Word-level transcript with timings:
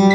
Welcome 0.00 0.14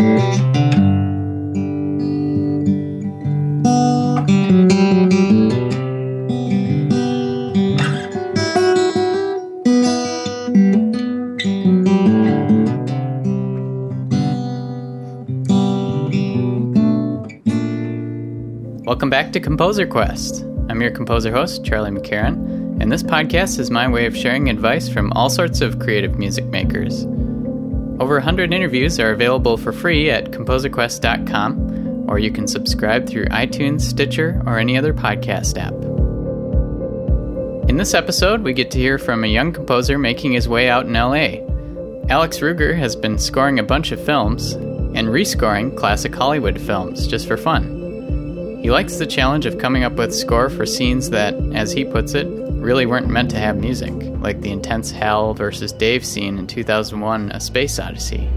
back 19.11 19.31
to 19.33 19.39
Composer 19.39 19.85
Quest. 19.85 20.41
I'm 20.67 20.81
your 20.81 20.89
composer 20.89 21.31
host, 21.31 21.63
Charlie 21.63 21.91
McCarron, 21.91 22.81
and 22.81 22.91
this 22.91 23.03
podcast 23.03 23.59
is 23.59 23.69
my 23.69 23.87
way 23.87 24.07
of 24.07 24.17
sharing 24.17 24.49
advice 24.49 24.89
from 24.89 25.13
all 25.13 25.29
sorts 25.29 25.61
of 25.61 25.77
creative 25.77 26.17
music 26.17 26.45
makers. 26.45 27.05
Over 27.97 28.15
100 28.15 28.53
interviews 28.53 28.99
are 28.99 29.11
available 29.11 29.55
for 29.55 29.71
free 29.71 30.09
at 30.09 30.31
composerquest.com, 30.31 32.09
or 32.09 32.19
you 32.19 32.29
can 32.29 32.45
subscribe 32.45 33.07
through 33.07 33.27
iTunes, 33.27 33.81
Stitcher, 33.81 34.43
or 34.45 34.59
any 34.59 34.77
other 34.77 34.93
podcast 34.93 35.57
app. 35.57 35.73
In 37.69 37.77
this 37.77 37.93
episode, 37.93 38.41
we 38.41 38.51
get 38.51 38.69
to 38.71 38.79
hear 38.79 38.97
from 38.97 39.23
a 39.23 39.27
young 39.27 39.53
composer 39.53 39.97
making 39.97 40.33
his 40.33 40.49
way 40.49 40.69
out 40.69 40.85
in 40.85 40.93
LA. 40.93 41.39
Alex 42.13 42.39
Ruger 42.39 42.77
has 42.77 42.97
been 42.97 43.17
scoring 43.17 43.59
a 43.59 43.63
bunch 43.63 43.93
of 43.93 44.03
films 44.03 44.51
and 44.51 45.07
rescoring 45.07 45.75
classic 45.77 46.13
Hollywood 46.13 46.59
films 46.59 47.07
just 47.07 47.27
for 47.27 47.37
fun. 47.37 48.59
He 48.61 48.71
likes 48.71 48.97
the 48.97 49.07
challenge 49.07 49.45
of 49.45 49.57
coming 49.57 49.85
up 49.85 49.93
with 49.93 50.13
score 50.13 50.49
for 50.49 50.65
scenes 50.65 51.11
that, 51.11 51.33
as 51.53 51.71
he 51.71 51.85
puts 51.85 52.13
it, 52.13 52.27
really 52.65 52.87
weren't 52.87 53.07
meant 53.07 53.29
to 53.29 53.37
have 53.37 53.55
music, 53.55 53.93
like 54.21 54.41
the 54.41 54.51
intense 54.51 54.89
Hal 54.89 55.35
versus 55.35 55.71
Dave 55.71 56.03
scene 56.03 56.39
in 56.39 56.47
2001 56.47 57.31
A 57.31 57.39
Space 57.39 57.77
Odyssey. 57.79 58.27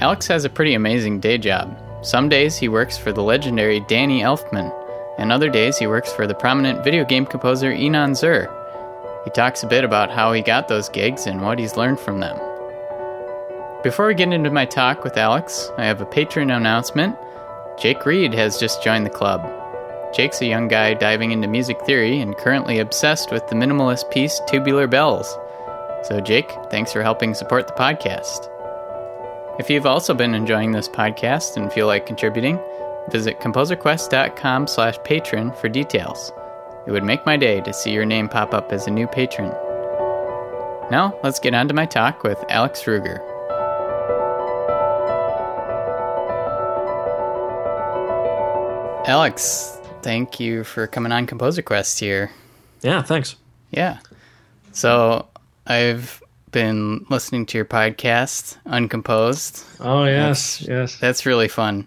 Alex 0.00 0.28
has 0.28 0.44
a 0.44 0.48
pretty 0.48 0.74
amazing 0.74 1.18
day 1.18 1.36
job. 1.36 1.76
Some 2.02 2.28
days 2.28 2.56
he 2.56 2.68
works 2.68 2.96
for 2.96 3.12
the 3.12 3.22
legendary 3.22 3.80
Danny 3.80 4.20
Elfman, 4.20 4.72
and 5.18 5.32
other 5.32 5.50
days 5.50 5.76
he 5.76 5.88
works 5.88 6.12
for 6.12 6.28
the 6.28 6.34
prominent 6.34 6.84
video 6.84 7.04
game 7.04 7.26
composer 7.26 7.72
Inon 7.72 8.14
Zur. 8.14 8.48
He 9.24 9.30
talks 9.30 9.64
a 9.64 9.66
bit 9.66 9.82
about 9.82 10.12
how 10.12 10.32
he 10.32 10.40
got 10.40 10.68
those 10.68 10.88
gigs 10.88 11.26
and 11.26 11.42
what 11.42 11.58
he's 11.58 11.76
learned 11.76 11.98
from 11.98 12.20
them. 12.20 12.45
Before 13.86 14.08
we 14.08 14.14
get 14.14 14.32
into 14.32 14.50
my 14.50 14.64
talk 14.64 15.04
with 15.04 15.16
Alex, 15.16 15.70
I 15.78 15.84
have 15.84 16.00
a 16.00 16.06
patron 16.06 16.50
announcement. 16.50 17.16
Jake 17.78 18.04
Reed 18.04 18.34
has 18.34 18.58
just 18.58 18.82
joined 18.82 19.06
the 19.06 19.10
club. 19.10 19.48
Jake's 20.12 20.40
a 20.40 20.46
young 20.46 20.66
guy 20.66 20.92
diving 20.92 21.30
into 21.30 21.46
music 21.46 21.80
theory 21.82 22.18
and 22.18 22.36
currently 22.36 22.80
obsessed 22.80 23.30
with 23.30 23.46
the 23.46 23.54
minimalist 23.54 24.10
piece 24.10 24.40
Tubular 24.48 24.88
Bells. 24.88 25.28
So, 26.02 26.20
Jake, 26.20 26.50
thanks 26.68 26.92
for 26.92 27.00
helping 27.00 27.32
support 27.32 27.68
the 27.68 27.74
podcast. 27.74 28.50
If 29.60 29.70
you've 29.70 29.86
also 29.86 30.14
been 30.14 30.34
enjoying 30.34 30.72
this 30.72 30.88
podcast 30.88 31.56
and 31.56 31.72
feel 31.72 31.86
like 31.86 32.06
contributing, 32.06 32.58
visit 33.10 33.38
composerquest.com 33.38 34.66
slash 34.66 34.98
patron 35.04 35.52
for 35.52 35.68
details. 35.68 36.32
It 36.88 36.90
would 36.90 37.04
make 37.04 37.24
my 37.24 37.36
day 37.36 37.60
to 37.60 37.72
see 37.72 37.92
your 37.92 38.04
name 38.04 38.28
pop 38.28 38.52
up 38.52 38.72
as 38.72 38.88
a 38.88 38.90
new 38.90 39.06
patron. 39.06 39.50
Now, 40.90 41.16
let's 41.22 41.38
get 41.38 41.54
on 41.54 41.68
to 41.68 41.74
my 41.74 41.86
talk 41.86 42.24
with 42.24 42.44
Alex 42.48 42.82
Ruger. 42.82 43.35
Alex, 49.06 49.78
thank 50.02 50.40
you 50.40 50.64
for 50.64 50.86
coming 50.86 51.12
on 51.12 51.26
Composer 51.26 51.62
Quest 51.62 52.00
here. 52.00 52.30
Yeah, 52.82 53.02
thanks. 53.02 53.36
Yeah. 53.70 53.98
So, 54.72 55.26
I've 55.66 56.22
been 56.50 57.06
listening 57.08 57.46
to 57.46 57.58
your 57.58 57.64
podcast, 57.64 58.56
Uncomposed. 58.66 59.64
Oh, 59.80 60.04
yes, 60.04 60.58
that's, 60.58 60.68
yes. 60.68 60.96
That's 60.98 61.26
really 61.26 61.48
fun. 61.48 61.86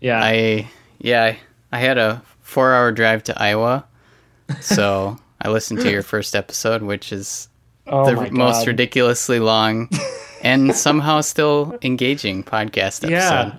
Yeah. 0.00 0.20
I 0.22 0.70
yeah, 0.98 1.36
I 1.72 1.78
had 1.78 1.98
a 1.98 2.22
4-hour 2.46 2.92
drive 2.92 3.24
to 3.24 3.40
Iowa 3.40 3.84
so 4.60 5.18
I 5.40 5.48
listened 5.50 5.80
to 5.80 5.90
your 5.90 6.02
first 6.02 6.34
episode, 6.34 6.82
which 6.82 7.12
is 7.12 7.48
oh 7.86 8.04
the 8.04 8.30
most 8.30 8.66
ridiculously 8.66 9.40
long 9.40 9.88
and 10.42 10.74
somehow 10.74 11.20
still 11.20 11.78
engaging 11.82 12.44
podcast 12.44 13.04
episode. 13.04 13.10
Yeah. 13.10 13.58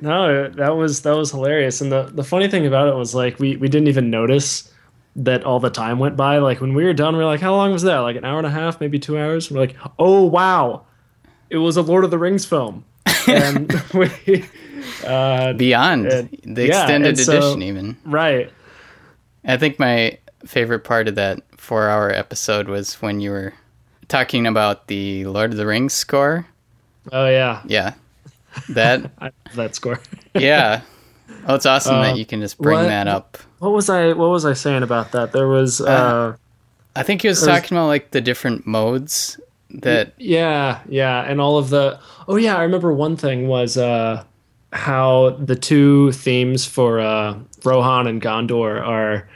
No, 0.00 0.48
that 0.48 0.76
was 0.76 1.02
that 1.02 1.16
was 1.16 1.30
hilarious. 1.30 1.80
And 1.80 1.90
the, 1.90 2.04
the 2.04 2.24
funny 2.24 2.48
thing 2.48 2.66
about 2.66 2.88
it 2.88 2.94
was 2.94 3.14
like 3.14 3.38
we, 3.38 3.56
we 3.56 3.68
didn't 3.68 3.88
even 3.88 4.10
notice 4.10 4.72
that 5.16 5.44
all 5.44 5.58
the 5.58 5.70
time 5.70 5.98
went 5.98 6.16
by. 6.16 6.38
Like 6.38 6.60
when 6.60 6.74
we 6.74 6.84
were 6.84 6.92
done, 6.92 7.16
we 7.16 7.22
are 7.22 7.26
like, 7.26 7.40
how 7.40 7.54
long 7.54 7.72
was 7.72 7.82
that? 7.82 7.98
Like 7.98 8.16
an 8.16 8.24
hour 8.24 8.38
and 8.38 8.46
a 8.46 8.50
half, 8.50 8.80
maybe 8.80 8.98
two 8.98 9.18
hours. 9.18 9.50
We're 9.50 9.60
like, 9.60 9.76
oh 9.98 10.24
wow, 10.24 10.84
it 11.50 11.58
was 11.58 11.76
a 11.76 11.82
Lord 11.82 12.04
of 12.04 12.10
the 12.10 12.18
Rings 12.18 12.44
film. 12.44 12.84
and 13.28 13.72
we 13.94 14.44
uh, 15.04 15.52
beyond 15.54 16.06
and, 16.06 16.28
the 16.44 16.66
extended 16.66 17.18
yeah, 17.18 17.24
edition, 17.24 17.62
even 17.62 17.96
right. 18.04 18.50
I 19.44 19.56
think 19.56 19.78
my 19.78 20.18
favorite 20.44 20.80
part 20.80 21.08
of 21.08 21.14
that 21.14 21.40
four 21.56 21.88
hour 21.88 22.10
episode 22.10 22.68
was 22.68 22.94
when 23.00 23.20
you 23.20 23.30
were 23.30 23.54
talking 24.08 24.46
about 24.46 24.88
the 24.88 25.24
Lord 25.26 25.52
of 25.52 25.56
the 25.56 25.66
Rings 25.66 25.94
score. 25.94 26.46
Oh 27.12 27.28
yeah. 27.28 27.62
Yeah. 27.66 27.94
That 28.70 29.10
that 29.54 29.74
score. 29.74 30.00
yeah. 30.34 30.82
Oh, 31.46 31.54
it's 31.54 31.66
awesome 31.66 31.96
uh, 31.96 32.02
that 32.02 32.18
you 32.18 32.26
can 32.26 32.40
just 32.40 32.58
bring 32.58 32.78
what, 32.78 32.86
that 32.86 33.08
up. 33.08 33.38
What 33.58 33.72
was 33.72 33.88
I 33.88 34.12
what 34.12 34.30
was 34.30 34.44
I 34.44 34.52
saying 34.52 34.82
about 34.82 35.12
that? 35.12 35.32
There 35.32 35.48
was 35.48 35.80
uh, 35.80 35.84
uh 35.84 36.36
I 36.94 37.02
think 37.02 37.22
he 37.22 37.28
was 37.28 37.40
talking 37.40 37.62
was, 37.62 37.72
about 37.72 37.86
like 37.86 38.10
the 38.10 38.20
different 38.20 38.66
modes 38.66 39.40
that 39.70 40.14
Yeah, 40.18 40.80
yeah, 40.88 41.22
and 41.22 41.40
all 41.40 41.58
of 41.58 41.70
the 41.70 41.98
Oh 42.28 42.36
yeah, 42.36 42.56
I 42.56 42.62
remember 42.62 42.92
one 42.92 43.16
thing 43.16 43.48
was 43.48 43.76
uh 43.76 44.24
how 44.72 45.30
the 45.30 45.56
two 45.56 46.12
themes 46.12 46.64
for 46.64 47.00
uh 47.00 47.38
Rohan 47.64 48.06
and 48.06 48.20
Gondor 48.20 48.80
are 48.80 49.28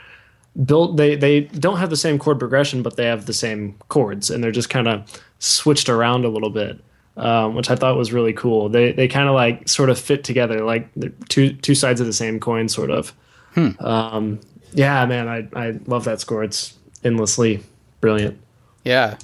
built 0.65 0.97
they 0.97 1.15
they 1.15 1.41
don't 1.41 1.77
have 1.77 1.89
the 1.89 1.97
same 1.97 2.19
chord 2.19 2.37
progression 2.37 2.83
but 2.83 2.97
they 2.97 3.05
have 3.05 3.25
the 3.25 3.33
same 3.33 3.75
chords 3.87 4.29
and 4.29 4.43
they're 4.43 4.51
just 4.51 4.69
kind 4.69 4.87
of 4.87 5.21
switched 5.39 5.87
around 5.87 6.25
a 6.25 6.29
little 6.29 6.49
bit 6.49 6.79
um, 7.17 7.55
which 7.55 7.69
i 7.69 7.75
thought 7.75 7.97
was 7.97 8.13
really 8.13 8.33
cool. 8.33 8.69
They 8.69 8.91
they 8.91 9.07
kind 9.07 9.27
of 9.27 9.35
like 9.35 9.67
sort 9.67 9.89
of 9.89 9.99
fit 9.99 10.23
together 10.23 10.63
like 10.63 10.89
two 11.29 11.53
two 11.53 11.75
sides 11.75 11.99
of 12.01 12.07
the 12.07 12.13
same 12.13 12.39
coin 12.39 12.69
sort 12.69 12.91
of. 12.91 13.13
Hmm. 13.53 13.71
um, 13.81 14.39
yeah 14.71 15.05
man 15.05 15.27
i 15.27 15.45
i 15.55 15.71
love 15.85 16.05
that 16.05 16.21
score. 16.21 16.43
It's 16.43 16.77
endlessly 17.03 17.61
brilliant. 17.99 18.39
Yeah. 18.83 19.17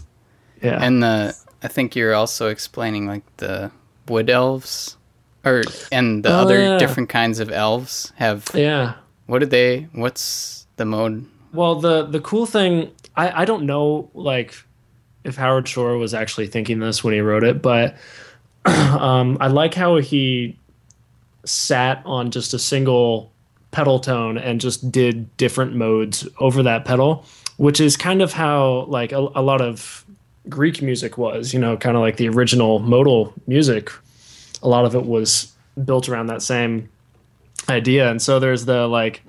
Yeah. 0.61 0.79
And 0.81 1.01
the 1.01 1.35
i 1.63 1.67
think 1.67 1.95
you're 1.95 2.13
also 2.13 2.49
explaining 2.49 3.07
like 3.07 3.23
the 3.37 3.71
wood 4.07 4.29
elves 4.29 4.97
or 5.45 5.63
and 5.91 6.23
the 6.23 6.29
oh, 6.29 6.39
other 6.39 6.59
yeah. 6.59 6.77
different 6.77 7.09
kinds 7.09 7.39
of 7.39 7.49
elves 7.51 8.11
have 8.15 8.45
yeah. 8.53 8.95
what 9.27 9.39
did 9.39 9.49
they 9.49 9.87
what's 9.93 10.57
the 10.77 10.85
mode? 10.85 11.25
Well, 11.53 11.75
the 11.75 12.05
the 12.05 12.19
cool 12.21 12.45
thing, 12.45 12.91
I 13.15 13.41
I 13.41 13.45
don't 13.45 13.65
know 13.65 14.09
like 14.13 14.55
if 15.27 15.35
Howard 15.35 15.67
Shore 15.67 15.97
was 15.97 16.13
actually 16.13 16.47
thinking 16.47 16.79
this 16.79 17.03
when 17.03 17.13
he 17.13 17.19
wrote 17.19 17.43
it, 17.43 17.61
but 17.61 17.95
um, 18.65 19.37
I 19.39 19.47
like 19.47 19.73
how 19.73 19.97
he 19.97 20.57
sat 21.45 22.01
on 22.05 22.31
just 22.31 22.53
a 22.53 22.59
single 22.59 23.31
pedal 23.71 23.99
tone 23.99 24.37
and 24.37 24.59
just 24.59 24.91
did 24.91 25.35
different 25.37 25.75
modes 25.75 26.27
over 26.39 26.63
that 26.63 26.85
pedal, 26.85 27.25
which 27.57 27.79
is 27.79 27.95
kind 27.97 28.21
of 28.21 28.33
how 28.33 28.85
like 28.87 29.11
a, 29.11 29.17
a 29.17 29.41
lot 29.41 29.61
of 29.61 30.05
Greek 30.49 30.81
music 30.81 31.17
was, 31.17 31.53
you 31.53 31.59
know, 31.59 31.77
kind 31.77 31.95
of 31.95 32.01
like 32.01 32.17
the 32.17 32.29
original 32.29 32.79
modal 32.79 33.33
music. 33.45 33.91
A 34.63 34.67
lot 34.67 34.85
of 34.85 34.95
it 34.95 35.05
was 35.05 35.51
built 35.83 36.09
around 36.09 36.27
that 36.27 36.41
same 36.41 36.89
idea. 37.69 38.09
And 38.09 38.21
so 38.21 38.39
there's 38.39 38.65
the 38.65 38.87
like 38.87 39.21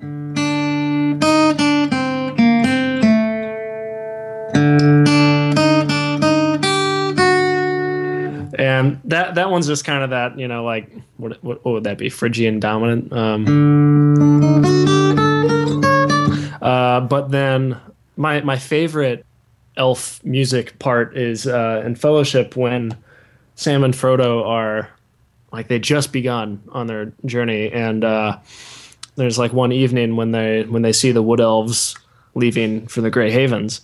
that 9.29 9.35
that 9.35 9.51
one's 9.51 9.67
just 9.67 9.85
kind 9.85 10.03
of 10.03 10.09
that 10.09 10.39
you 10.39 10.47
know 10.47 10.63
like 10.63 10.91
what 11.17 11.43
what, 11.43 11.63
what 11.63 11.73
would 11.73 11.83
that 11.83 11.97
be? 11.97 12.09
Phrygian 12.09 12.59
dominant 12.59 13.13
um, 13.13 13.45
uh, 16.61 17.01
but 17.01 17.29
then 17.29 17.79
my 18.17 18.41
my 18.41 18.57
favorite 18.57 19.25
elf 19.77 20.23
music 20.23 20.77
part 20.79 21.15
is 21.15 21.47
uh, 21.47 21.83
in 21.85 21.95
Fellowship 21.95 22.55
when 22.55 22.97
Sam 23.55 23.83
and 23.83 23.93
Frodo 23.93 24.45
are 24.45 24.89
like 25.51 25.67
they 25.67 25.79
just 25.79 26.11
begun 26.11 26.61
on 26.71 26.87
their 26.87 27.11
journey 27.25 27.71
and 27.71 28.03
uh, 28.03 28.39
there's 29.15 29.37
like 29.37 29.53
one 29.53 29.71
evening 29.71 30.15
when 30.15 30.31
they 30.31 30.63
when 30.63 30.81
they 30.81 30.93
see 30.93 31.11
the 31.11 31.21
wood 31.21 31.39
elves 31.39 31.95
leaving 32.35 32.87
for 32.87 33.01
the 33.01 33.09
Grey 33.09 33.31
Havens 33.31 33.81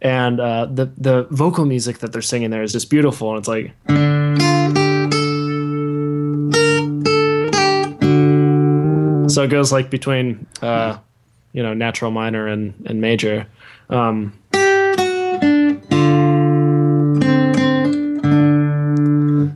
and 0.00 0.40
uh, 0.40 0.66
the 0.66 0.86
the 0.96 1.24
vocal 1.30 1.64
music 1.64 1.98
that 1.98 2.12
they're 2.12 2.22
singing 2.22 2.50
there 2.50 2.62
is 2.62 2.72
just 2.72 2.90
beautiful 2.90 3.30
and 3.30 3.38
it's 3.38 3.48
like 3.48 3.72
so 9.28 9.42
it 9.42 9.48
goes 9.48 9.72
like 9.72 9.90
between 9.90 10.46
uh, 10.62 10.98
you 11.52 11.62
know 11.62 11.74
natural 11.74 12.10
minor 12.10 12.46
and 12.46 12.74
and 12.86 13.00
major. 13.00 13.46
Um, 13.90 14.32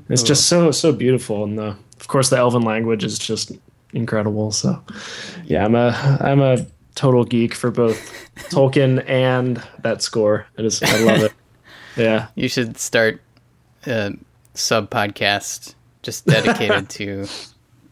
it's 0.09 0.23
just 0.23 0.49
so 0.49 0.71
so 0.71 0.93
beautiful, 0.93 1.45
and 1.45 1.59
the 1.59 1.77
of 2.01 2.09
course 2.09 2.31
the 2.31 2.37
Elven 2.37 2.63
language 2.63 3.05
is 3.05 3.19
just 3.19 3.53
incredible. 3.93 4.51
So 4.53 4.83
yeah, 5.45 5.65
I'm 5.65 5.75
a 5.75 6.19
I'm 6.21 6.41
a 6.41 6.67
total 6.95 7.25
geek 7.25 7.55
for 7.55 7.71
both 7.71 7.99
Tolkien 8.51 9.09
and 9.09 9.63
that 9.83 10.03
score. 10.03 10.47
I 10.59 10.63
just 10.63 10.85
I 10.85 10.99
love 11.05 11.23
it. 11.23 11.33
Yeah, 11.97 12.29
You 12.35 12.49
should 12.49 12.79
start 12.79 13.21
a 13.87 14.15
sub 14.55 14.91
podcast 14.91 15.75
just 16.03 16.27
dedicated 16.27 16.89
to 16.91 17.27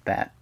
that. 0.05 0.33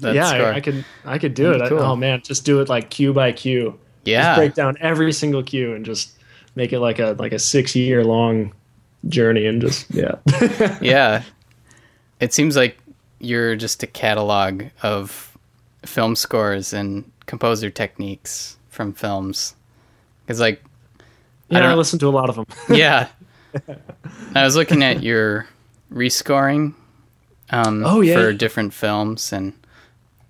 That 0.00 0.14
yeah. 0.14 0.28
I, 0.30 0.54
I 0.54 0.60
could 0.60 0.84
I 1.04 1.18
could 1.18 1.34
do 1.34 1.52
it. 1.52 1.62
I- 1.62 1.68
oh 1.68 1.96
man, 1.96 2.22
just 2.22 2.44
do 2.44 2.60
it 2.60 2.68
like 2.68 2.90
cue 2.90 3.12
by 3.12 3.32
cue. 3.32 3.78
yeah. 4.04 4.22
Just 4.22 4.38
break 4.38 4.54
down 4.54 4.76
every 4.80 5.12
single 5.12 5.42
cue 5.42 5.74
and 5.74 5.84
just 5.84 6.12
make 6.54 6.72
it 6.72 6.80
like 6.80 6.98
a 6.98 7.14
like 7.18 7.32
a 7.32 7.38
six 7.38 7.74
year 7.76 8.04
long 8.04 8.52
journey 9.08 9.46
and 9.46 9.60
just 9.60 9.90
yeah. 9.90 10.14
yeah. 10.80 11.22
It 12.20 12.32
seems 12.32 12.56
like 12.56 12.78
you're 13.18 13.56
just 13.56 13.82
a 13.82 13.86
catalog 13.86 14.64
of 14.82 15.36
film 15.84 16.14
scores 16.16 16.72
and 16.72 17.10
composer 17.26 17.70
techniques 17.70 18.56
from 18.68 18.92
films. 18.92 19.54
Because, 20.24 20.38
like, 20.40 20.62
yeah, 21.48 21.58
I, 21.58 21.62
don't- 21.62 21.78
listen 21.78 21.98
to 21.98 22.08
a 22.08 22.10
lot 22.10 22.28
of 22.30 22.36
them. 22.36 22.46
yeah. 22.76 23.08
I 24.34 24.44
was 24.44 24.54
looking 24.56 24.82
at 24.84 25.02
your 25.02 25.46
rescoring 25.92 26.74
um, 27.50 27.84
Oh, 27.84 28.00
yeah. 28.00 28.14
for 28.14 28.32
different 28.32 28.72
films, 28.72 29.32
and 29.32 29.52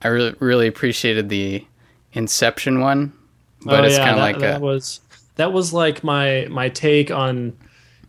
I 0.02 0.08
really, 0.08 0.34
really 0.38 0.66
appreciated 0.66 1.28
the 1.28 1.64
Inception 2.14 2.81
one. 2.81 3.12
But 3.64 3.81
oh, 3.81 3.87
it's 3.87 3.96
yeah, 3.96 4.04
kind 4.04 4.16
of 4.16 4.22
like 4.22 4.38
that 4.40 4.60
a. 4.60 4.64
was 4.64 5.00
that 5.37 5.52
was 5.52 5.72
like 5.72 6.04
my 6.04 6.46
my 6.50 6.69
take 6.69 7.10
on 7.10 7.56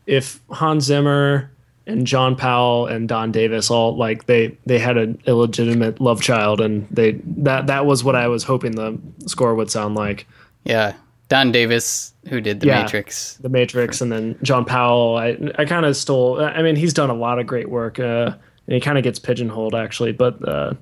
if 0.07 0.41
Hans 0.49 0.83
Zimmer 0.85 1.51
and 1.85 2.07
John 2.07 2.35
Powell 2.35 2.87
and 2.87 3.07
Don 3.07 3.31
Davis 3.31 3.69
all 3.69 3.95
like 3.95 4.25
they 4.25 4.57
they 4.65 4.79
had 4.79 4.97
an 4.97 5.21
illegitimate 5.25 6.01
love 6.01 6.21
child 6.21 6.59
and 6.59 6.87
they 6.89 7.11
that 7.37 7.67
that 7.67 7.85
was 7.85 8.03
what 8.03 8.15
I 8.15 8.27
was 8.27 8.43
hoping 8.43 8.71
the 8.73 8.99
score 9.27 9.55
would 9.55 9.69
sound 9.71 9.95
like. 9.95 10.27
Yeah. 10.63 10.93
Don 11.29 11.51
Davis, 11.51 12.13
who 12.29 12.41
did 12.41 12.59
The 12.59 12.67
Yeah. 12.67 12.81
Matrix. 12.81 13.35
The 13.37 13.49
Matrix 13.49 14.01
and 14.01 14.11
then 14.11 14.37
John 14.43 14.65
Powell. 14.65 15.17
I 15.17 15.37
I 15.57 15.65
kind 15.65 15.85
of 15.85 15.95
stole. 15.95 16.41
I 16.41 16.61
mean, 16.61 16.75
he's 16.75 16.93
done 16.93 17.09
a 17.09 17.15
lot 17.15 17.39
of 17.39 17.47
great 17.47 17.69
work, 17.69 17.99
uh, 17.99 18.33
and 18.67 18.73
he 18.75 18.79
kind 18.79 18.97
of 18.97 19.03
gets 19.03 19.19
pigeonholed 19.19 19.75
actually. 19.75 20.11
But 20.11 20.45
uh, 20.47 20.73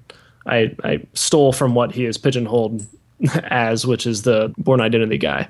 I 0.45 0.75
I 0.83 1.01
stole 1.13 1.53
from 1.53 1.75
what 1.75 1.91
he 1.91 2.05
is 2.05 2.17
pigeonholed 2.17 2.85
as, 3.43 3.85
which 3.85 4.07
is 4.07 4.23
the 4.23 4.53
Bourne 4.57 4.81
Identity 4.81 5.17
guy. 5.17 5.47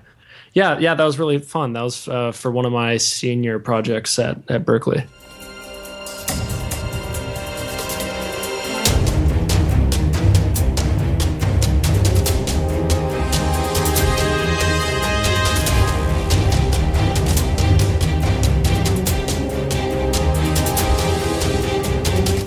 Yeah, 0.53 0.77
yeah, 0.79 0.95
that 0.95 1.03
was 1.03 1.17
really 1.17 1.39
fun. 1.39 1.73
That 1.73 1.83
was 1.83 2.07
uh, 2.07 2.31
for 2.33 2.51
one 2.51 2.65
of 2.65 2.73
my 2.73 2.97
senior 2.97 3.59
projects 3.59 4.19
at 4.19 4.37
at 4.49 4.65
Berklee. 4.65 5.07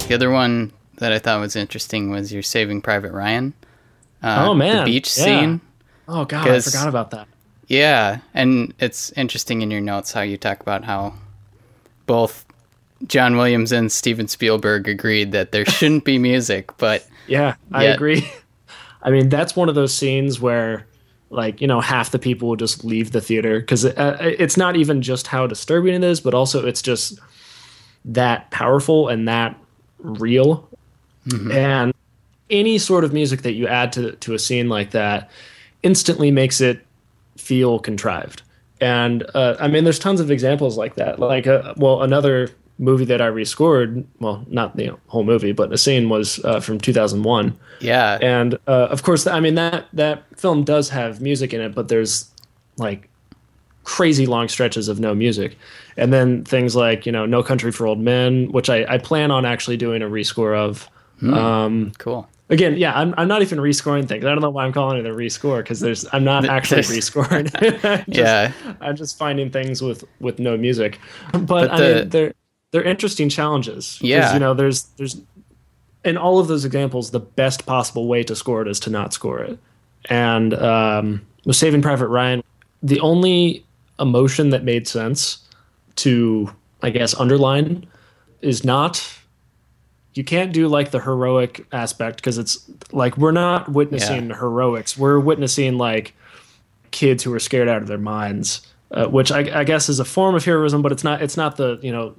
The 0.09 0.15
other 0.15 0.31
one 0.31 0.73
that 0.99 1.13
I 1.13 1.19
thought 1.19 1.41
was 1.41 1.57
interesting 1.57 2.11
was 2.11 2.33
your 2.33 2.43
Saving 2.43 2.81
Private 2.81 3.13
Ryan. 3.13 3.53
Uh, 4.23 4.47
Oh, 4.49 4.55
man. 4.55 4.79
the 4.79 4.85
beach 4.85 5.17
Yeah. 5.19 5.25
scene. 5.25 5.61
Oh 6.09 6.25
God, 6.25 6.47
I 6.49 6.61
forgot 6.61 6.89
about 6.89 7.11
that. 7.13 7.29
Yeah, 7.67 8.19
and 8.35 8.75
it's 8.79 9.11
interesting 9.13 9.63
in 9.63 9.71
your 9.71 9.81
notes 9.81 10.13
how 10.13 10.21
you 10.21 10.37
talk 10.37 10.61
about 10.61 10.85
how 10.85 11.15
both 12.07 12.45
John 13.07 13.37
Williams 13.37 13.73
and 13.73 13.91
Steven 13.91 14.29
Spielberg 14.29 14.87
agreed 14.89 15.33
that 15.33 15.53
there 15.53 15.65
shouldn't 15.77 16.05
be 16.05 16.19
music, 16.19 16.77
but 16.77 17.07
Yeah, 17.27 17.55
I 17.73 17.85
Yet- 17.85 17.95
agree. 17.97 18.29
I 19.03 19.11
mean, 19.11 19.29
that's 19.31 19.55
one 19.57 19.69
of 19.69 19.75
those 19.75 19.93
scenes 19.95 20.41
where, 20.41 20.87
like, 21.31 21.61
you 21.61 21.67
know, 21.67 21.81
half 21.81 22.11
the 22.11 22.19
people 22.19 22.49
will 22.49 22.57
just 22.57 22.85
leave 22.85 23.13
the 23.13 23.21
theater 23.21 23.61
because 23.61 23.85
it, 23.85 23.99
uh, 23.99 24.17
it's 24.21 24.57
not 24.57 24.77
even 24.77 25.03
just 25.03 25.27
how 25.27 25.47
disturbing 25.47 25.95
it 25.95 26.03
is, 26.05 26.21
but 26.21 26.33
also 26.35 26.67
it's 26.67 26.81
just 26.81 27.19
that 28.07 28.51
powerful 28.51 29.09
and 29.09 29.27
that 29.29 29.57
real. 29.99 30.69
And 31.51 31.95
any 32.51 32.79
sort 32.79 33.05
of 33.05 33.13
music 33.13 33.43
that 33.43 33.53
you 33.53 33.67
add 33.67 33.93
to 33.95 34.13
to 34.13 34.35
a 34.35 34.39
scene 34.39 34.69
like 34.69 34.91
that 34.91 35.31
instantly 35.83 36.31
makes 36.31 36.61
it 36.61 36.85
feel 37.37 37.79
contrived. 37.79 38.43
And 38.81 39.25
uh, 39.35 39.57
I 39.61 39.69
mean, 39.69 39.85
there's 39.85 39.99
tons 39.99 40.21
of 40.21 40.31
examples 40.31 40.77
like 40.77 40.97
that. 40.97 41.19
Like, 41.19 41.47
uh, 41.47 41.75
well, 41.77 42.03
another 42.03 42.51
movie 42.79 43.05
that 43.05 43.21
I 43.21 43.29
rescored, 43.29 44.05
well, 44.21 44.45
not 44.49 44.77
the 44.77 44.93
whole 45.07 45.25
movie, 45.25 45.53
but 45.53 45.73
a 45.73 45.79
scene 45.79 46.09
was 46.09 46.45
uh, 46.45 46.61
from 46.61 46.79
2001. 46.79 47.57
yeah, 47.81 48.19
And 48.21 48.55
uh, 48.67 48.89
of 48.91 49.03
course, 49.03 49.27
I 49.27 49.41
mean 49.41 49.55
that 49.55 49.87
that 49.93 50.25
film 50.37 50.65
does 50.65 50.89
have 50.91 51.21
music 51.21 51.55
in 51.55 51.61
it, 51.61 51.75
but 51.75 51.89
there's 51.89 52.31
like 52.77 53.09
crazy 53.85 54.27
long 54.27 54.49
stretches 54.49 54.89
of 54.89 54.99
no 54.99 55.15
music, 55.15 55.57
and 55.97 56.13
then 56.13 56.45
things 56.45 56.75
like 56.75 57.07
you 57.07 57.13
know 57.13 57.27
No 57.27 57.43
Country 57.43 57.71
for 57.71 57.87
Old 57.87 58.01
Men, 58.01 58.51
which 58.51 58.69
I, 58.69 58.85
I 58.89 58.99
plan 58.99 59.31
on 59.31 59.45
actually 59.45 59.77
doing 59.77 60.03
a 60.03 60.07
rescore 60.07 60.57
of. 60.57 60.89
Um, 61.23 61.93
cool. 61.99 62.29
again, 62.51 62.77
yeah, 62.77 62.93
I'm, 62.99 63.15
I'm 63.17 63.29
not 63.29 63.41
even 63.43 63.59
rescoring 63.59 64.07
things. 64.09 64.25
I 64.25 64.29
don't 64.31 64.41
know 64.43 64.51
why 64.51 64.65
I'm 64.65 64.73
calling 64.73 64.99
it 64.99 65.07
a 65.07 65.15
rescore 65.15 65.59
because 65.59 65.81
there's 65.81 66.05
I'm 66.13 66.25
not 66.25 66.45
actually 66.57 66.83
rescoring. 66.83 67.51
Just- 68.09 68.09
Yeah. 68.09 68.53
I'm 68.81 68.97
just 68.97 69.17
finding 69.19 69.51
things 69.51 69.81
with 69.83 70.05
with 70.21 70.39
no 70.39 70.57
music. 70.57 70.99
But, 71.33 71.47
But 71.47 71.71
I 71.71 71.81
the- 71.81 71.95
mean, 71.95 72.09
they're 72.11 72.35
they're 72.73 72.83
interesting 72.83 73.29
challenges. 73.29 73.99
Yeah. 74.03 74.35
you 74.35 74.41
know, 74.41 74.53
there's 74.55 74.85
there's 74.97 75.21
in 76.05 76.19
all 76.19 76.39
of 76.39 76.49
those 76.49 76.65
examples, 76.67 77.13
the 77.13 77.21
best 77.21 77.65
possible 77.65 78.07
way 78.09 78.23
to 78.25 78.37
score 78.37 78.61
it 78.61 78.69
is 78.69 78.79
to 78.81 78.91
not 78.91 79.15
score 79.15 79.39
it. 79.41 79.59
And 80.11 80.53
um, 80.53 81.25
with 81.47 81.57
Saving 81.57 81.81
Private 81.81 82.09
Ryan, 82.09 82.43
the 82.83 83.01
only 83.01 83.65
emotion 83.99 84.51
that 84.51 84.65
made 84.65 84.87
sense 84.87 85.39
to, 85.97 86.53
I 86.83 86.91
guess, 86.91 87.15
underline 87.19 87.87
is 88.43 88.65
not. 88.65 89.03
You 90.15 90.23
can't 90.25 90.53
do 90.53 90.69
like 90.69 90.91
the 90.93 91.01
heroic 91.01 91.67
aspect 91.73 92.17
because 92.17 92.39
it's 92.39 92.65
like 92.93 93.17
we're 93.19 93.33
not 93.33 93.69
witnessing 93.69 94.31
heroics. 94.31 94.97
We're 94.97 95.19
witnessing 95.19 95.77
like 95.77 96.15
kids 96.93 97.23
who 97.25 97.35
are 97.35 97.41
scared 97.41 97.69
out 97.69 97.83
of 97.83 97.89
their 97.89 97.99
minds, 97.99 98.65
uh, 98.93 99.07
which 99.07 99.33
I, 99.33 99.61
I 99.61 99.65
guess 99.65 99.89
is 99.89 99.99
a 99.99 100.05
form 100.05 100.37
of 100.37 100.45
heroism, 100.45 100.83
but 100.83 100.93
it's 100.93 101.03
not. 101.03 101.21
It's 101.21 101.37
not 101.37 101.57
the 101.57 101.79
you 101.83 101.91
know 101.91 102.15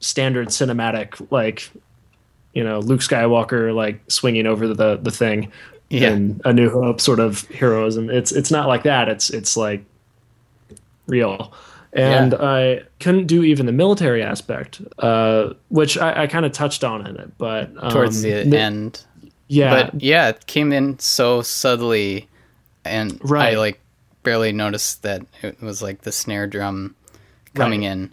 standard 0.00 0.48
cinematic 0.48 1.26
like 1.30 1.70
you 2.52 2.62
know 2.62 2.80
Luke 2.80 3.00
Skywalker 3.00 3.74
like 3.74 4.00
swinging 4.10 4.46
over 4.46 4.68
the 4.68 4.96
the 4.98 5.10
thing 5.10 5.50
Yeah. 5.88 6.10
in 6.10 6.40
A 6.44 6.52
New 6.52 6.68
Hope 6.68 7.00
sort 7.00 7.18
of 7.18 7.48
heroism. 7.48 8.10
It's 8.10 8.30
it's 8.32 8.50
not 8.50 8.68
like 8.68 8.82
that. 8.82 9.08
It's 9.08 9.30
it's 9.30 9.56
like 9.56 9.82
real. 11.06 11.52
And 11.94 12.32
Yeah. 12.32 12.38
I 12.42 12.82
couldn't 13.00 13.26
do 13.26 13.42
even 13.42 13.66
the 13.66 13.72
military 13.72 14.22
aspect, 14.22 14.80
uh, 14.98 15.52
which 15.68 15.98
I, 15.98 16.22
I 16.22 16.26
kind 16.26 16.46
of 16.46 16.52
touched 16.52 16.84
on 16.84 17.06
in 17.06 17.16
it, 17.16 17.36
but 17.36 17.70
um, 17.78 17.90
Towards 17.92 18.22
the 18.22 18.32
end. 18.56 19.04
yeah, 19.48 19.70
But 19.90 20.00
yeah, 20.02 20.28
it 20.28 20.46
came 20.46 20.72
in 20.72 20.98
so 20.98 21.42
subtly, 21.42 22.28
and 22.84 23.20
Right. 23.22 23.54
I 23.54 23.58
like 23.58 23.78
barely 24.22 24.52
noticed 24.52 25.02
that 25.02 25.22
it 25.42 25.60
was 25.60 25.82
like 25.82 26.02
the 26.02 26.12
snare 26.12 26.46
drum 26.46 26.94
coming 27.54 27.82
Right. 27.82 27.90
in. 27.90 28.12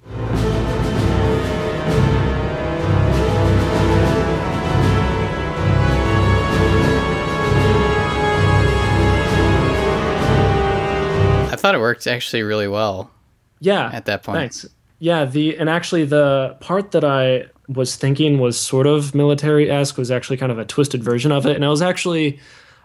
I 11.52 11.56
thought 11.62 11.76
it 11.76 11.80
worked 11.80 12.08
actually 12.08 12.44
really 12.44 12.68
well 12.68 13.12
yeah, 13.60 13.90
at 13.94 14.06
that 14.06 14.24
point. 14.24 14.38
Thanks. 14.38 14.66
Yeah, 15.00 15.26
the 15.26 15.58
and 15.58 15.70
actually 15.70 16.06
the 16.06 16.58
part 16.60 16.92
that 16.92 17.04
I 17.04 17.46
was 17.68 17.96
thinking 17.96 18.40
was 18.40 18.60
sort 18.60 18.88
of 18.88 19.14
military 19.16 19.70
esque 19.70 19.98
was 19.98 20.12
actually 20.12 20.38
kind 20.38 20.52
of 20.52 20.60
a 20.60 20.66
twisted 20.66 21.04
version 21.04 21.32
of 21.32 21.46
it, 21.46 21.56
and 21.56 21.64
I 21.64 21.70
was 21.70 21.82
actually 21.82 22.40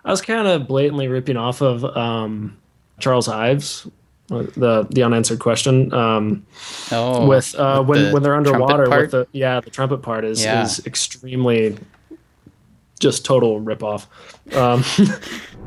I 0.04 0.10
was 0.10 0.20
kind 0.20 0.46
of 0.46 0.68
blatantly 0.68 1.08
ripping 1.08 1.36
off 1.36 1.60
of 1.60 1.84
um, 1.96 2.56
Charles 3.00 3.26
Ives, 3.28 3.86
uh, 4.30 4.44
the 4.56 4.86
the 4.90 5.02
unanswered 5.02 5.40
question. 5.40 5.92
Um, 5.92 6.46
Oh, 6.92 7.26
with 7.26 7.54
uh, 7.56 7.82
with 7.86 7.88
when 7.98 8.04
the 8.06 8.12
when 8.12 8.22
they're 8.22 8.36
underwater 8.36 8.88
with 8.88 9.10
the 9.10 9.26
yeah 9.32 9.60
the 9.60 9.70
trumpet 9.70 10.02
part 10.02 10.24
is 10.24 10.44
Yeah. 10.44 10.62
is 10.62 10.84
extremely 10.86 11.76
just 13.00 13.24
total 13.24 13.58
rip 13.60 13.82
off. 13.82 14.06
Um, 14.54 14.84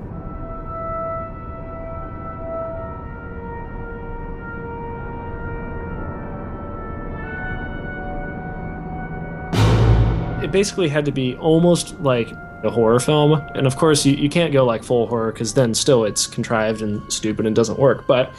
it 10.48 10.52
basically 10.54 10.88
had 10.88 11.04
to 11.04 11.12
be 11.12 11.36
almost 11.36 12.00
like 12.00 12.32
a 12.64 12.70
horror 12.70 13.02
film. 13.02 13.34
And 13.54 13.68
of 13.68 13.76
course, 13.76 14.06
you, 14.06 14.16
you 14.16 14.30
can't 14.30 14.54
go 14.54 14.64
like 14.64 14.82
full 14.82 15.06
horror 15.06 15.34
because 15.34 15.54
then 15.56 15.74
still 15.74 16.06
it's 16.06 16.26
contrived 16.26 16.82
and 16.82 17.02
stupid 17.12 17.46
and 17.46 17.54
doesn't 17.54 17.78
work. 17.78 18.08
But 18.08 18.32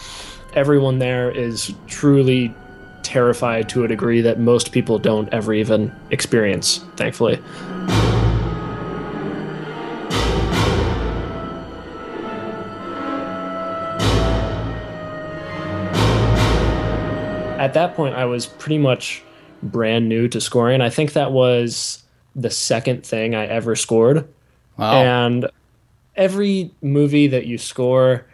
everyone 0.54 1.00
there 1.00 1.30
is 1.30 1.74
truly 1.86 2.54
terrified 3.02 3.68
to 3.68 3.84
a 3.84 3.88
degree 3.88 4.22
that 4.22 4.40
most 4.40 4.72
people 4.72 4.98
don't 4.98 5.28
ever 5.34 5.52
even 5.52 5.94
experience, 6.10 6.82
thankfully. 6.96 7.42
At 17.58 17.74
that 17.74 17.94
point, 17.94 18.14
I 18.14 18.24
was 18.24 18.46
pretty 18.46 18.78
much 18.78 19.22
brand 19.62 20.08
new 20.08 20.28
to 20.28 20.40
scoring. 20.40 20.80
I 20.80 20.90
think 20.90 21.12
that 21.12 21.32
was 21.32 22.02
the 22.36 22.50
second 22.50 23.04
thing 23.04 23.34
I 23.34 23.46
ever 23.46 23.74
scored. 23.74 24.28
Wow. 24.76 25.02
And 25.02 25.50
every 26.16 26.70
movie 26.82 27.26
that 27.28 27.46
you 27.46 27.58
score 27.58 28.26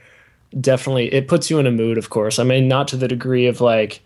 definitely 0.61 1.13
it 1.13 1.29
puts 1.29 1.51
you 1.51 1.59
in 1.59 1.67
a 1.67 1.71
mood, 1.71 1.99
of 1.99 2.11
course. 2.11 2.39
I 2.39 2.45
mean, 2.45 2.69
not 2.69 2.89
to 2.89 2.97
the 2.97 3.09
degree 3.09 3.47
of 3.47 3.61
like 3.61 4.01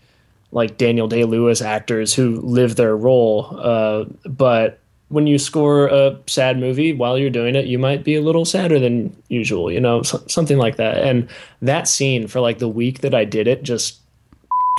like 0.51 0.79
Daniel 0.79 1.09
Day 1.09 1.25
Lewis 1.25 1.61
actors 1.61 2.15
who 2.15 2.41
live 2.41 2.77
their 2.77 2.97
role, 2.97 3.59
uh, 3.61 4.05
but 4.25 4.81
when 5.09 5.27
you 5.27 5.39
score 5.39 5.87
a 5.87 6.19
sad 6.27 6.59
movie 6.59 6.93
while 6.93 7.19
you're 7.19 7.31
doing 7.31 7.55
it, 7.55 7.67
you 7.67 7.79
might 7.79 8.05
be 8.05 8.15
a 8.15 8.23
little 8.23 8.45
sadder 8.45 8.79
than 8.79 9.15
usual, 9.29 9.71
you 9.73 9.81
know, 9.81 10.03
so, 10.03 10.23
something 10.27 10.59
like 10.59 10.77
that. 10.77 10.99
And 10.99 11.29
that 11.63 11.89
scene 11.89 12.29
for 12.29 12.41
like 12.41 12.59
the 12.59 12.69
week 12.69 13.01
that 13.01 13.15
I 13.15 13.25
did 13.25 13.47
it 13.47 13.63
just 13.63 14.01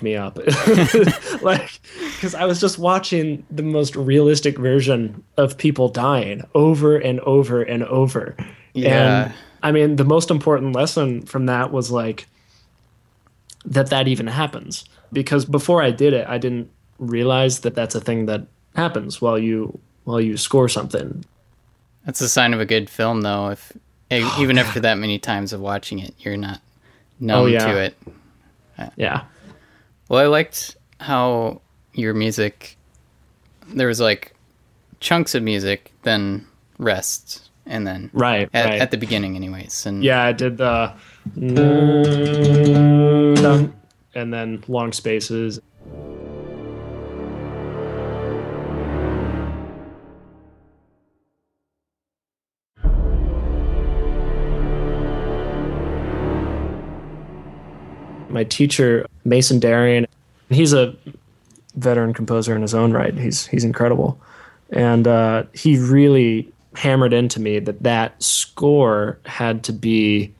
me 0.01 0.15
up 0.15 0.37
like 1.41 1.79
because 2.15 2.33
i 2.35 2.45
was 2.45 2.59
just 2.59 2.77
watching 2.77 3.45
the 3.51 3.63
most 3.63 3.95
realistic 3.95 4.57
version 4.57 5.23
of 5.37 5.57
people 5.57 5.89
dying 5.89 6.43
over 6.55 6.97
and 6.97 7.19
over 7.21 7.61
and 7.61 7.83
over 7.83 8.35
Yeah. 8.73 9.25
and 9.25 9.33
i 9.63 9.71
mean 9.71 9.95
the 9.97 10.03
most 10.05 10.29
important 10.31 10.73
lesson 10.75 11.21
from 11.25 11.45
that 11.47 11.71
was 11.71 11.91
like 11.91 12.27
that 13.65 13.89
that 13.89 14.07
even 14.07 14.27
happens 14.27 14.85
because 15.11 15.45
before 15.45 15.81
i 15.81 15.91
did 15.91 16.13
it 16.13 16.27
i 16.27 16.37
didn't 16.37 16.69
realize 16.97 17.59
that 17.61 17.75
that's 17.75 17.95
a 17.95 18.01
thing 18.01 18.25
that 18.27 18.45
happens 18.75 19.21
while 19.21 19.37
you 19.39 19.79
while 20.03 20.19
you 20.21 20.37
score 20.37 20.67
something 20.69 21.23
That's 22.05 22.21
a 22.21 22.29
sign 22.29 22.53
of 22.53 22.59
a 22.59 22.65
good 22.65 22.89
film, 22.89 23.21
though. 23.21 23.49
If 23.49 23.71
e- 24.09 24.21
oh, 24.23 24.37
even 24.41 24.57
after 24.57 24.79
that 24.79 24.97
many 24.97 25.19
times 25.19 25.53
of 25.53 25.59
watching 25.61 25.99
it, 25.99 26.15
you're 26.19 26.37
not 26.37 26.59
oh, 26.61 27.25
numb 27.25 27.41
Oh, 27.41 27.45
yeah. 27.45 27.65
to 27.65 27.77
it. 27.77 27.97
yeah 28.95 29.23
Well, 30.09 30.19
I 30.19 30.25
liked 30.25 30.75
how 30.99 31.61
your 31.93 32.13
music. 32.13 32.77
There 33.67 33.87
was 33.87 34.01
like 34.01 34.33
chunks 34.99 35.35
of 35.35 35.43
music, 35.43 35.93
then 36.01 36.45
rest, 36.79 37.49
and 37.65 37.85
then 37.85 38.09
right 38.11 38.49
at, 38.53 38.65
right 38.65 38.81
at 38.81 38.91
the 38.91 38.97
beginning, 38.97 39.35
anyways. 39.35 39.85
And 39.85 40.03
Yeah, 40.03 40.23
I 40.23 40.31
did 40.31 40.57
the 40.57 40.93
and 44.15 44.33
then 44.33 44.63
long 44.67 44.91
spaces. 44.91 45.59
My 58.39 58.45
teacher, 58.45 59.05
Mason 59.25 59.59
Daring, 59.59 60.05
he's 60.47 60.71
a 60.71 60.95
veteran 61.75 62.13
composer 62.13 62.55
in 62.55 62.61
his 62.61 62.73
own 62.73 62.93
right. 62.93 63.13
He's 63.13 63.45
he's 63.47 63.65
incredible, 63.65 64.17
and 64.69 65.05
uh, 65.05 65.43
he 65.53 65.77
really 65.77 66.49
hammered 66.73 67.11
into 67.11 67.41
me 67.41 67.59
that 67.59 67.83
that 67.83 68.23
score 68.23 69.19
had 69.25 69.65
to 69.65 69.73
be 69.73 70.33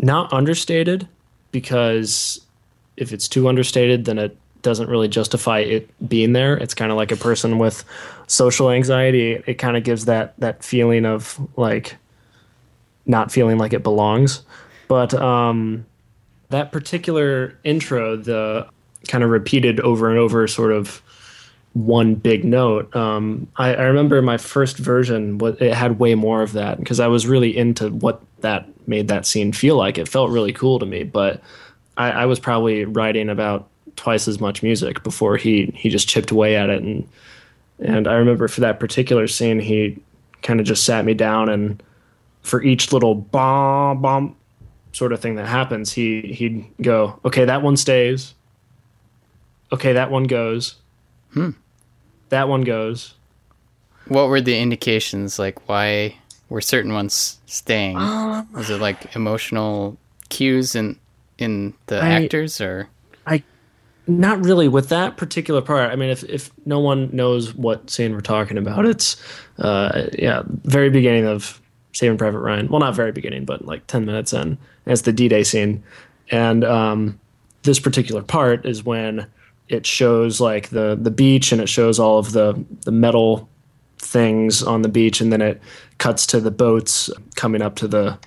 not 0.00 0.32
understated 0.32 1.06
because 1.52 2.40
if 2.96 3.12
it's 3.12 3.28
too 3.28 3.46
understated, 3.46 4.04
then 4.06 4.18
it 4.18 4.36
doesn't 4.62 4.88
really 4.88 5.06
justify 5.06 5.60
it 5.60 5.88
being 6.08 6.32
there. 6.32 6.56
It's 6.56 6.74
kind 6.74 6.90
of 6.90 6.96
like 6.96 7.12
a 7.12 7.16
person 7.16 7.58
with 7.58 7.84
social 8.26 8.68
anxiety. 8.68 9.40
It 9.46 9.58
kind 9.58 9.76
of 9.76 9.84
gives 9.84 10.06
that 10.06 10.34
that 10.38 10.64
feeling 10.64 11.06
of 11.06 11.38
like 11.56 11.98
not 13.06 13.30
feeling 13.30 13.58
like 13.58 13.72
it 13.72 13.84
belongs. 13.84 14.42
But 14.88 15.14
um, 15.14 15.86
that 16.50 16.72
particular 16.72 17.58
intro, 17.64 18.16
the 18.16 18.66
kind 19.08 19.24
of 19.24 19.30
repeated 19.30 19.80
over 19.80 20.10
and 20.10 20.18
over, 20.18 20.46
sort 20.46 20.72
of 20.72 21.02
one 21.72 22.14
big 22.14 22.44
note. 22.44 22.94
Um, 22.96 23.48
I, 23.56 23.74
I 23.74 23.82
remember 23.82 24.22
my 24.22 24.38
first 24.38 24.78
version, 24.78 25.38
it 25.60 25.74
had 25.74 25.98
way 25.98 26.14
more 26.14 26.42
of 26.42 26.52
that 26.52 26.78
because 26.78 27.00
I 27.00 27.08
was 27.08 27.26
really 27.26 27.56
into 27.56 27.90
what 27.90 28.22
that 28.40 28.66
made 28.88 29.08
that 29.08 29.26
scene 29.26 29.52
feel 29.52 29.76
like. 29.76 29.98
It 29.98 30.08
felt 30.08 30.30
really 30.30 30.52
cool 30.52 30.78
to 30.78 30.86
me, 30.86 31.02
but 31.02 31.42
I, 31.96 32.10
I 32.10 32.26
was 32.26 32.38
probably 32.38 32.84
writing 32.84 33.28
about 33.28 33.68
twice 33.96 34.28
as 34.28 34.40
much 34.40 34.62
music 34.62 35.02
before 35.02 35.36
he 35.36 35.72
he 35.74 35.88
just 35.88 36.08
chipped 36.08 36.30
away 36.30 36.54
at 36.54 36.68
it 36.68 36.82
and 36.82 37.08
and 37.78 38.06
I 38.06 38.14
remember 38.14 38.46
for 38.46 38.60
that 38.60 38.78
particular 38.78 39.26
scene 39.26 39.58
he 39.58 39.98
kind 40.42 40.60
of 40.60 40.66
just 40.66 40.84
sat 40.84 41.04
me 41.04 41.14
down 41.14 41.48
and 41.48 41.82
for 42.42 42.62
each 42.62 42.92
little 42.92 43.14
bomb 43.14 44.02
bomb 44.02 44.36
sort 44.96 45.12
of 45.12 45.20
thing 45.20 45.34
that 45.36 45.46
happens 45.46 45.92
he 45.92 46.22
he'd 46.38 46.64
go 46.80 47.18
okay 47.24 47.44
that 47.44 47.60
one 47.62 47.76
stays 47.76 48.34
okay 49.70 49.92
that 49.92 50.10
one 50.10 50.24
goes 50.24 50.76
that 52.30 52.48
one 52.48 52.62
goes 52.62 53.14
what 54.08 54.28
were 54.28 54.40
the 54.40 54.56
indications? 54.56 55.36
Like, 55.36 55.68
why 55.68 56.14
were 56.48 56.60
certain 56.60 56.92
ones 56.92 57.38
staying? 57.46 57.96
Um, 57.96 58.46
Was 58.52 58.70
it 58.70 58.80
like 58.80 59.16
emotional 59.16 59.96
cues 60.28 60.76
in 60.76 60.96
in 61.38 61.74
the 61.86 62.00
I- 62.00 62.22
actors, 62.22 62.60
or 62.60 62.88
I 63.26 63.42
not 64.06 64.44
really 64.44 64.68
with 64.68 64.88
that 64.90 65.16
particular 65.16 65.60
part. 65.60 65.90
I 65.90 65.96
mean, 65.96 66.10
if 66.10 66.22
if 66.24 66.50
no 66.64 66.78
one 66.78 67.10
knows 67.12 67.52
what 67.54 67.90
scene 67.90 68.12
we're 68.14 68.20
talking 68.20 68.58
about, 68.58 68.86
it's 68.86 69.16
uh, 69.58 70.04
yeah, 70.16 70.42
very 70.46 70.88
beginning 70.88 71.26
of 71.26 71.60
Saving 71.92 72.16
Private 72.16 72.38
Ryan. 72.38 72.68
Well, 72.68 72.78
not 72.78 72.94
very 72.94 73.10
beginning, 73.10 73.44
but 73.44 73.64
like 73.66 73.88
ten 73.88 74.04
minutes 74.06 74.32
in, 74.32 74.56
as 74.86 75.02
the 75.02 75.12
D 75.12 75.28
Day 75.28 75.42
scene, 75.42 75.82
and 76.30 76.64
um, 76.64 77.20
this 77.62 77.80
particular 77.80 78.22
part 78.22 78.64
is 78.64 78.84
when 78.84 79.26
it 79.68 79.86
shows 79.86 80.40
like 80.40 80.70
the 80.70 80.96
the 81.00 81.10
beach 81.10 81.52
and 81.52 81.60
it 81.60 81.68
shows 81.68 81.98
all 81.98 82.18
of 82.18 82.32
the 82.32 82.64
the 82.84 82.92
metal 82.92 83.48
things 83.98 84.62
on 84.62 84.82
the 84.82 84.88
beach, 84.88 85.20
and 85.20 85.32
then 85.32 85.42
it 85.42 85.60
cuts 85.98 86.26
to 86.28 86.40
the 86.40 86.50
boats 86.50 87.10
coming 87.34 87.62
up 87.62 87.76
to 87.76 87.88
the 87.88 88.18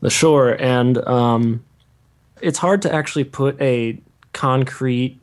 the 0.00 0.10
shore, 0.10 0.50
and 0.60 0.98
um, 1.06 1.64
it's 2.40 2.58
hard 2.58 2.82
to 2.82 2.92
actually 2.92 3.24
put 3.24 3.60
a 3.60 3.98
concrete 4.32 5.18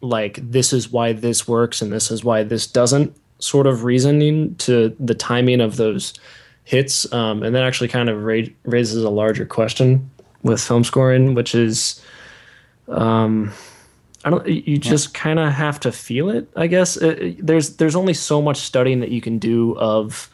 like 0.00 0.38
this 0.50 0.72
is 0.72 0.90
why 0.90 1.12
this 1.12 1.48
works 1.48 1.80
and 1.80 1.92
this 1.92 2.10
is 2.10 2.24
why 2.24 2.42
this 2.42 2.66
doesn't 2.66 3.16
sort 3.38 3.66
of 3.66 3.84
reasoning 3.84 4.54
to 4.56 4.94
the 5.00 5.14
timing 5.14 5.60
of 5.60 5.76
those 5.76 6.12
hits 6.64 7.12
um, 7.12 7.42
and 7.42 7.54
that 7.54 7.64
actually 7.64 7.88
kind 7.88 8.08
of 8.08 8.22
ra- 8.22 8.42
raises 8.64 9.02
a 9.02 9.10
larger 9.10 9.44
question 9.44 10.10
with 10.42 10.60
film 10.60 10.84
scoring 10.84 11.34
which 11.34 11.54
is 11.54 12.00
um, 12.88 13.52
I 14.24 14.30
don't. 14.30 14.46
You 14.46 14.78
just 14.78 15.14
kind 15.14 15.38
of 15.38 15.52
have 15.52 15.80
to 15.80 15.90
feel 15.92 16.28
it, 16.30 16.48
I 16.54 16.66
guess. 16.68 16.96
Uh, 17.00 17.08
uh, 17.08 17.30
there's 17.38 17.76
there's 17.76 17.96
only 17.96 18.14
so 18.14 18.40
much 18.40 18.58
studying 18.58 19.00
that 19.00 19.10
you 19.10 19.20
can 19.20 19.38
do 19.38 19.76
of 19.78 20.30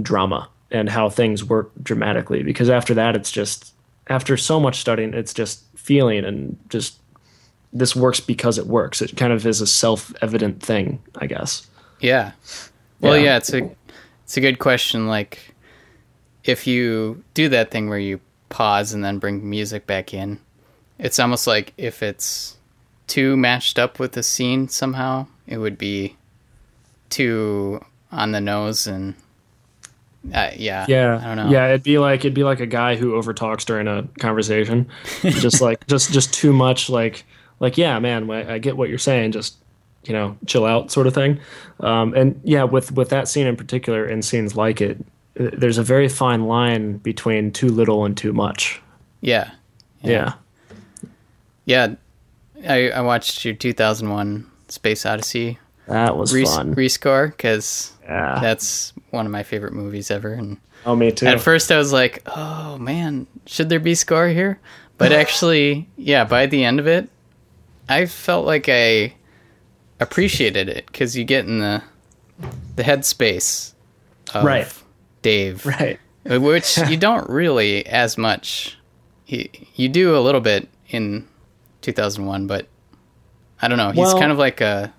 drama 0.00 0.48
and 0.70 0.88
how 0.88 1.08
things 1.08 1.44
work 1.44 1.70
dramatically, 1.82 2.42
because 2.42 2.68
after 2.70 2.94
that, 2.94 3.14
it's 3.16 3.30
just 3.30 3.72
after 4.08 4.36
so 4.36 4.58
much 4.58 4.78
studying, 4.80 5.14
it's 5.14 5.32
just 5.34 5.62
feeling 5.76 6.24
and 6.24 6.56
just 6.70 6.98
this 7.72 7.94
works 7.94 8.18
because 8.20 8.58
it 8.58 8.66
works. 8.66 9.00
It 9.02 9.16
kind 9.16 9.32
of 9.32 9.46
is 9.46 9.60
a 9.60 9.66
self 9.66 10.12
evident 10.22 10.60
thing, 10.62 11.00
I 11.18 11.26
guess. 11.26 11.66
yeah? 12.00 12.32
Well, 13.00 13.16
Yeah. 13.16 13.24
yeah, 13.24 13.36
it's 13.36 13.52
a 13.52 13.70
it's 14.28 14.36
a 14.36 14.42
good 14.42 14.58
question. 14.58 15.06
Like, 15.06 15.54
if 16.44 16.66
you 16.66 17.24
do 17.32 17.48
that 17.48 17.70
thing 17.70 17.88
where 17.88 17.98
you 17.98 18.20
pause 18.50 18.92
and 18.92 19.02
then 19.02 19.18
bring 19.18 19.48
music 19.48 19.86
back 19.86 20.12
in, 20.12 20.38
it's 20.98 21.18
almost 21.18 21.46
like 21.46 21.72
if 21.78 22.02
it's 22.02 22.58
too 23.06 23.38
matched 23.38 23.78
up 23.78 23.98
with 23.98 24.12
the 24.12 24.22
scene 24.22 24.68
somehow, 24.68 25.28
it 25.46 25.56
would 25.56 25.78
be 25.78 26.14
too 27.08 27.82
on 28.12 28.32
the 28.32 28.40
nose 28.42 28.86
and 28.86 29.14
uh, 30.34 30.50
yeah, 30.54 30.84
Yeah, 30.86 31.18
I 31.22 31.34
don't 31.34 31.46
know. 31.46 31.50
Yeah, 31.50 31.68
it'd 31.68 31.82
be 31.82 31.96
like 31.96 32.20
it'd 32.20 32.34
be 32.34 32.44
like 32.44 32.60
a 32.60 32.66
guy 32.66 32.96
who 32.96 33.12
overtalks 33.12 33.64
during 33.64 33.88
a 33.88 34.06
conversation, 34.18 34.88
just 35.22 35.62
like 35.62 35.86
just 35.86 36.12
just 36.12 36.34
too 36.34 36.52
much. 36.52 36.90
Like 36.90 37.24
like 37.60 37.78
yeah, 37.78 37.98
man, 37.98 38.30
I, 38.30 38.56
I 38.56 38.58
get 38.58 38.76
what 38.76 38.90
you're 38.90 38.98
saying. 38.98 39.32
Just 39.32 39.56
you 40.08 40.14
know, 40.14 40.36
chill 40.46 40.64
out, 40.66 40.90
sort 40.90 41.06
of 41.06 41.14
thing. 41.14 41.38
Um, 41.80 42.14
and 42.14 42.40
yeah, 42.42 42.64
with 42.64 42.90
with 42.92 43.10
that 43.10 43.28
scene 43.28 43.46
in 43.46 43.54
particular, 43.56 44.04
and 44.04 44.24
scenes 44.24 44.56
like 44.56 44.80
it, 44.80 44.98
there's 45.34 45.78
a 45.78 45.82
very 45.84 46.08
fine 46.08 46.46
line 46.46 46.96
between 46.98 47.52
too 47.52 47.68
little 47.68 48.04
and 48.04 48.16
too 48.16 48.32
much. 48.32 48.80
yeah, 49.20 49.50
Yeah, 50.02 50.34
yeah. 51.64 51.94
I 52.68 52.90
I 52.90 53.00
watched 53.02 53.44
your 53.44 53.54
2001 53.54 54.46
Space 54.68 55.06
Odyssey 55.06 55.58
That 55.86 56.16
was 56.16 56.34
re- 56.34 56.44
fun. 56.44 56.74
rescore 56.74 57.28
because 57.30 57.92
Yeah. 58.02 58.38
that's 58.40 58.92
one 59.10 59.26
of 59.26 59.32
my 59.32 59.42
favorite 59.42 59.72
movies 59.74 60.10
ever. 60.10 60.32
And 60.32 60.56
oh, 60.84 60.96
me 60.96 61.12
too. 61.12 61.26
at 61.26 61.40
first, 61.40 61.70
I 61.70 61.78
was 61.78 61.92
like, 61.92 62.22
"Oh 62.26 62.78
man, 62.78 63.26
should 63.46 63.68
there 63.68 63.80
be 63.80 63.94
score 63.94 64.28
here?" 64.28 64.58
But 64.98 65.12
actually, 65.22 65.86
yeah, 65.96 66.24
by 66.24 66.46
the 66.46 66.64
end 66.64 66.80
of 66.80 66.86
it, 66.88 67.08
I 67.88 68.06
felt 68.06 68.44
like 68.44 68.68
I 68.68 69.14
appreciated 70.00 70.68
it 70.68 70.86
because 70.86 71.16
you 71.16 71.24
get 71.24 71.46
in 71.46 71.58
the 71.58 71.82
the 72.76 72.82
headspace 72.82 73.72
of 74.34 74.44
Right. 74.44 74.72
Dave, 75.22 75.66
right. 75.66 75.98
Uh, 76.30 76.40
which 76.40 76.78
you 76.88 76.96
don't 76.96 77.28
really 77.28 77.84
as 77.86 78.16
much. 78.16 78.76
You, 79.26 79.48
you 79.74 79.88
do 79.88 80.16
a 80.16 80.20
little 80.20 80.40
bit 80.40 80.68
in 80.88 81.26
2001, 81.82 82.46
but 82.46 82.66
I 83.60 83.68
don't 83.68 83.78
know. 83.78 83.90
He's 83.90 83.98
Well, 83.98 84.18
kind 84.18 84.30
of 84.32 84.38
like 84.38 84.60
a. 84.60 84.92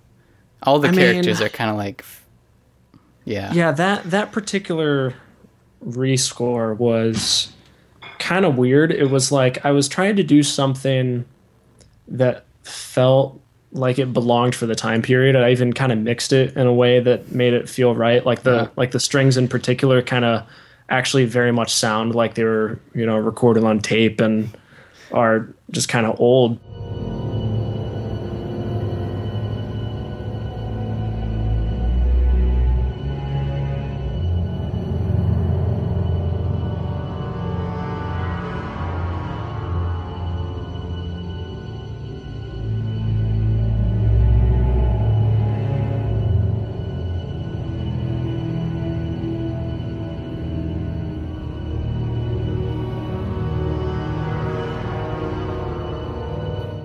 All 0.63 0.79
the 0.79 0.89
I 0.89 0.91
mean- 0.91 0.99
characters 0.99 1.39
are 1.41 1.49
kind 1.49 1.69
of 1.69 1.77
like. 1.77 2.03
Yeah. 3.23 3.53
Yeah, 3.53 3.71
that 3.73 4.09
that 4.11 4.31
particular 4.31 5.13
rescore 5.85 6.75
was 6.77 7.51
kind 8.17 8.43
of 8.45 8.57
weird. 8.57 8.91
It 8.91 9.09
was 9.09 9.31
like 9.31 9.63
I 9.63 9.71
was 9.71 9.87
trying 9.87 10.15
to 10.17 10.23
do 10.23 10.43
something 10.43 11.25
that 12.07 12.45
felt 12.63 13.39
like 13.71 13.99
it 13.99 14.11
belonged 14.13 14.55
for 14.55 14.65
the 14.65 14.75
time 14.75 15.01
period. 15.01 15.35
I 15.35 15.51
even 15.51 15.73
kind 15.73 15.91
of 15.91 15.99
mixed 15.99 16.33
it 16.33 16.55
in 16.57 16.65
a 16.65 16.73
way 16.73 16.99
that 16.99 17.31
made 17.31 17.53
it 17.53 17.69
feel 17.69 17.93
right. 17.95 18.25
Like 18.25 18.43
the 18.43 18.51
Yeah. 18.55 18.67
like 18.75 18.91
the 18.91 18.99
strings 18.99 19.37
in 19.37 19.47
particular 19.47 20.01
kind 20.01 20.25
of 20.25 20.43
actually 20.89 21.25
very 21.25 21.51
much 21.51 21.73
sound 21.73 22.15
like 22.15 22.33
they 22.33 22.43
were, 22.43 22.79
you 22.95 23.05
know, 23.05 23.17
recorded 23.17 23.63
on 23.63 23.79
tape 23.79 24.19
and 24.19 24.49
are 25.11 25.47
just 25.71 25.87
kind 25.87 26.05
of 26.07 26.19
old. 26.19 26.57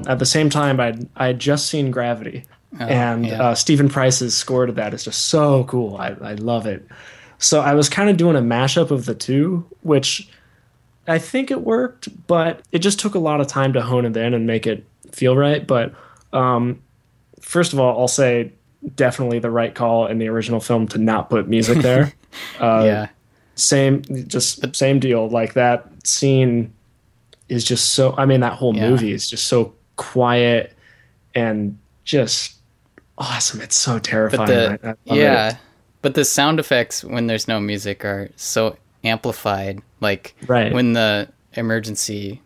At 0.06 0.18
the 0.18 0.26
same 0.26 0.50
time, 0.50 0.80
I'd 0.80 1.08
I 1.16 1.26
had 1.28 1.38
just 1.38 1.66
seen 1.68 1.90
Gravity, 1.90 2.44
and 2.78 3.26
yeah. 3.26 3.42
uh, 3.42 3.54
Steven 3.54 3.88
Price's 3.88 4.36
score 4.36 4.66
to 4.66 4.72
that 4.72 4.94
is 4.94 5.04
just 5.04 5.26
so 5.26 5.64
cool. 5.64 5.96
I, 5.96 6.16
I 6.22 6.34
love 6.34 6.66
it. 6.66 6.86
So 7.38 7.60
I 7.60 7.74
was 7.74 7.88
kind 7.88 8.08
of 8.10 8.16
doing 8.16 8.36
a 8.36 8.40
mashup 8.40 8.90
of 8.90 9.06
the 9.06 9.14
two, 9.14 9.66
which 9.82 10.28
I 11.06 11.18
think 11.18 11.50
it 11.50 11.62
worked, 11.62 12.08
but 12.26 12.62
it 12.72 12.78
just 12.78 12.98
took 12.98 13.14
a 13.14 13.18
lot 13.18 13.40
of 13.40 13.46
time 13.46 13.72
to 13.74 13.82
hone 13.82 14.04
it 14.06 14.16
in 14.16 14.34
and 14.34 14.46
make 14.46 14.66
it 14.66 14.84
feel 15.12 15.36
right. 15.36 15.66
But 15.66 15.94
um, 16.32 16.80
first 17.40 17.72
of 17.72 17.80
all, 17.80 17.98
I'll 18.00 18.08
say 18.08 18.52
definitely 18.96 19.38
the 19.38 19.50
right 19.50 19.74
call 19.74 20.06
in 20.06 20.18
the 20.18 20.28
original 20.28 20.60
film 20.60 20.86
to 20.88 20.98
not 20.98 21.30
put 21.30 21.48
music 21.48 21.78
there. 21.78 22.12
uh, 22.60 22.82
yeah. 22.84 23.08
same 23.54 24.02
just 24.28 24.74
same 24.74 24.98
deal 24.98 25.28
like 25.28 25.54
that 25.54 25.86
scene 26.06 26.72
is 27.48 27.64
just 27.64 27.92
so 27.92 28.14
i 28.18 28.26
mean 28.26 28.40
that 28.40 28.52
whole 28.54 28.74
Yeah. 28.74 28.90
movie 28.90 29.12
is 29.12 29.30
just 29.30 29.46
so 29.46 29.72
quiet 29.96 30.72
and 31.34 31.78
just 32.04 32.56
awesome 33.18 33.60
it's 33.60 33.76
so 33.76 33.98
terrifying 33.98 34.46
But 34.46 34.80
the 34.82 34.88
I- 34.88 35.12
I 35.12 35.14
yeah, 35.16 35.48
it. 35.50 35.56
but 36.02 36.14
the 36.14 36.24
sound 36.24 36.58
effects 36.60 37.04
when 37.04 37.26
there's 37.26 37.46
no 37.48 37.60
music 37.60 38.04
are 38.04 38.28
so 38.36 38.76
amplified. 39.04 39.80
Like 40.00 40.34
Right. 40.46 40.72
when 40.72 40.92
the 40.94 41.28
emergency 41.54 42.40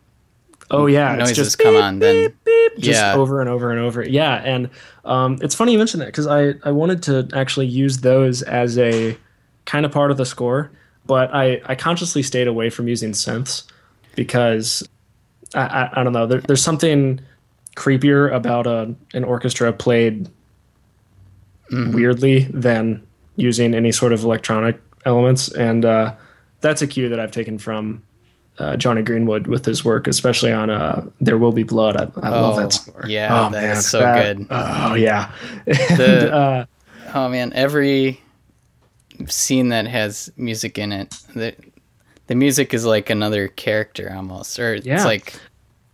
oh 0.70 0.86
yeah 0.86 1.14
it's 1.14 1.20
noises 1.20 1.36
just 1.36 1.58
come 1.58 1.72
beep, 1.74 1.82
on, 1.82 1.98
then 1.98 2.32
beep, 2.44 2.72
yeah. 2.76 3.14
over 3.14 3.40
and 3.40 3.48
over 3.48 3.70
and 3.70 3.80
over 3.80 4.02
yeah 4.06 4.34
and 4.44 4.68
um, 5.06 5.38
it's 5.40 5.54
funny 5.54 5.72
you 5.72 5.78
mentioned 5.78 6.02
that 6.02 6.06
because 6.06 6.26
I, 6.26 6.52
I 6.62 6.70
wanted 6.72 7.02
to 7.04 7.26
actually 7.32 7.66
use 7.66 7.98
those 7.98 8.42
as 8.42 8.76
a 8.76 9.16
kind 9.64 9.86
of 9.86 9.92
part 9.92 10.10
of 10.10 10.18
the 10.18 10.26
score 10.26 10.70
but 11.06 11.34
I, 11.34 11.62
I 11.64 11.74
consciously 11.74 12.22
stayed 12.22 12.46
away 12.48 12.68
from 12.68 12.86
using 12.86 13.12
synths 13.12 13.62
because 14.14 14.86
I, 15.54 15.60
I, 15.62 16.00
I 16.00 16.04
don't 16.04 16.12
know 16.12 16.26
there, 16.26 16.42
there's 16.42 16.62
something 16.62 17.20
creepier 17.78 18.32
about 18.34 18.66
a, 18.66 18.94
an 19.14 19.24
orchestra 19.24 19.72
played 19.72 20.28
weirdly 21.70 22.40
than 22.44 23.06
using 23.36 23.74
any 23.74 23.92
sort 23.92 24.12
of 24.12 24.24
electronic 24.24 24.80
elements 25.04 25.48
and 25.52 25.84
uh, 25.84 26.14
that's 26.60 26.82
a 26.82 26.86
cue 26.86 27.08
that 27.08 27.20
I've 27.20 27.30
taken 27.30 27.58
from 27.58 28.02
uh, 28.58 28.76
Jonny 28.76 29.02
Greenwood 29.02 29.46
with 29.46 29.64
his 29.64 29.84
work, 29.84 30.08
especially 30.08 30.50
on 30.50 30.68
uh, 30.68 31.06
"There 31.20 31.38
Will 31.38 31.52
Be 31.52 31.62
Blood." 31.62 31.96
I, 31.96 32.02
I 32.26 32.30
love 32.30 32.58
Oh, 32.58 32.60
that 32.60 32.72
score. 32.72 33.04
yeah, 33.06 33.48
that 33.50 33.76
is 33.76 33.86
so 33.88 34.00
good. 34.00 34.46
Oh 34.50 34.94
yeah, 34.94 35.30
The- 35.66 36.22
and, 36.24 36.30
uh, 36.34 36.66
Oh 37.14 37.28
man, 37.28 37.52
every 37.54 38.20
scene 39.26 39.68
that 39.68 39.86
has 39.86 40.30
music 40.36 40.76
in 40.78 40.90
it, 40.90 41.10
the 41.36 41.54
the 42.26 42.34
music 42.34 42.74
is 42.74 42.84
like 42.84 43.08
another 43.10 43.46
character 43.46 44.12
almost, 44.12 44.58
or 44.58 44.74
Yeah. 44.74 44.96
it's 44.96 45.04
like 45.04 45.34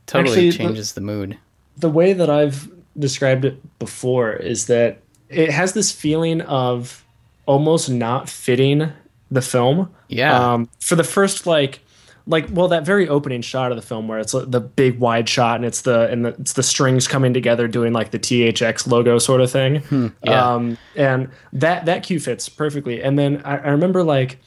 totally 0.06 0.32
Actually, 0.32 0.50
the- 0.52 0.56
changes 0.56 0.92
the 0.94 1.00
mood. 1.02 1.36
The 1.76 1.90
way 1.90 2.12
that 2.12 2.30
I've 2.30 2.70
described 2.98 3.44
it 3.44 3.78
before 3.78 4.32
is 4.32 4.66
that 4.66 5.00
it 5.28 5.50
has 5.50 5.72
this 5.72 5.90
feeling 5.90 6.40
of 6.42 7.04
almost 7.46 7.90
not 7.90 8.28
fitting 8.28 8.92
the 9.30 9.42
film. 9.42 9.92
Yeah. 10.08 10.52
Um, 10.52 10.68
for 10.80 10.96
the 10.96 11.04
first 11.04 11.46
like 11.46 11.80
like 12.26 12.46
well 12.50 12.68
that 12.68 12.86
very 12.86 13.06
opening 13.06 13.42
shot 13.42 13.70
of 13.70 13.76
the 13.76 13.82
film 13.82 14.08
where 14.08 14.18
it's 14.18 14.32
the 14.32 14.60
big 14.60 14.98
wide 14.98 15.28
shot 15.28 15.56
and 15.56 15.64
it's 15.64 15.82
the 15.82 16.08
and 16.08 16.24
the, 16.24 16.30
it's 16.40 16.54
the 16.54 16.62
strings 16.62 17.06
coming 17.06 17.34
together 17.34 17.68
doing 17.68 17.92
like 17.92 18.12
the 18.12 18.18
THX 18.18 18.86
logo 18.86 19.18
sort 19.18 19.40
of 19.40 19.50
thing. 19.50 19.80
Hmm, 19.80 20.08
yeah. 20.22 20.54
Um, 20.54 20.78
and 20.96 21.28
that 21.52 21.84
that 21.86 22.02
cue 22.02 22.20
fits 22.20 22.48
perfectly. 22.48 23.02
And 23.02 23.18
then 23.18 23.42
I, 23.44 23.58
I 23.58 23.68
remember 23.70 24.02
like 24.02 24.38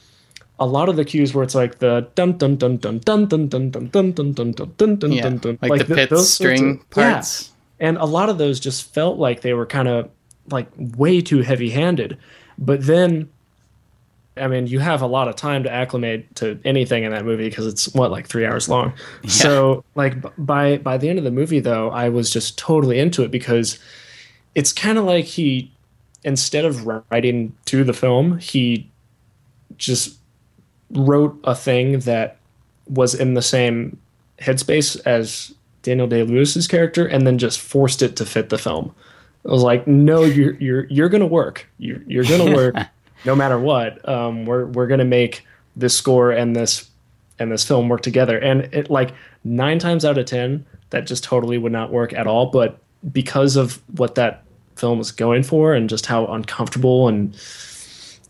a 0.60 0.66
lot 0.66 0.88
of 0.88 0.96
the 0.96 1.04
cues 1.04 1.34
where 1.34 1.44
it's 1.44 1.54
like 1.54 1.78
the 1.78 2.08
dun 2.14 2.36
dun 2.36 2.56
dun 2.56 2.76
dun 2.78 2.98
dun 2.98 3.26
dun 3.26 3.48
dun 3.48 3.68
dun 3.70 3.90
dun 3.90 4.12
dun 4.12 4.32
dun 4.32 4.52
dun 4.52 4.72
dun 4.76 4.96
dun 4.96 5.12
Yeah, 5.12 5.22
dun 5.22 5.38
dun 5.38 5.58
like, 5.62 5.86
the 5.86 5.94
pit 5.94 6.18
string 6.18 6.78
parts. 6.90 7.52
And 7.80 7.96
a 7.98 8.04
lot 8.04 8.28
of 8.28 8.38
those 8.38 8.58
just 8.58 8.92
felt 8.92 9.18
like 9.18 9.42
they 9.42 9.54
were 9.54 9.66
kind 9.66 9.86
of 9.86 10.10
like 10.50 10.66
way 10.76 11.20
too 11.20 11.42
heavy 11.42 11.70
handed. 11.70 12.18
But 12.58 12.84
then, 12.84 13.28
I 14.36 14.48
mean, 14.48 14.66
you 14.66 14.80
have 14.80 15.00
a 15.00 15.06
lot 15.06 15.28
of 15.28 15.36
time 15.36 15.62
to 15.62 15.70
acclimate 15.70 16.34
to 16.36 16.58
anything 16.64 17.04
in 17.04 17.12
that 17.12 17.24
movie 17.24 17.48
because 17.48 17.66
it's 17.66 17.94
what, 17.94 18.10
like 18.10 18.26
three 18.26 18.44
hours 18.44 18.68
long. 18.68 18.94
So, 19.28 19.84
like, 19.94 20.20
b- 20.20 20.28
by, 20.38 20.78
by 20.78 20.96
the 20.96 21.08
end 21.08 21.18
of 21.18 21.24
the 21.24 21.30
movie, 21.30 21.60
though, 21.60 21.90
I 21.90 22.08
was 22.08 22.30
just 22.30 22.58
totally 22.58 22.98
into 22.98 23.22
it 23.22 23.30
because 23.30 23.78
it's 24.56 24.72
kind 24.72 24.98
of 24.98 25.04
like 25.04 25.24
he, 25.24 25.70
instead 26.24 26.64
of 26.64 26.84
writing 26.84 27.54
to 27.66 27.84
the 27.84 27.92
film, 27.92 28.38
he 28.38 28.90
just 29.76 30.17
wrote 30.90 31.38
a 31.44 31.54
thing 31.54 32.00
that 32.00 32.36
was 32.88 33.14
in 33.14 33.34
the 33.34 33.42
same 33.42 33.98
headspace 34.38 35.00
as 35.04 35.54
Daniel 35.82 36.06
Day 36.06 36.22
Lewis's 36.22 36.66
character, 36.66 37.06
and 37.06 37.26
then 37.26 37.38
just 37.38 37.60
forced 37.60 38.02
it 38.02 38.16
to 38.16 38.26
fit 38.26 38.48
the 38.48 38.58
film. 38.58 38.94
I 39.46 39.52
was 39.52 39.62
like, 39.62 39.86
no, 39.86 40.24
you're 40.24 40.54
you're 40.54 40.86
you're 40.86 41.08
gonna 41.08 41.26
work. 41.26 41.68
You're 41.78 42.02
you're 42.06 42.24
gonna 42.24 42.54
work 42.54 42.76
no 43.24 43.34
matter 43.34 43.58
what. 43.58 44.06
Um, 44.08 44.44
we're 44.44 44.66
we're 44.66 44.86
gonna 44.86 45.04
make 45.04 45.44
this 45.76 45.96
score 45.96 46.30
and 46.32 46.54
this 46.56 46.90
and 47.38 47.52
this 47.52 47.64
film 47.64 47.88
work 47.88 48.02
together. 48.02 48.38
And 48.38 48.62
it 48.74 48.90
like 48.90 49.14
nine 49.44 49.78
times 49.78 50.04
out 50.04 50.18
of 50.18 50.26
ten, 50.26 50.66
that 50.90 51.06
just 51.06 51.24
totally 51.24 51.58
would 51.58 51.72
not 51.72 51.92
work 51.92 52.12
at 52.12 52.26
all. 52.26 52.46
But 52.46 52.78
because 53.12 53.56
of 53.56 53.80
what 53.96 54.16
that 54.16 54.42
film 54.76 54.98
was 54.98 55.12
going 55.12 55.42
for, 55.42 55.74
and 55.74 55.88
just 55.88 56.06
how 56.06 56.26
uncomfortable 56.26 57.08
and 57.08 57.32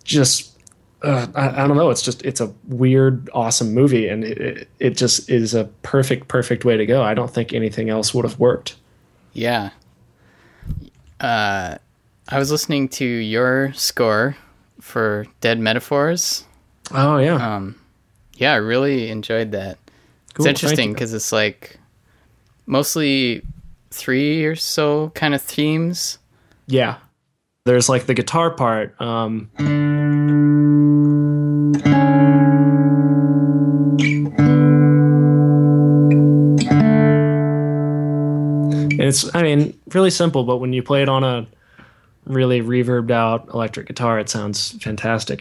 just 0.04 0.57
uh, 1.02 1.26
I, 1.34 1.62
I 1.64 1.66
don't 1.68 1.76
know. 1.76 1.90
It's 1.90 2.02
just 2.02 2.22
it's 2.24 2.40
a 2.40 2.52
weird, 2.66 3.28
awesome 3.32 3.72
movie, 3.74 4.08
and 4.08 4.24
it, 4.24 4.68
it 4.78 4.96
just 4.96 5.30
is 5.30 5.54
a 5.54 5.64
perfect, 5.82 6.28
perfect 6.28 6.64
way 6.64 6.76
to 6.76 6.86
go. 6.86 7.02
I 7.02 7.14
don't 7.14 7.32
think 7.32 7.52
anything 7.52 7.88
else 7.90 8.12
would 8.14 8.24
have 8.24 8.38
worked. 8.38 8.76
Yeah. 9.32 9.70
Uh, 11.20 11.78
I 12.28 12.38
was 12.38 12.50
listening 12.50 12.88
to 12.90 13.04
your 13.04 13.72
score 13.74 14.36
for 14.80 15.26
Dead 15.40 15.58
Metaphors. 15.58 16.44
Oh 16.92 17.18
yeah, 17.18 17.56
Um, 17.56 17.76
yeah, 18.34 18.52
I 18.52 18.56
really 18.56 19.10
enjoyed 19.10 19.52
that. 19.52 19.78
Cool, 20.34 20.46
it's 20.46 20.62
interesting 20.62 20.92
because 20.92 21.12
it's 21.12 21.32
like 21.32 21.78
mostly 22.66 23.42
three 23.90 24.44
or 24.44 24.54
so 24.56 25.10
kind 25.14 25.34
of 25.34 25.42
themes. 25.42 26.18
yeah. 26.66 26.96
There's 27.68 27.88
like 27.90 28.06
the 28.06 28.14
guitar 28.14 28.50
part. 28.50 28.98
Um, 28.98 29.50
and 38.90 39.00
it's 39.02 39.34
I 39.34 39.42
mean 39.42 39.78
really 39.92 40.10
simple, 40.10 40.44
but 40.44 40.56
when 40.56 40.72
you 40.72 40.82
play 40.82 41.02
it 41.02 41.10
on 41.10 41.24
a 41.24 41.46
really 42.24 42.62
reverbed 42.62 43.10
out 43.10 43.48
electric 43.52 43.86
guitar. 43.86 44.18
It 44.18 44.28
sounds 44.28 44.72
fantastic. 44.82 45.40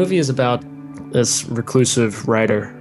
Movie 0.00 0.16
is 0.16 0.30
about 0.30 0.64
this 1.12 1.44
reclusive 1.50 2.26
writer. 2.26 2.74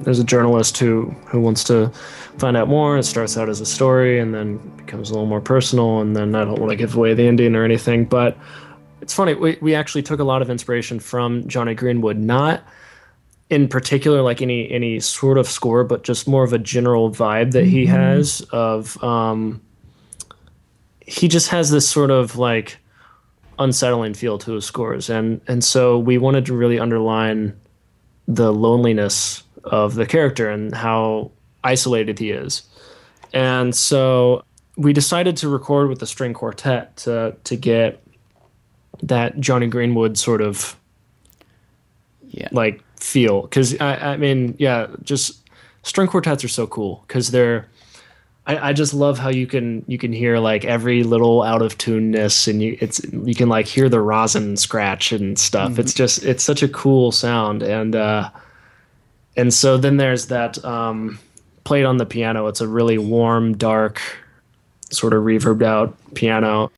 There's 0.00 0.18
a 0.18 0.24
journalist 0.24 0.76
who, 0.76 1.14
who 1.28 1.40
wants 1.40 1.62
to 1.64 1.92
find 2.38 2.56
out 2.56 2.66
more. 2.66 2.98
It 2.98 3.04
starts 3.04 3.38
out 3.38 3.48
as 3.48 3.60
a 3.60 3.66
story 3.66 4.18
and 4.18 4.34
then 4.34 4.56
becomes 4.76 5.10
a 5.10 5.12
little 5.12 5.28
more 5.28 5.40
personal. 5.40 6.00
And 6.00 6.16
then 6.16 6.34
I 6.34 6.44
don't 6.44 6.58
want 6.58 6.70
to 6.70 6.76
give 6.76 6.96
away 6.96 7.14
the 7.14 7.28
ending 7.28 7.54
or 7.54 7.62
anything, 7.62 8.04
but 8.04 8.36
it's 9.00 9.14
funny. 9.14 9.34
We, 9.34 9.58
we 9.60 9.76
actually 9.76 10.02
took 10.02 10.18
a 10.18 10.24
lot 10.24 10.42
of 10.42 10.50
inspiration 10.50 10.98
from 10.98 11.46
Jonny 11.46 11.76
Greenwood, 11.76 12.18
not 12.18 12.64
in 13.48 13.68
particular 13.68 14.20
like 14.20 14.42
any 14.42 14.68
any 14.72 14.98
sort 14.98 15.38
of 15.38 15.46
score, 15.46 15.84
but 15.84 16.02
just 16.02 16.26
more 16.26 16.42
of 16.42 16.52
a 16.52 16.58
general 16.58 17.12
vibe 17.12 17.52
that 17.52 17.64
he 17.64 17.86
has 17.86 18.40
of 18.50 19.00
um, 19.04 19.62
he 21.00 21.28
just 21.28 21.50
has 21.50 21.70
this 21.70 21.88
sort 21.88 22.10
of 22.10 22.36
like 22.36 22.78
unsettling 23.58 24.14
feel 24.14 24.38
to 24.38 24.52
his 24.52 24.64
scores. 24.64 25.10
And 25.10 25.40
and 25.48 25.62
so 25.64 25.98
we 25.98 26.18
wanted 26.18 26.46
to 26.46 26.54
really 26.54 26.78
underline 26.78 27.58
the 28.26 28.52
loneliness 28.52 29.42
of 29.64 29.94
the 29.94 30.06
character 30.06 30.48
and 30.50 30.74
how 30.74 31.30
isolated 31.64 32.18
he 32.18 32.30
is. 32.30 32.62
And 33.32 33.74
so 33.74 34.44
we 34.76 34.92
decided 34.92 35.36
to 35.38 35.48
record 35.48 35.88
with 35.88 35.98
the 35.98 36.06
string 36.06 36.34
quartet 36.34 36.96
to 36.98 37.34
to 37.44 37.56
get 37.56 38.02
that 39.02 39.38
Jonny 39.40 39.66
Greenwood 39.66 40.16
sort 40.18 40.40
of 40.40 40.76
Yeah. 42.30 42.48
like 42.52 42.82
feel. 42.96 43.42
Because 43.42 43.78
I, 43.80 44.12
I 44.12 44.16
mean 44.16 44.54
yeah 44.58 44.86
just 45.02 45.48
string 45.82 46.08
quartets 46.08 46.44
are 46.44 46.48
so 46.48 46.66
cool 46.66 47.04
because 47.06 47.30
they're 47.30 47.66
I, 48.48 48.70
I 48.70 48.72
just 48.72 48.94
love 48.94 49.18
how 49.18 49.28
you 49.28 49.46
can 49.46 49.84
you 49.86 49.98
can 49.98 50.12
hear 50.12 50.38
like 50.38 50.64
every 50.64 51.04
little 51.04 51.42
out 51.42 51.60
of 51.60 51.76
tuneness 51.76 52.48
and 52.48 52.62
you 52.62 52.78
it's 52.80 53.00
you 53.12 53.34
can 53.34 53.50
like 53.50 53.66
hear 53.66 53.88
the 53.90 54.00
rosin 54.00 54.56
scratch 54.56 55.12
and 55.12 55.38
stuff. 55.38 55.78
It's 55.78 55.92
just 55.92 56.24
it's 56.24 56.42
such 56.42 56.62
a 56.62 56.68
cool 56.68 57.12
sound 57.12 57.62
and 57.62 57.94
uh 57.94 58.30
and 59.36 59.52
so 59.52 59.76
then 59.76 59.98
there's 59.98 60.28
that 60.28 60.64
um 60.64 61.18
played 61.64 61.84
on 61.84 61.98
the 61.98 62.06
piano. 62.06 62.46
It's 62.46 62.62
a 62.62 62.68
really 62.68 62.96
warm 62.96 63.54
dark 63.56 64.00
sort 64.90 65.12
of 65.12 65.24
reverbed 65.24 65.62
out 65.62 65.94
piano 66.14 66.72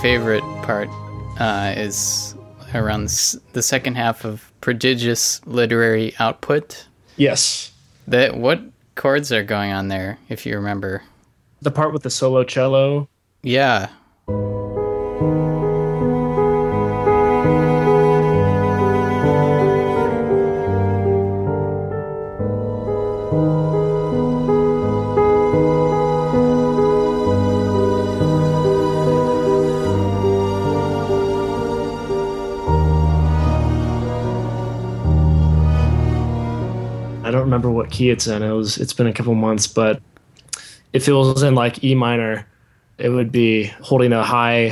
favorite 0.00 0.42
part 0.62 0.88
uh, 1.40 1.72
is 1.76 2.34
around 2.74 3.04
the, 3.08 3.40
the 3.52 3.62
second 3.62 3.96
half 3.96 4.24
of 4.24 4.50
prodigious 4.60 5.44
literary 5.46 6.14
output. 6.18 6.86
yes 7.16 7.72
That 8.06 8.36
what 8.36 8.60
chords 8.94 9.32
are 9.32 9.42
going 9.42 9.72
on 9.72 9.88
there, 9.88 10.18
if 10.28 10.46
you 10.46 10.54
remember? 10.56 11.02
the 11.60 11.70
part 11.72 11.92
with 11.92 12.04
the 12.04 12.10
solo 12.10 12.44
cello 12.44 13.08
Yeah, 13.42 13.88
key 37.98 38.10
it's 38.10 38.28
in. 38.28 38.42
It 38.44 38.52
was 38.52 38.78
it's 38.78 38.92
been 38.92 39.08
a 39.08 39.12
couple 39.12 39.34
months, 39.34 39.66
but 39.66 40.00
if 40.92 41.08
it 41.08 41.12
was 41.12 41.42
in 41.42 41.56
like 41.56 41.82
E 41.82 41.96
minor, 41.96 42.46
it 42.96 43.08
would 43.08 43.32
be 43.32 43.64
holding 43.82 44.12
a 44.12 44.22
high 44.22 44.68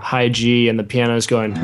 high 0.00 0.30
G 0.30 0.70
and 0.70 0.78
the 0.78 0.84
piano's 0.84 1.26
going 1.26 1.54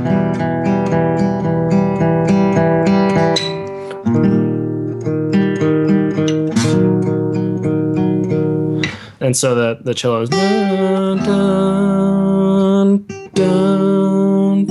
and 9.20 9.34
so 9.34 9.54
the 9.54 9.78
the 9.82 9.94
cello 9.94 10.22
is 10.22 10.28
dun, 10.28 11.18
dun, 11.24 13.06
dun, 13.34 14.66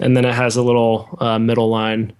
and 0.00 0.16
then 0.16 0.24
it 0.24 0.34
has 0.34 0.56
a 0.56 0.62
little 0.62 1.16
uh, 1.20 1.38
middle 1.38 1.68
line. 1.68 2.12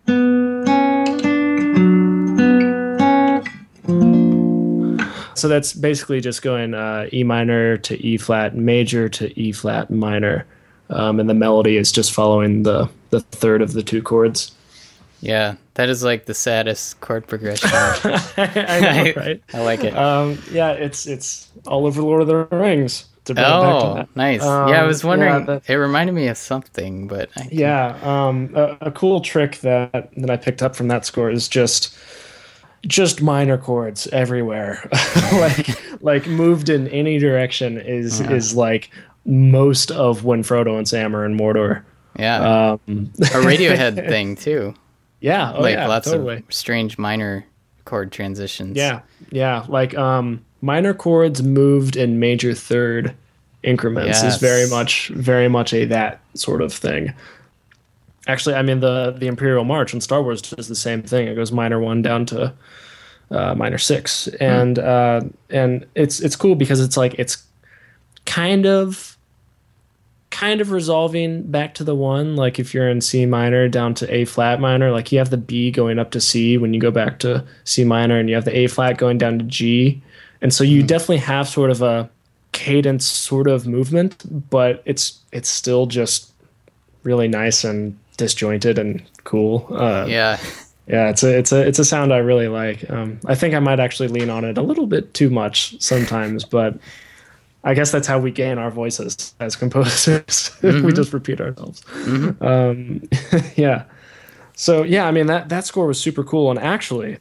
So 5.37 5.49
that's 5.49 5.73
basically 5.75 6.20
just 6.20 6.42
going 6.42 6.75
uh, 6.75 7.09
E 7.12 7.25
minor 7.25 7.77
to 7.79 8.03
E 8.03 8.16
flat 8.16 8.55
major 8.57 9.09
to 9.11 9.38
E 9.38 9.53
flat 9.53 9.90
minor, 9.90 10.47
um, 10.88 11.20
and 11.20 11.29
the 11.29 11.35
melody 11.35 11.77
is 11.77 11.92
just 11.92 12.12
following 12.12 12.62
the 12.62 12.88
the 13.11 13.20
third 13.20 13.61
of 13.61 13.73
the 13.73 13.83
two 13.83 14.03
chords. 14.03 14.53
Yeah, 15.20 15.57
that 15.75 15.88
is 15.88 16.05
like 16.05 16.27
the 16.27 16.35
saddest 16.35 17.01
chord 17.01 17.27
progression. 17.27 17.70
I 17.73 18.81
know, 18.81 19.12
right? 19.16 19.42
I 19.53 19.61
like 19.62 19.83
it. 19.85 19.97
Um, 19.97 20.38
yeah, 20.51 20.70
it's 20.73 21.07
it's 21.07 21.51
all 21.66 21.87
over 21.87 22.01
Lord 22.01 22.23
of 22.23 22.29
the 22.29 22.37
Rings. 22.57 23.07
To 23.27 23.35
bring 23.35 23.47
it 23.47 23.49
back 23.49 23.79
to 23.81 23.87
oh, 23.87 23.95
that. 23.95 24.17
nice. 24.17 24.43
Um, 24.43 24.69
yeah, 24.69 24.83
I 24.83 24.87
was 24.87 25.03
wondering. 25.05 25.47
yeah, 25.47 25.61
it 25.67 25.75
reminded 25.75 26.13
me 26.13 26.29
of 26.29 26.37
something, 26.37 27.07
but 27.09 27.31
I, 27.37 27.49
Yeah, 27.51 27.97
um, 28.03 28.51
a, 28.55 28.77
a 28.83 28.91
cool 28.91 29.21
trick 29.21 29.59
that 29.61 30.11
that 30.17 30.31
I 30.31 30.37
picked 30.37 30.63
up 30.63 30.77
from 30.77 30.89
that 30.89 31.07
score 31.07 31.31
is 31.31 31.49
just 31.49 31.97
just 32.87 33.23
minor 33.23 33.57
chords 33.57 34.07
everywhere, 34.09 34.87
like 35.33 35.69
like 36.03 36.27
moved 36.27 36.69
in 36.69 36.87
any 36.89 37.19
direction 37.19 37.79
is 37.79 38.21
Uh-huh. 38.21 38.35
is 38.35 38.55
like 38.55 38.91
most 39.25 39.91
of 39.91 40.25
when 40.25 40.43
Frodo 40.43 40.77
and 40.77 40.87
Sam 40.87 41.17
are 41.17 41.25
in 41.25 41.35
Mordor. 41.39 41.83
yeah, 42.19 42.73
Um, 42.87 43.11
a 43.21 43.41
Radiohead 43.41 43.95
thing 44.09 44.37
too. 44.37 44.75
yeah, 45.21 45.55
oh 45.57 45.63
like 45.63 45.77
yeah, 45.77 45.87
lots 45.89 46.11
totally. 46.11 46.37
of 46.37 46.43
strange 46.51 46.99
minor 46.99 47.47
chord 47.87 48.13
transitions. 48.13 48.77
Yeah, 48.77 49.01
yeah, 49.31 49.65
like 49.69 49.97
um, 49.97 50.45
minor 50.64 50.94
chords 50.94 51.42
moved 51.42 51.94
in 51.94 52.18
major 52.18 52.55
third 52.55 53.14
increments 53.62 54.22
Yes. 54.22 54.35
is 54.35 54.40
very 54.40 54.68
much 54.68 55.09
very 55.09 55.48
much 55.48 55.72
a 55.74 55.85
that 55.87 56.20
sort 56.35 56.62
of 56.62 56.72
thing. 56.72 57.12
Actually, 58.27 58.55
I 58.55 58.62
mean 58.62 58.81
the 58.81 59.14
the 59.18 59.27
Imperial 59.27 59.64
March 59.64 59.92
in 59.92 60.00
Star 60.00 60.22
Wars 60.22 60.40
does 60.40 60.68
the 60.68 60.74
same 60.74 61.03
thing. 61.03 61.29
It 61.29 61.35
goes 61.35 61.53
minor 61.53 61.79
one 61.79 62.00
down 62.00 62.24
to 62.27 62.53
uh, 63.31 63.55
minor 63.55 63.79
six, 63.79 64.27
and 64.40 64.79
uh, 64.79 65.20
and 65.50 65.87
it's 65.94 66.20
it's 66.20 66.37
cool 66.37 66.55
because 66.55 66.81
it's 66.81 66.96
like 66.96 67.14
it's 67.18 67.42
kind 68.24 68.64
of 68.64 69.18
kind 70.31 70.61
of 70.61 70.72
resolving 70.72 71.42
back 71.42 71.74
to 71.74 71.85
the 71.85 71.94
one. 71.94 72.35
Like 72.37 72.59
if 72.59 72.72
you're 72.72 72.88
in 72.88 73.03
C 73.03 73.27
minor 73.27 73.68
down 73.68 73.92
to 73.94 74.12
A 74.14 74.24
flat 74.24 74.59
minor, 74.61 74.90
like 74.90 75.12
you 75.12 75.18
have 75.18 75.31
the 75.31 75.37
B 75.37 75.70
going 75.70 75.98
up 75.98 76.11
to 76.12 76.20
C 76.20 76.57
when 76.57 76.72
you 76.72 76.81
go 76.81 76.90
back 76.90 77.18
to 77.20 77.44
C 77.64 77.85
minor, 77.85 78.18
and 78.18 78.29
you 78.31 78.35
have 78.35 78.46
the 78.46 78.57
A 78.57 78.66
flat 78.68 78.96
going 78.96 79.18
down 79.18 79.38
to 79.38 79.44
G. 79.44 80.03
And 80.44 80.52
so 80.52 80.62
you 80.62 80.83
definitely 80.83 81.16
have 81.18 81.48
sort 81.48 81.70
of 81.70 81.80
a 81.83 82.09
cadence 82.52 83.07
sort 83.07 83.48
of 83.48 83.66
movement, 83.66 84.50
but 84.50 84.83
it's 84.85 85.18
it's 85.33 85.48
still 85.48 85.87
just 85.87 86.30
really 87.02 87.28
nice 87.28 87.64
and 87.64 87.98
disjointed 88.18 88.78
and 88.78 89.02
cool. 89.24 89.66
Uh, 89.70 90.04
Yeah. 90.07 90.38
yeah, 90.87 91.09
it's 91.09 91.22
a 91.22 91.38
it's 91.38 91.50
a 91.50 91.66
it's 91.66 91.78
a 91.78 91.85
sound 91.85 92.12
I 92.12 92.18
really 92.18 92.48
like. 92.48 92.88
Um, 92.90 93.18
I 93.24 93.35
think 93.35 93.54
I 93.54 93.59
might 93.59 93.80
actually 93.80 94.09
lean 94.09 94.28
on 94.28 94.44
it 94.44 94.59
a 94.59 94.62
little 94.62 94.87
bit 94.87 95.14
too 95.14 95.30
much 95.30 95.80
sometimes, 95.80 96.44
but 96.44 96.78
I 97.64 97.72
guess 97.72 97.90
that's 97.90 98.07
how 98.07 98.18
we 98.18 98.30
gain 98.30 98.59
our 98.59 98.70
voices 98.70 99.35
as 99.40 99.57
composers. 99.57 100.50
we 100.62 100.92
just 100.92 101.14
repeat 101.14 101.40
ourselves. 101.40 101.83
Um, 102.42 103.09
yeah. 103.57 103.85
So 104.57 104.83
yeah, 104.83 105.07
I 105.07 105.11
mean 105.11 105.26
that 105.28 105.48
that 105.48 105.64
score 105.64 105.87
was 105.87 105.98
super 105.98 106.22
cool, 106.22 106.50
and 106.50 106.61
actually, 106.61 107.16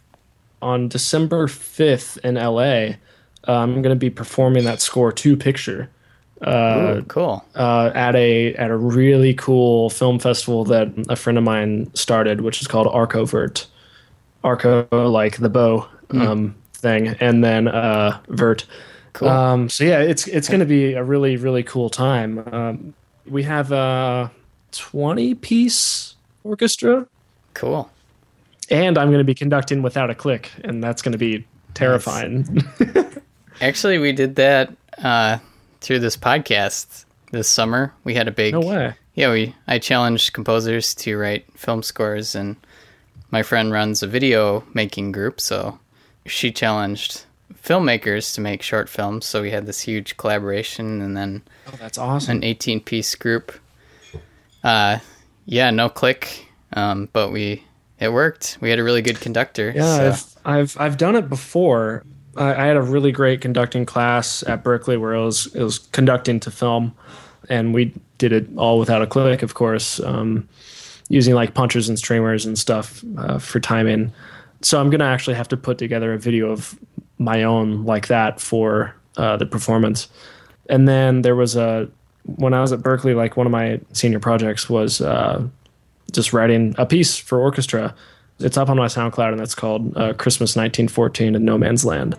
on 0.62 0.90
December 0.90 1.48
fifth 1.48 2.18
in 2.26 2.36
LA, 2.36 2.96
uh, 3.48 3.54
I'm 3.54 3.82
going 3.82 3.96
to 3.96 4.00
be 4.00 4.10
performing 4.10 4.64
that 4.66 4.82
score 4.82 5.12
to 5.12 5.38
picture 5.38 5.90
Ooh, 6.48 7.06
cool. 7.08 7.46
uh, 7.56 7.92
at 7.96 8.16
a 8.16 8.54
at 8.56 8.70
a 8.70 8.78
really 8.78 9.34
cool 9.34 9.90
film 9.90 10.20
festival 10.20 10.66
that 10.66 10.90
a 11.10 11.16
friend 11.16 11.38
of 11.38 11.44
mine 11.44 11.94
started, 11.94 12.42
which 12.42 12.62
is 12.62 12.68
called 12.68 12.88
Arcovert. 12.88 13.66
Arco 14.44 14.88
like 14.92 15.38
the 15.38 15.50
bow 15.50 15.88
um, 16.10 16.56
thing, 16.74 17.08
and 17.20 17.44
then 17.44 17.68
uh, 17.68 18.20
Vert. 18.28 18.66
Cool. 19.14 19.30
Um, 19.30 19.70
so 19.70 19.84
yeah, 19.84 20.00
it's 20.00 20.28
it's 20.28 20.50
going 20.50 20.60
to 20.60 20.66
be 20.66 20.94
a 20.94 21.04
really 21.04 21.38
really 21.38 21.64
cool 21.64 21.90
time. 21.90 22.44
Um, 22.52 22.94
we 23.26 23.44
have 23.44 23.72
a 23.72 24.30
twenty 24.72 25.34
piece 25.34 26.16
orchestra, 26.44 27.08
cool. 27.54 27.90
and 28.70 28.98
I'm 28.98 29.08
going 29.08 29.20
to 29.20 29.24
be 29.24 29.36
conducting 29.36 29.82
without 29.82 30.10
a 30.10 30.16
click, 30.16 30.52
and 30.64 30.84
that's 30.84 31.02
going 31.02 31.14
to 31.14 31.18
be 31.18 31.46
terrifying. 31.74 32.64
Actually, 33.64 33.98
we 33.98 34.12
did 34.12 34.36
that 34.36 34.74
uh, 35.02 35.38
through 35.80 36.00
this 36.00 36.18
podcast 36.18 37.06
this 37.32 37.48
summer. 37.48 37.94
We 38.04 38.14
had 38.14 38.28
a 38.28 38.32
big 38.32 38.54
no 38.54 38.60
way. 38.60 38.96
Yeah, 39.16 39.32
we 39.32 39.56
I 39.68 39.80
challenged 39.80 40.34
composers 40.34 40.94
to 40.96 41.18
write 41.18 41.46
film 41.58 41.82
scores 41.82 42.36
and 42.36 42.58
my 43.32 43.42
friend 43.42 43.72
runs 43.72 44.04
a 44.04 44.08
video 44.08 44.66
making 44.74 45.14
group, 45.14 45.40
so 45.40 45.80
she 46.26 46.52
challenged 46.52 47.24
filmmakers 47.64 48.36
to 48.36 48.42
make 48.42 48.62
short 48.62 48.90
films, 48.90 49.26
so 49.26 49.42
we 49.42 49.52
had 49.52 49.66
this 49.66 49.80
huge 49.80 50.18
collaboration 50.18 51.02
and 51.02 51.16
then 51.16 51.42
Oh, 51.68 51.76
that's 51.80 51.98
awesome. 51.98 52.38
an 52.38 52.44
18 52.44 52.82
piece 52.82 53.16
group. 53.16 53.54
Uh 54.62 55.00
yeah, 55.46 55.72
no 55.72 55.88
click. 55.88 56.48
Um 56.74 57.08
but 57.14 57.32
we 57.32 57.64
it 57.98 58.12
worked. 58.12 58.58
We 58.60 58.70
had 58.70 58.80
a 58.80 58.84
really 58.84 59.02
good 59.02 59.22
conductor. 59.22 59.72
Yeah, 59.74 60.12
so- 60.12 60.38
I've 60.46 60.46
I've 60.46 60.78
I've 60.82 60.98
done 60.98 61.16
it 61.16 61.30
before. 61.30 62.04
I, 62.38 62.54
I 62.54 62.66
had 62.66 62.78
a 62.78 62.82
really 62.82 63.12
great 63.12 63.42
conducting 63.42 63.86
class 63.86 64.44
at 64.44 64.64
Berklee 64.64 65.00
where 65.00 65.14
it 65.14 65.24
was 65.24 65.48
it 65.56 65.64
was 65.64 65.80
conducting 65.80 66.40
to 66.42 66.52
film, 66.52 66.96
and 67.50 67.74
we 67.74 67.94
did 68.18 68.32
it 68.32 68.48
all 68.58 68.80
without 68.80 69.02
a 69.02 69.08
click, 69.08 69.44
of 69.44 69.54
course, 69.54 70.00
um, 70.02 70.48
using 71.10 71.36
like 71.36 71.54
punchers 71.54 71.90
and 71.90 71.98
streamers 71.98 72.46
and 72.46 72.58
stuff 72.58 73.04
uh, 73.18 73.38
for 73.38 73.60
timing. 73.60 74.12
So 74.62 74.80
I'm 74.80 74.90
gonna 74.90 75.06
actually 75.06 75.36
have 75.36 75.50
to 75.50 75.58
put 75.58 75.78
together 75.78 76.14
a 76.14 76.20
video 76.20 76.52
of 76.52 76.78
my 77.18 77.44
own 77.44 77.86
like 77.86 78.08
that 78.08 78.40
for 78.40 78.96
uh, 79.18 79.38
the 79.38 79.46
performance. 79.46 80.08
And 80.70 80.88
then 80.88 81.22
there 81.22 81.36
was 81.36 81.56
a 81.56 81.90
when 82.26 82.54
I 82.54 82.62
was 82.62 82.72
at 82.72 82.80
Berklee, 82.80 83.16
like 83.16 83.36
one 83.36 83.46
of 83.46 83.52
my 83.52 83.80
senior 83.92 84.20
projects 84.20 84.70
was 84.70 85.02
uh, 85.02 85.46
just 86.12 86.34
writing 86.34 86.74
a 86.78 86.86
piece 86.86 87.18
for 87.18 87.40
orchestra. 87.40 87.94
It's 88.40 88.58
up 88.58 88.70
on 88.70 88.78
my 88.78 88.88
SoundCloud, 88.88 89.32
and 89.32 89.40
that's 89.40 89.56
called 89.56 89.96
uh, 89.96 90.14
Christmas 90.14 90.56
1914 90.56 91.36
in 91.36 91.46
No 91.46 91.58
Man's 91.58 91.86
Land. 91.86 92.18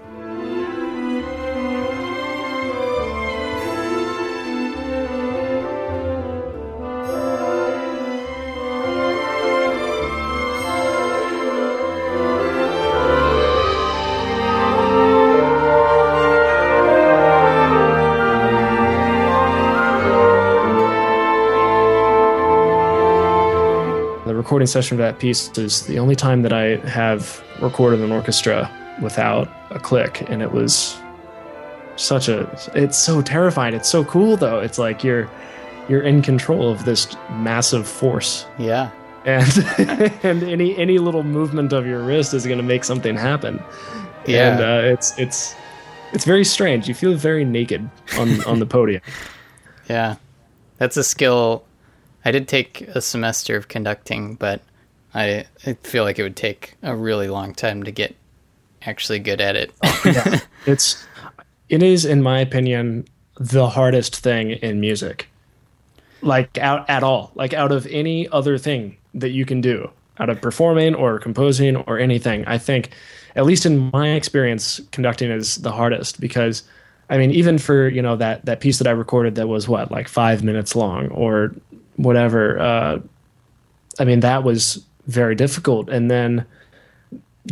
Recording 24.65 24.83
session 24.83 24.95
of 24.95 24.99
that 24.99 25.19
piece 25.19 25.59
is 25.59 25.87
the 25.87 25.99
only 25.99 26.17
time 26.17 26.41
that 26.43 26.53
I 26.53 26.77
have 26.89 27.43
recorded 27.61 28.01
an 28.01 28.13
orchestra 28.13 28.71
without 29.03 29.47
a 29.71 29.79
click, 29.79 30.25
and 30.31 30.41
it 30.41 30.53
was 30.53 30.97
such 31.97 32.29
a. 32.29 32.49
It's 32.75 32.97
so 32.97 33.21
terrifying. 33.21 33.75
It's 33.75 33.91
so 33.91 34.05
cool, 34.05 34.39
though. 34.39 34.61
It's 34.61 34.79
like 34.79 35.05
you're 35.05 35.29
you're 35.89 36.01
in 36.01 36.23
control 36.23 36.71
of 36.71 36.87
this 36.87 37.15
massive 37.33 37.87
force, 37.87 38.47
yeah. 38.59 38.91
and 39.27 39.53
and 40.25 40.43
any 40.43 40.75
any 40.79 40.99
little 40.99 41.25
movement 41.25 41.75
of 41.75 41.87
your 41.87 42.03
wrist 42.03 42.33
is 42.33 42.47
going 42.47 42.59
to 42.59 42.65
make 42.65 42.85
something 42.85 43.17
happen. 43.17 43.63
Yeah. 44.27 44.53
and 44.53 44.61
uh, 44.63 44.93
it's 44.93 45.19
it's 45.19 45.55
it's 46.15 46.25
very 46.25 46.45
strange. 46.45 46.89
You 46.89 46.95
feel 46.95 47.15
very 47.15 47.45
naked 47.45 47.91
on 48.19 48.43
on 48.45 48.61
the 48.61 48.67
podium. 48.67 49.03
Yeah. 49.87 50.17
That's 50.79 50.97
a 50.97 51.05
skill 51.05 51.63
I 52.25 52.31
did 52.31 52.49
take 52.49 52.83
a 52.83 53.01
semester 53.01 53.57
of 53.57 53.69
conducting, 53.69 54.35
but 54.35 54.63
I, 55.15 55.45
I 55.67 55.75
feel 55.83 56.05
like 56.05 56.19
it 56.19 56.23
would 56.23 56.37
take 56.37 56.75
a 56.83 56.97
really 56.97 57.29
long 57.29 57.55
time 57.55 57.83
to 57.85 57.91
get 57.91 58.17
actually 58.83 59.19
good 59.19 59.41
at 59.41 59.57
it. 59.57 59.73
Oh, 59.83 60.03
yeah. 60.05 60.41
It's 60.67 61.05
it 61.69 61.83
is 61.83 62.07
in 62.07 62.23
my 62.23 62.41
opinion 62.41 63.07
the 63.39 63.69
hardest 63.69 64.17
thing 64.17 64.53
in 64.53 64.81
music. 64.81 65.29
Like 66.23 66.57
out 66.57 66.89
at 66.89 67.03
all. 67.03 67.33
Like 67.35 67.53
out 67.53 67.71
of 67.71 67.87
any 67.89 68.29
other 68.29 68.57
thing 68.57 68.97
that 69.13 69.31
you 69.31 69.45
can 69.45 69.61
do, 69.61 69.91
out 70.19 70.31
of 70.31 70.41
performing 70.41 70.95
or 70.95 71.19
composing 71.19 71.77
or 71.77 71.99
anything. 71.99 72.47
I 72.47 72.57
think 72.57 72.91
at 73.37 73.45
least 73.45 73.67
in 73.67 73.91
my 73.93 74.11
experience 74.11 74.81
conducting 74.91 75.31
is 75.31 75.57
the 75.57 75.73
hardest 75.73 76.21
because 76.21 76.63
I 77.11 77.19
mean 77.19 77.31
even 77.31 77.59
for, 77.59 77.89
you 77.89 78.01
know, 78.01 78.17
that 78.17 78.47
that 78.47 78.61
piece 78.61 78.79
that 78.79 78.87
I 78.87 78.93
recorded 78.93 79.35
that 79.35 79.49
was 79.49 79.69
what, 79.69 79.91
like 79.91 80.09
5 80.09 80.43
minutes 80.43 80.75
long 80.75 81.09
or 81.09 81.55
whatever 81.97 82.59
uh 82.59 82.99
I 83.99 84.05
mean 84.05 84.21
that 84.21 84.43
was 84.45 84.85
very 85.07 85.35
difficult 85.35 85.89
and 85.89 86.11
then 86.11 86.45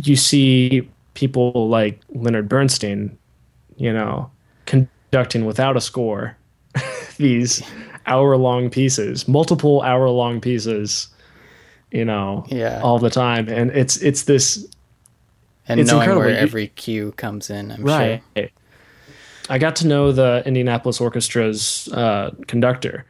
you 0.03 0.15
see 0.15 0.87
people 1.13 1.69
like 1.69 1.99
Leonard 2.09 2.49
Bernstein, 2.49 3.15
you 3.77 3.93
know, 3.93 4.29
conducting 4.65 5.45
without 5.45 5.77
a 5.77 5.81
score 5.81 6.35
these 7.17 7.61
hour 8.07 8.35
long 8.35 8.69
pieces, 8.71 9.27
multiple 9.27 9.81
hour 9.83 10.09
long 10.09 10.41
pieces, 10.41 11.07
you 11.91 12.03
know, 12.03 12.43
Yeah. 12.49 12.81
all 12.81 12.97
the 12.97 13.11
time. 13.11 13.47
And 13.47 13.69
it's 13.71 13.97
it's 13.97 14.23
this 14.23 14.67
and 15.67 15.79
It's 15.79 15.91
knowing 15.91 16.01
incredible. 16.09 16.27
where 16.31 16.37
every 16.37 16.67
cue 16.69 17.11
comes 17.13 17.49
in, 17.51 17.71
I'm 17.71 17.83
right. 17.83 18.21
sure. 18.35 18.47
I 19.49 19.57
got 19.59 19.75
to 19.77 19.87
know 19.87 20.11
the 20.11 20.41
Indianapolis 20.45 20.99
Orchestra's 20.99 21.87
uh, 21.93 22.31
conductor, 22.47 23.05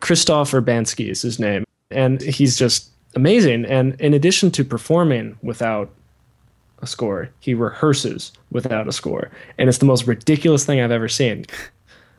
Christoph 0.00 0.52
Urbanski 0.52 1.08
is 1.10 1.22
his 1.22 1.38
name, 1.38 1.64
and 1.90 2.20
he's 2.20 2.56
just 2.56 2.90
amazing. 3.14 3.64
And 3.64 4.00
in 4.00 4.14
addition 4.14 4.50
to 4.52 4.64
performing 4.64 5.36
without 5.42 5.90
a 6.82 6.86
score, 6.86 7.30
he 7.40 7.54
rehearses 7.54 8.32
without 8.50 8.88
a 8.88 8.92
score, 8.92 9.30
and 9.58 9.68
it's 9.68 9.78
the 9.78 9.86
most 9.86 10.06
ridiculous 10.06 10.64
thing 10.64 10.80
I've 10.80 10.90
ever 10.90 11.08
seen. 11.08 11.46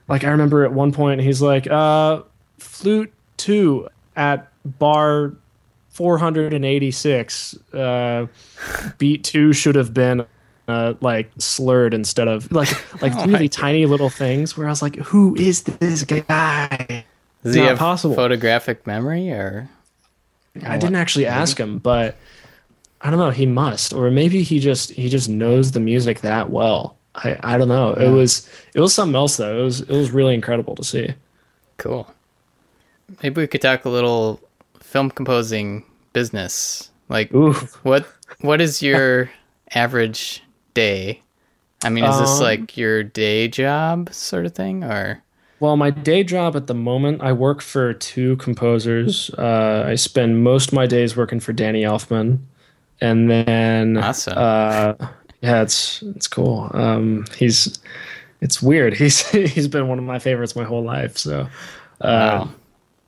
Like 0.07 0.25
I 0.25 0.29
remember 0.29 0.65
at 0.65 0.73
one 0.73 0.91
point 0.91 1.21
he's 1.21 1.41
like, 1.41 1.67
uh, 1.67 2.23
"Flute 2.57 3.13
two 3.37 3.87
at 4.17 4.51
bar 4.65 5.31
486. 5.91 7.57
Uh, 7.73 8.27
beat 8.97 9.23
two 9.23 9.53
should 9.53 9.75
have 9.75 9.93
been." 9.93 10.25
Uh, 10.67 10.93
like 11.01 11.29
slurred 11.37 11.93
instead 11.93 12.27
of 12.27 12.51
like 12.51 12.69
like 13.01 13.13
Oh 13.17 13.25
really 13.25 13.47
tiny 13.47 13.85
little 13.85 14.09
things 14.09 14.57
where 14.57 14.67
I 14.67 14.69
was 14.69 14.81
like, 14.81 14.95
who 14.97 15.35
is 15.35 15.63
this 15.63 16.03
guy? 16.03 17.05
Does 17.43 17.55
he 17.55 17.61
Not 17.61 17.69
have 17.69 17.79
possible. 17.79 18.15
photographic 18.15 18.85
memory 18.85 19.31
or 19.31 19.69
I 20.65 20.77
didn't 20.77 20.95
actually 20.97 21.25
ask 21.25 21.57
him, 21.59 21.77
but 21.79 22.15
I 23.01 23.09
don't 23.09 23.19
know. 23.19 23.29
He 23.31 23.45
must, 23.45 23.93
or 23.93 24.11
maybe 24.11 24.43
he 24.43 24.59
just 24.59 24.91
he 24.91 25.09
just 25.09 25.29
knows 25.29 25.71
the 25.71 25.79
music 25.79 26.21
that 26.21 26.49
well. 26.49 26.97
I 27.15 27.37
I 27.41 27.57
don't 27.57 27.67
know. 27.69 27.93
It 27.93 28.09
was 28.09 28.47
it 28.75 28.79
was 28.79 28.93
something 28.93 29.15
else 29.15 29.37
though. 29.37 29.59
It 29.61 29.63
was 29.63 29.81
it 29.81 29.89
was 29.89 30.11
really 30.11 30.33
incredible 30.33 30.75
to 30.75 30.83
see. 30.83 31.13
cool? 31.77 32.13
Maybe 33.23 33.41
we 33.41 33.47
could 33.47 33.61
talk 33.61 33.85
a 33.85 33.89
little 33.89 34.39
film 34.79 35.09
composing 35.09 35.83
business. 36.13 36.89
Like 37.09 37.33
Ooh, 37.33 37.53
what 37.83 38.05
what 38.41 38.61
is 38.61 38.81
your 38.83 39.31
average 39.73 40.43
day? 40.73 41.21
I 41.83 41.89
mean, 41.89 42.03
is 42.03 42.19
this 42.19 42.37
Um, 42.37 42.41
like 42.43 42.77
your 42.77 43.03
day 43.03 43.47
job 43.47 44.13
sort 44.13 44.45
of 44.45 44.53
thing 44.53 44.83
or 44.83 45.23
Well, 45.61 45.77
my 45.77 45.91
day 45.91 46.23
job 46.23 46.55
at 46.57 46.67
the 46.67 46.73
moment, 46.73 47.21
I 47.21 47.33
work 47.33 47.61
for 47.61 47.93
two 47.93 48.35
composers. 48.37 49.29
Uh, 49.37 49.85
I 49.87 49.95
spend 49.95 50.43
most 50.43 50.69
of 50.69 50.73
my 50.73 50.87
days 50.87 51.15
working 51.15 51.39
for 51.39 51.53
Danny 51.53 51.83
Elfman, 51.83 52.39
and 52.99 53.29
then 53.29 53.97
Awesome. 53.97 54.33
uh, 54.37 54.93
yeah, 55.41 55.61
it's 55.61 56.01
it's 56.15 56.27
cool. 56.27 56.71
Um, 56.73 57.25
he's 57.37 57.79
it's 58.41 58.61
weird. 58.61 58.93
He's 58.97 59.27
he's 59.29 59.67
been 59.67 59.87
one 59.87 59.99
of 59.99 60.05
my 60.05 60.19
favorites 60.19 60.55
my 60.55 60.63
whole 60.63 60.83
life. 60.83 61.17
So, 61.17 61.41
uh, 61.41 61.47
Wow. 62.01 62.49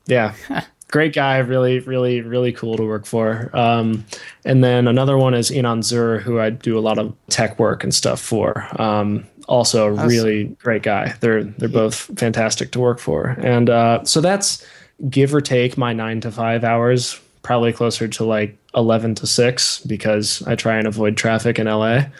yeah, 0.05 0.35
great 0.91 1.13
guy. 1.13 1.39
Really, 1.39 1.79
really, 1.79 2.21
really 2.21 2.51
cool 2.53 2.77
to 2.77 2.83
work 2.85 3.07
for. 3.07 3.49
Um, 3.53 4.05
and 4.45 4.63
then 4.63 4.87
another 4.87 5.17
one 5.17 5.33
is 5.33 5.49
Inon 5.51 5.81
Zur, 5.83 6.19
who 6.19 6.39
I 6.39 6.51
do 6.51 6.77
a 6.77 6.81
lot 6.81 6.99
of 6.99 7.15
tech 7.29 7.57
work 7.59 7.83
and 7.83 7.93
stuff 7.95 8.21
for. 8.21 8.67
Um, 8.81 9.25
also, 9.47 9.87
a 9.87 10.07
really 10.07 10.45
great 10.61 10.83
guy. 10.83 11.15
They're 11.19 11.43
they're 11.43 11.69
both 11.69 11.95
fantastic 12.17 12.71
to 12.71 12.79
work 12.79 12.99
for. 12.99 13.35
And 13.39 13.69
uh, 13.69 14.03
so 14.03 14.21
that's 14.21 14.65
give 15.09 15.33
or 15.33 15.41
take 15.41 15.77
my 15.77 15.93
nine 15.93 16.21
to 16.21 16.31
five 16.31 16.63
hours. 16.63 17.19
Probably 17.41 17.73
closer 17.73 18.07
to 18.07 18.23
like 18.23 18.57
eleven 18.73 19.15
to 19.15 19.27
six 19.27 19.79
because 19.81 20.41
I 20.47 20.55
try 20.55 20.77
and 20.77 20.87
avoid 20.87 21.17
traffic 21.17 21.59
in 21.59 21.67
LA. 21.67 22.05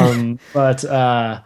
Um, 0.00 0.40
but 0.52 0.84
uh, 0.84 1.42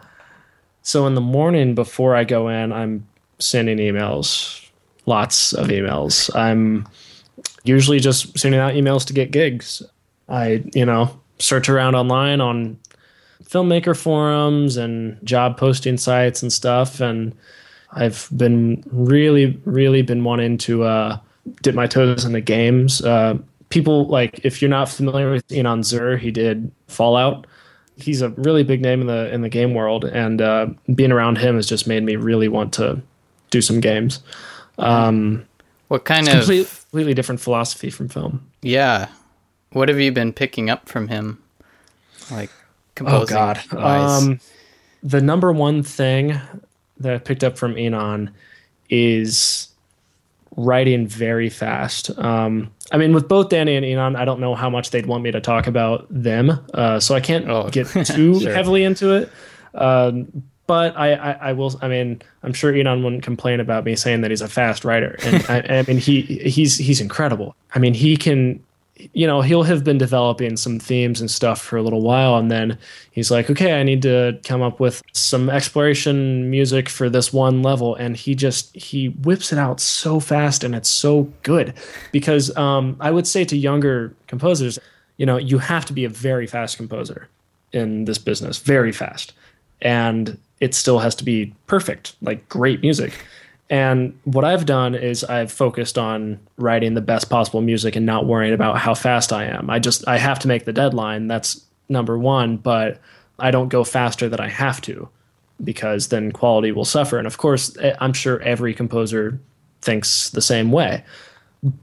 so 0.81 1.05
in 1.05 1.13
the 1.13 1.21
morning 1.21 1.75
before 1.75 2.15
I 2.15 2.23
go 2.23 2.47
in, 2.47 2.71
I'm 2.71 3.05
sending 3.39 3.77
emails, 3.77 4.67
lots 5.05 5.53
of 5.53 5.67
emails. 5.67 6.33
I'm 6.35 6.87
usually 7.63 7.99
just 7.99 8.37
sending 8.39 8.59
out 8.59 8.73
emails 8.73 9.05
to 9.07 9.13
get 9.13 9.31
gigs. 9.31 9.83
I, 10.29 10.63
you 10.73 10.85
know, 10.85 11.19
search 11.39 11.69
around 11.69 11.95
online 11.95 12.41
on 12.41 12.79
filmmaker 13.43 13.95
forums 13.97 14.77
and 14.77 15.17
job 15.25 15.57
posting 15.57 15.97
sites 15.97 16.41
and 16.41 16.51
stuff. 16.51 16.99
And 16.99 17.35
I've 17.93 18.27
been 18.35 18.83
really, 18.91 19.59
really 19.65 20.01
been 20.01 20.23
wanting 20.23 20.57
to 20.59 20.83
uh, 20.83 21.19
dip 21.61 21.75
my 21.75 21.87
toes 21.87 22.25
in 22.25 22.33
the 22.33 22.41
games. 22.41 23.01
Uh, 23.01 23.37
people 23.69 24.07
like, 24.07 24.39
if 24.43 24.61
you're 24.61 24.69
not 24.69 24.89
familiar 24.89 25.31
with 25.31 25.47
Inon 25.49 25.83
Zur, 25.83 26.17
he 26.17 26.31
did 26.31 26.71
Fallout. 26.87 27.47
He's 27.97 28.21
a 28.21 28.29
really 28.31 28.63
big 28.63 28.81
name 28.81 28.99
in 28.99 29.07
the 29.07 29.33
in 29.33 29.41
the 29.41 29.47
game 29.47 29.73
world, 29.73 30.03
and 30.03 30.41
uh, 30.41 30.67
being 30.95 31.13
around 31.13 31.37
him 31.37 31.55
has 31.55 31.65
just 31.65 31.87
made 31.87 32.03
me 32.03 32.17
really 32.17 32.49
want 32.49 32.73
to 32.73 33.01
do 33.51 33.61
some 33.61 33.79
games. 33.79 34.19
Um, 34.77 35.45
What 35.87 36.03
kind 36.03 36.27
of 36.27 36.33
complete, 36.33 36.67
completely 36.67 37.13
different 37.13 37.39
philosophy 37.39 37.89
from 37.89 38.09
film. 38.09 38.45
yeah? 38.61 39.07
What 39.71 39.87
have 39.87 39.99
you 39.99 40.11
been 40.11 40.33
picking 40.33 40.69
up 40.69 40.89
from 40.89 41.07
him? 41.07 41.41
Like 42.31 42.49
composing 42.95 43.35
Oh 43.37 43.39
God. 43.39 43.59
Um, 43.77 44.39
the 45.03 45.21
number 45.21 45.51
one 45.51 45.83
thing 45.83 46.39
that 46.99 47.13
I 47.13 47.17
picked 47.19 47.43
up 47.43 47.57
from 47.57 47.75
Inon 47.75 48.31
is 48.89 49.69
writing 50.57 51.07
very 51.07 51.49
fast. 51.49 52.17
Um, 52.17 52.71
I 52.91 52.97
mean, 52.97 53.13
with 53.13 53.27
both 53.27 53.49
Danny 53.49 53.75
and 53.75 53.85
Inon, 53.85 54.15
I 54.15 54.25
don't 54.25 54.39
know 54.39 54.55
how 54.55 54.69
much 54.69 54.91
they'd 54.91 55.05
want 55.05 55.23
me 55.23 55.31
to 55.31 55.41
talk 55.41 55.67
about 55.67 56.07
them, 56.09 56.59
uh, 56.73 56.99
so 56.99 57.13
I 57.15 57.19
can't 57.19 57.49
Oh, 57.49 57.69
get 57.69 57.87
too 58.05 58.39
sure. 58.39 58.53
heavily 58.53 58.83
into 58.83 59.13
it. 59.13 59.29
Um, 59.73 60.43
but 60.67 60.95
I, 60.97 61.13
I, 61.13 61.31
I 61.49 61.53
will. 61.53 61.77
I 61.81 61.87
mean, 61.87 62.21
I'm 62.41 62.53
sure 62.53 62.71
Inon 62.73 63.03
wouldn't 63.03 63.21
complain 63.23 63.59
about 63.59 63.83
me 63.83 63.95
saying 63.95 64.21
that 64.21 64.31
he's 64.31 64.41
a 64.41 64.47
fast 64.47 64.83
writer, 64.85 65.15
and 65.23 65.45
I, 65.47 65.79
I 65.79 65.83
mean, 65.83 65.97
he 65.97 66.21
he's 66.21 66.77
he's 66.77 67.01
incredible. 67.01 67.55
I 67.75 67.79
mean, 67.79 67.93
he 67.93 68.17
can 68.17 68.63
you 69.13 69.27
know, 69.27 69.41
he'll 69.41 69.63
have 69.63 69.83
been 69.83 69.97
developing 69.97 70.55
some 70.55 70.79
themes 70.79 71.19
and 71.19 71.29
stuff 71.29 71.61
for 71.61 71.77
a 71.77 71.81
little 71.81 72.01
while. 72.01 72.37
And 72.37 72.49
then 72.49 72.77
he's 73.11 73.29
like, 73.29 73.49
okay, 73.49 73.79
I 73.79 73.83
need 73.83 74.01
to 74.03 74.39
come 74.45 74.61
up 74.61 74.79
with 74.79 75.03
some 75.11 75.49
exploration 75.49 76.49
music 76.49 76.87
for 76.87 77.09
this 77.09 77.33
one 77.33 77.61
level. 77.61 77.95
And 77.95 78.15
he 78.15 78.35
just, 78.35 78.75
he 78.75 79.09
whips 79.09 79.51
it 79.51 79.59
out 79.59 79.81
so 79.81 80.19
fast 80.19 80.63
and 80.63 80.73
it's 80.73 80.89
so 80.89 81.23
good. 81.43 81.73
Because 82.11 82.55
um, 82.55 82.95
I 83.01 83.11
would 83.11 83.27
say 83.27 83.43
to 83.45 83.57
younger 83.57 84.13
composers, 84.27 84.79
you 85.17 85.25
know, 85.25 85.37
you 85.37 85.57
have 85.57 85.85
to 85.85 85.93
be 85.93 86.05
a 86.05 86.09
very 86.09 86.47
fast 86.47 86.77
composer 86.77 87.27
in 87.73 88.05
this 88.05 88.17
business, 88.17 88.59
very 88.59 88.93
fast. 88.93 89.33
And 89.81 90.37
it 90.61 90.73
still 90.73 90.99
has 90.99 91.15
to 91.15 91.25
be 91.25 91.53
perfect, 91.67 92.15
like 92.21 92.47
great 92.47 92.81
music. 92.81 93.13
And 93.69 94.17
what 94.25 94.45
I've 94.45 94.65
done 94.65 94.93
is 94.93 95.23
I've 95.23 95.51
focused 95.51 95.97
on 95.97 96.39
writing 96.57 96.93
the 96.93 97.01
best 97.01 97.29
possible 97.29 97.61
music 97.61 97.95
and 97.95 98.05
not 98.05 98.27
worrying 98.27 98.53
about 98.53 98.77
how 98.77 98.93
fast 98.93 99.33
I 99.33 99.45
am. 99.45 99.69
I 99.69 99.79
just 99.79 100.07
I 100.07 100.17
have 100.17 100.39
to 100.39 100.47
make 100.47 100.65
the 100.65 100.73
deadline. 100.73 101.27
That's 101.27 101.65
number 101.89 102.17
1, 102.17 102.57
but 102.57 102.99
I 103.39 103.51
don't 103.51 103.69
go 103.69 103.83
faster 103.83 104.29
than 104.29 104.39
I 104.39 104.49
have 104.49 104.81
to 104.81 105.09
because 105.63 106.09
then 106.09 106.31
quality 106.31 106.71
will 106.71 106.85
suffer. 106.85 107.17
And 107.17 107.25
of 107.25 107.37
course, 107.37 107.75
eh, 107.77 107.95
I'm 107.99 108.13
sure 108.13 108.41
every 108.41 108.73
composer 108.73 109.39
thinks 109.81 110.29
the 110.29 110.41
same 110.41 110.71
way. 110.71 111.03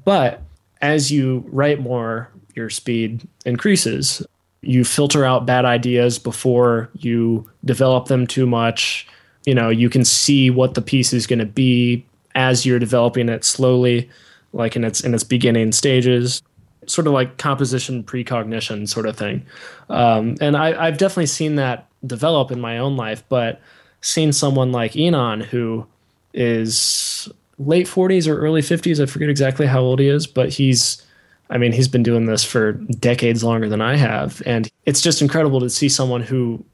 But 0.05 0.42
as 0.81 1.11
you 1.11 1.45
write 1.49 1.81
more, 1.81 2.31
your 2.55 2.71
speed 2.71 3.27
increases. 3.45 4.25
You 4.61 4.85
filter 4.85 5.25
out 5.25 5.47
bad 5.47 5.64
ideas 5.64 6.18
before 6.18 6.90
you 6.99 7.49
develop 7.64 8.07
them 8.07 8.27
too 8.27 8.47
much 8.47 9.07
you 9.44 9.55
know 9.55 9.68
you 9.68 9.88
can 9.88 10.05
see 10.05 10.50
what 10.50 10.74
the 10.74 10.83
piece 10.83 11.12
is 11.12 11.26
going 11.26 11.38
to 11.38 11.46
be 11.46 12.05
as 12.35 12.64
you're 12.64 12.78
developing 12.78 13.28
it 13.28 13.44
slowly 13.44 14.09
like 14.52 14.76
in 14.76 14.85
its 14.85 15.00
in 15.00 15.14
its 15.14 15.24
beginning 15.24 15.72
stages. 15.72 16.42
Sort 16.87 17.07
of 17.07 17.12
like 17.12 17.38
composition 17.38 18.02
precognition 18.02 18.88
sort 18.88 19.07
of 19.07 19.16
thing. 19.16 19.46
Um, 19.88 20.37
and 20.40 20.57
I, 20.57 20.87
i've 20.87 20.98
definitely 20.98 21.26
seen 21.26 21.57
that 21.57 21.88
develop 22.05 22.50
in 22.50 22.61
my 22.61 22.78
own 22.78 22.96
life 22.96 23.22
but 23.28 23.61
seeing 24.00 24.33
someone 24.33 24.72
like 24.72 24.92
Inon 24.92 25.44
who 25.44 25.87
is 26.35 27.28
late 27.59 27.87
40s 27.87 28.26
or 28.26 28.37
early 28.38 28.62
50s 28.62 29.00
i 29.00 29.07
forget 29.07 29.28
exactly 29.28 29.66
how 29.66 29.81
old 29.81 30.00
he 30.00 30.09
is 30.09 30.26
but 30.26 30.48
he's 30.48 31.05
i 31.50 31.59
mean 31.59 31.70
he's 31.70 31.87
been 31.87 32.02
doing 32.02 32.26
this 32.26 32.42
for 32.42 32.72
decades 32.72 33.44
longer 33.44 33.68
than 33.68 33.81
i 33.81 33.96
have. 33.96 34.42
And 34.46 34.68
it's 34.87 35.00
just 35.00 35.22
incredible 35.22 35.61
to 35.61 35.70
see 35.70 35.88
someone 35.88 36.22
who 36.22 36.64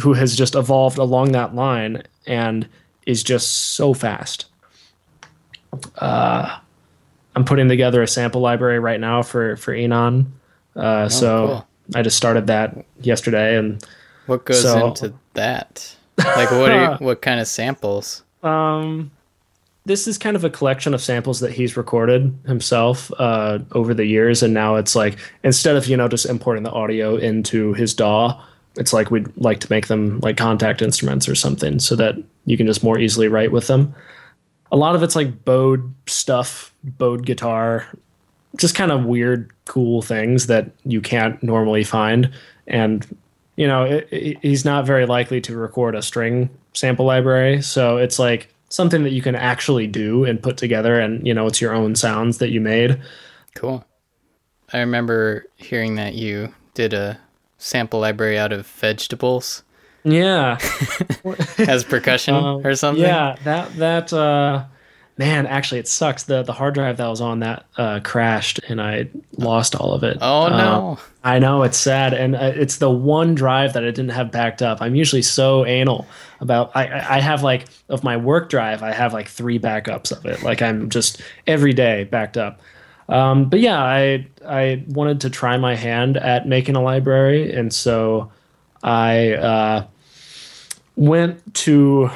who 0.00 0.12
has 0.14 0.36
just 0.36 0.54
evolved 0.54 0.98
along 0.98 1.32
that 1.32 1.54
line 1.54 2.02
and 2.26 2.68
is 3.06 3.22
just 3.22 3.74
so 3.74 3.94
fast. 3.94 4.46
Uh, 5.96 6.58
I'm 7.34 7.44
putting 7.44 7.68
together 7.68 8.02
a 8.02 8.06
sample 8.08 8.40
library 8.40 8.78
right 8.78 9.00
now 9.00 9.22
for 9.22 9.56
for 9.56 9.74
Inon. 9.74 10.26
Uh, 10.74 11.08
so 11.08 11.46
cool. 11.46 11.68
I 11.94 12.02
just 12.02 12.16
started 12.16 12.46
that 12.48 12.84
yesterday, 13.00 13.56
and 13.56 13.84
what 14.26 14.44
goes 14.44 14.62
so- 14.62 14.88
into 14.88 15.14
that? 15.34 15.94
Like 16.18 16.50
what 16.50 16.72
are 16.72 16.92
you, 16.92 16.96
what 17.06 17.22
kind 17.22 17.40
of 17.40 17.46
samples? 17.46 18.22
um, 18.42 19.10
this 19.84 20.06
is 20.06 20.18
kind 20.18 20.36
of 20.36 20.44
a 20.44 20.50
collection 20.50 20.92
of 20.92 21.00
samples 21.00 21.40
that 21.40 21.50
he's 21.50 21.76
recorded 21.76 22.38
himself 22.46 23.10
uh, 23.18 23.58
over 23.72 23.94
the 23.94 24.04
years, 24.04 24.42
and 24.42 24.52
now 24.52 24.76
it's 24.76 24.94
like 24.94 25.16
instead 25.42 25.76
of 25.76 25.86
you 25.86 25.96
know 25.96 26.08
just 26.08 26.26
importing 26.26 26.62
the 26.62 26.70
audio 26.70 27.16
into 27.16 27.72
his 27.72 27.94
DAW, 27.94 28.38
it's 28.76 28.92
like 28.92 29.10
we'd 29.10 29.34
like 29.36 29.60
to 29.60 29.66
make 29.70 29.86
them 29.88 30.20
like 30.20 30.36
Kontakt 30.36 30.82
instruments 30.82 31.28
or 31.28 31.34
something, 31.34 31.78
so 31.78 31.96
that 31.96 32.16
you 32.46 32.56
can 32.56 32.66
just 32.66 32.82
more 32.84 32.98
easily 32.98 33.28
write 33.28 33.52
with 33.52 33.66
them. 33.66 33.94
A 34.70 34.76
lot 34.76 34.94
of 34.94 35.02
it's 35.02 35.16
like 35.16 35.44
bowed 35.44 35.92
stuff, 36.06 36.72
bowed 36.84 37.24
guitar, 37.26 37.86
just 38.56 38.74
kind 38.74 38.92
of 38.92 39.04
weird, 39.04 39.50
cool 39.64 40.02
things 40.02 40.46
that 40.46 40.70
you 40.84 41.00
can't 41.00 41.42
normally 41.42 41.84
find, 41.84 42.30
and 42.66 43.06
you 43.56 43.66
know 43.66 43.84
it, 43.84 44.08
it- 44.10 44.38
he's 44.42 44.64
not 44.64 44.86
very 44.86 45.06
likely 45.06 45.40
to 45.42 45.56
record 45.56 45.94
a 45.94 46.02
string 46.02 46.50
sample 46.74 47.06
library, 47.06 47.62
so 47.62 47.96
it's 47.96 48.18
like 48.18 48.52
something 48.68 49.02
that 49.02 49.12
you 49.12 49.22
can 49.22 49.34
actually 49.34 49.86
do 49.86 50.24
and 50.24 50.42
put 50.42 50.56
together, 50.58 51.00
and 51.00 51.26
you 51.26 51.32
know 51.34 51.46
it's 51.46 51.60
your 51.60 51.72
own 51.74 51.94
sounds 51.96 52.38
that 52.38 52.50
you 52.50 52.60
made. 52.60 53.00
Cool. 53.54 53.84
I 54.72 54.80
remember 54.80 55.46
hearing 55.56 55.94
that 55.96 56.14
you 56.14 56.52
did 56.74 56.92
a 56.92 57.18
sample 57.58 58.00
library 58.00 58.38
out 58.38 58.52
of 58.52 58.66
vegetables 58.66 59.62
Yeah, 60.04 60.58
as 61.58 61.84
percussion 61.84 62.34
Um, 62.34 62.66
or 62.66 62.74
something. 62.74 63.04
Yeah, 63.04 63.36
that 63.44 63.74
that 63.76 64.12
uh 64.12 64.64
man, 65.18 65.46
actually 65.46 65.80
it 65.80 65.88
sucks. 65.88 66.22
The 66.24 66.42
the 66.44 66.52
hard 66.52 66.74
drive 66.74 66.96
that 66.98 67.08
was 67.08 67.20
on 67.20 67.40
that 67.40 67.66
uh 67.76 68.00
crashed 68.04 68.60
and 68.68 68.80
I 68.80 69.08
lost 69.36 69.74
all 69.74 69.92
of 69.92 70.02
it. 70.04 70.18
Oh 70.20 70.44
Uh, 70.44 70.48
no. 70.50 70.98
I 71.24 71.40
know 71.40 71.62
it's 71.64 71.76
sad 71.76 72.14
and 72.14 72.36
uh, 72.36 72.52
it's 72.54 72.76
the 72.76 72.88
one 72.90 73.34
drive 73.34 73.72
that 73.74 73.82
I 73.82 73.90
didn't 73.90 74.10
have 74.10 74.30
backed 74.30 74.62
up. 74.62 74.80
I'm 74.80 74.94
usually 74.94 75.20
so 75.22 75.66
anal 75.66 76.06
about 76.40 76.70
I 76.76 77.16
I 77.16 77.20
have 77.20 77.42
like 77.42 77.66
of 77.88 78.04
my 78.04 78.16
work 78.16 78.48
drive, 78.48 78.82
I 78.84 78.92
have 78.92 79.12
like 79.12 79.28
3 79.28 79.58
backups 79.58 80.12
of 80.16 80.24
it. 80.24 80.42
Like 80.42 80.62
I'm 80.62 80.88
just 80.90 81.20
every 81.46 81.72
day 81.74 82.04
backed 82.04 82.36
up. 82.38 82.60
Um, 83.08 83.48
but 83.48 83.60
yeah, 83.60 83.82
I 83.82 84.26
I 84.46 84.84
wanted 84.88 85.20
to 85.22 85.30
try 85.30 85.56
my 85.56 85.74
hand 85.74 86.16
at 86.16 86.46
making 86.46 86.76
a 86.76 86.82
library, 86.82 87.52
and 87.52 87.72
so 87.72 88.30
I 88.82 89.32
uh, 89.34 89.86
went 90.96 91.54
to 91.54 92.10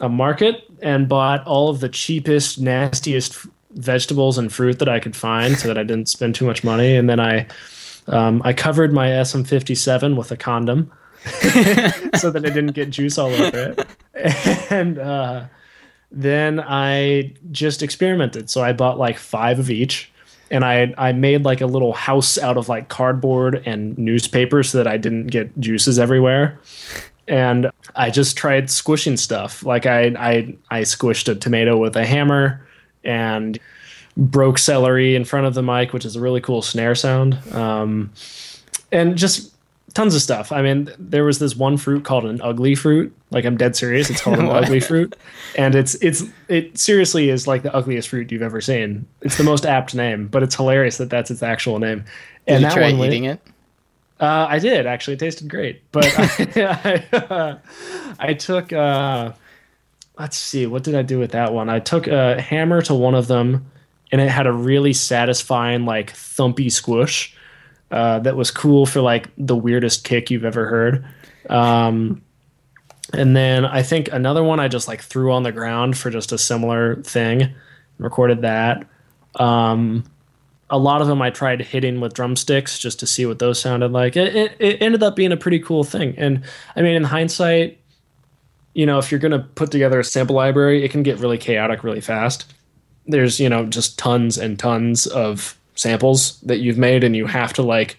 a 0.00 0.08
market 0.08 0.64
and 0.82 1.08
bought 1.08 1.44
all 1.46 1.70
of 1.70 1.80
the 1.80 1.88
cheapest, 1.88 2.60
nastiest 2.60 3.46
vegetables 3.72 4.38
and 4.38 4.52
fruit 4.52 4.78
that 4.78 4.88
I 4.88 5.00
could 5.00 5.16
find, 5.16 5.56
so 5.56 5.68
that 5.68 5.78
I 5.78 5.82
didn't 5.82 6.08
spend 6.08 6.34
too 6.34 6.44
much 6.44 6.62
money. 6.62 6.94
And 6.94 7.08
then 7.08 7.20
I 7.20 7.46
um, 8.06 8.42
I 8.44 8.52
covered 8.52 8.92
my 8.92 9.08
SM57 9.08 10.16
with 10.16 10.30
a 10.30 10.36
condom, 10.36 10.92
so 12.18 12.30
that 12.30 12.42
I 12.44 12.50
didn't 12.50 12.72
get 12.72 12.90
juice 12.90 13.16
all 13.18 13.30
over 13.30 13.74
it. 13.78 13.86
And 14.70 14.98
uh, 14.98 15.44
then 16.10 16.58
I 16.58 17.34
just 17.52 17.82
experimented. 17.82 18.50
So 18.50 18.62
I 18.64 18.72
bought 18.72 18.98
like 18.98 19.16
five 19.16 19.60
of 19.60 19.70
each 19.70 20.10
and 20.50 20.64
I 20.64 20.94
I 20.98 21.12
made 21.12 21.44
like 21.44 21.60
a 21.60 21.66
little 21.66 21.92
house 21.92 22.38
out 22.38 22.56
of 22.56 22.68
like 22.68 22.88
cardboard 22.88 23.62
and 23.66 23.96
newspaper 23.98 24.62
so 24.62 24.78
that 24.78 24.86
I 24.86 24.96
didn't 24.96 25.28
get 25.28 25.58
juices 25.60 25.98
everywhere. 25.98 26.58
And 27.26 27.70
I 27.94 28.10
just 28.10 28.36
tried 28.36 28.70
squishing 28.70 29.16
stuff. 29.16 29.64
Like 29.64 29.86
I 29.86 30.14
I 30.18 30.56
I 30.70 30.82
squished 30.82 31.30
a 31.30 31.34
tomato 31.34 31.76
with 31.76 31.96
a 31.96 32.06
hammer 32.06 32.66
and 33.04 33.58
broke 34.16 34.58
celery 34.58 35.14
in 35.14 35.24
front 35.24 35.46
of 35.46 35.54
the 35.54 35.62
mic, 35.62 35.92
which 35.92 36.04
is 36.04 36.16
a 36.16 36.20
really 36.20 36.40
cool 36.40 36.62
snare 36.62 36.94
sound. 36.94 37.34
Um, 37.52 38.10
and 38.90 39.16
just 39.16 39.54
tons 39.94 40.14
of 40.14 40.22
stuff. 40.22 40.52
I 40.52 40.62
mean, 40.62 40.90
there 40.98 41.24
was 41.24 41.38
this 41.38 41.56
one 41.56 41.76
fruit 41.76 42.04
called 42.04 42.24
an 42.24 42.40
ugly 42.42 42.74
fruit. 42.74 43.14
Like 43.30 43.44
I'm 43.44 43.56
dead 43.56 43.76
serious. 43.76 44.10
It's 44.10 44.20
called 44.20 44.38
an 44.38 44.48
ugly 44.48 44.80
fruit, 44.80 45.16
and 45.56 45.74
it's 45.74 45.94
it's 45.96 46.24
it 46.48 46.78
seriously 46.78 47.30
is 47.30 47.46
like 47.46 47.62
the 47.62 47.74
ugliest 47.74 48.08
fruit 48.08 48.30
you've 48.32 48.42
ever 48.42 48.60
seen. 48.60 49.06
It's 49.22 49.36
the 49.36 49.44
most 49.44 49.66
apt 49.66 49.94
name, 49.94 50.28
but 50.28 50.42
it's 50.42 50.54
hilarious 50.54 50.98
that 50.98 51.10
that's 51.10 51.30
its 51.30 51.42
actual 51.42 51.78
name. 51.78 52.04
And 52.46 52.62
Did 52.62 52.72
you 52.72 52.74
try 52.74 52.90
eating 52.90 53.24
it? 53.24 53.40
Uh, 54.20 54.46
I 54.48 54.58
did 54.58 54.86
actually. 54.86 55.14
It 55.14 55.20
tasted 55.20 55.48
great, 55.48 55.82
but 55.92 56.06
I, 56.18 57.06
I, 57.12 57.16
uh, 57.16 57.58
I 58.18 58.34
took. 58.34 58.72
Uh, 58.72 59.32
let's 60.18 60.36
see, 60.36 60.66
what 60.66 60.82
did 60.82 60.94
I 60.94 61.02
do 61.02 61.18
with 61.18 61.32
that 61.32 61.52
one? 61.52 61.68
I 61.68 61.78
took 61.78 62.06
a 62.08 62.40
hammer 62.40 62.82
to 62.82 62.94
one 62.94 63.14
of 63.14 63.28
them, 63.28 63.70
and 64.10 64.20
it 64.20 64.28
had 64.28 64.46
a 64.46 64.52
really 64.52 64.92
satisfying 64.92 65.84
like 65.84 66.12
thumpy 66.12 66.72
squish 66.72 67.36
uh, 67.90 68.18
that 68.20 68.36
was 68.36 68.50
cool 68.50 68.86
for 68.86 69.00
like 69.00 69.28
the 69.36 69.56
weirdest 69.56 70.04
kick 70.04 70.30
you've 70.30 70.44
ever 70.44 70.66
heard. 70.66 71.04
Um, 71.48 72.22
and 73.12 73.34
then 73.34 73.64
I 73.64 73.82
think 73.82 74.12
another 74.12 74.44
one 74.44 74.60
I 74.60 74.68
just 74.68 74.88
like 74.88 75.00
threw 75.00 75.32
on 75.32 75.42
the 75.42 75.52
ground 75.52 75.96
for 75.96 76.10
just 76.10 76.32
a 76.32 76.38
similar 76.38 77.02
thing, 77.02 77.42
and 77.42 77.54
recorded 77.98 78.42
that. 78.42 78.86
Um, 79.36 80.04
a 80.70 80.78
lot 80.78 81.00
of 81.00 81.08
them 81.08 81.22
I 81.22 81.30
tried 81.30 81.62
hitting 81.62 82.00
with 82.00 82.12
drumsticks 82.12 82.78
just 82.78 83.00
to 83.00 83.06
see 83.06 83.24
what 83.24 83.38
those 83.38 83.58
sounded 83.58 83.92
like. 83.92 84.16
It, 84.16 84.36
it, 84.36 84.56
it 84.58 84.82
ended 84.82 85.02
up 85.02 85.16
being 85.16 85.32
a 85.32 85.36
pretty 85.36 85.58
cool 85.60 85.82
thing. 85.84 86.14
And 86.18 86.44
I 86.76 86.82
mean, 86.82 86.94
in 86.94 87.04
hindsight, 87.04 87.78
you 88.74 88.84
know, 88.84 88.98
if 88.98 89.10
you're 89.10 89.20
going 89.20 89.32
to 89.32 89.38
put 89.38 89.70
together 89.70 89.98
a 89.98 90.04
sample 90.04 90.36
library, 90.36 90.84
it 90.84 90.90
can 90.90 91.02
get 91.02 91.18
really 91.18 91.38
chaotic 91.38 91.82
really 91.82 92.02
fast. 92.02 92.52
There's, 93.06 93.40
you 93.40 93.48
know, 93.48 93.64
just 93.64 93.98
tons 93.98 94.36
and 94.36 94.58
tons 94.58 95.06
of 95.06 95.57
samples 95.78 96.40
that 96.40 96.58
you've 96.58 96.76
made 96.76 97.04
and 97.04 97.14
you 97.14 97.26
have 97.26 97.52
to 97.52 97.62
like 97.62 97.96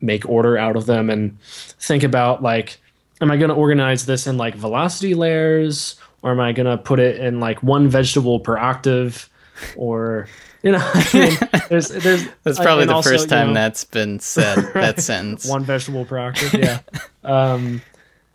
make 0.00 0.28
order 0.28 0.58
out 0.58 0.76
of 0.76 0.86
them 0.86 1.08
and 1.08 1.40
think 1.40 2.02
about 2.02 2.42
like 2.42 2.78
am 3.20 3.30
i 3.30 3.36
going 3.36 3.48
to 3.48 3.54
organize 3.54 4.04
this 4.04 4.26
in 4.26 4.36
like 4.36 4.54
velocity 4.54 5.14
layers? 5.14 5.96
Or 6.22 6.30
am 6.30 6.40
i 6.40 6.52
going 6.52 6.66
to 6.66 6.76
put 6.76 7.00
it 7.00 7.18
in 7.18 7.40
like 7.40 7.62
one 7.62 7.88
vegetable 7.88 8.38
per 8.38 8.56
octave? 8.58 9.28
Or 9.76 10.28
you 10.62 10.72
know 10.72 10.78
I 10.94 11.10
mean, 11.14 11.38
there's 11.68 11.88
there's 11.88 12.28
that's 12.42 12.58
probably 12.58 12.86
the 12.86 12.94
also, 12.94 13.10
first 13.10 13.28
time 13.28 13.48
you 13.48 13.54
know, 13.54 13.60
that's 13.60 13.84
been 13.84 14.20
said 14.20 14.72
that 14.74 15.00
sentence. 15.02 15.48
One 15.48 15.64
vegetable 15.64 16.04
per 16.04 16.18
octave 16.18 16.54
yeah. 16.54 16.80
Um 17.24 17.82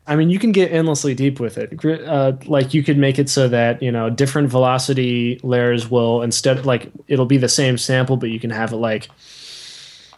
I 0.08 0.16
mean, 0.16 0.30
you 0.30 0.40
can 0.40 0.54
get 0.54 0.72
endlessly 0.72 1.14
deep 1.14 1.40
with 1.40 1.58
it. 1.58 1.84
Uh, 1.86 2.34
like 2.46 2.74
you 2.74 2.82
could 2.82 2.98
make 2.98 3.20
it 3.20 3.30
so 3.30 3.50
that 3.50 3.82
you 3.84 3.92
know 3.92 4.10
different 4.10 4.50
velocity 4.50 5.40
layers 5.44 5.92
will 5.92 6.22
instead 6.22 6.66
like 6.66 6.90
it'll 7.08 7.26
be 7.26 7.38
the 7.38 7.50
same 7.50 7.78
sample, 7.78 8.16
but 8.16 8.30
you 8.30 8.40
can 8.40 8.50
have 8.50 8.72
it 8.72 8.78
like 8.78 9.10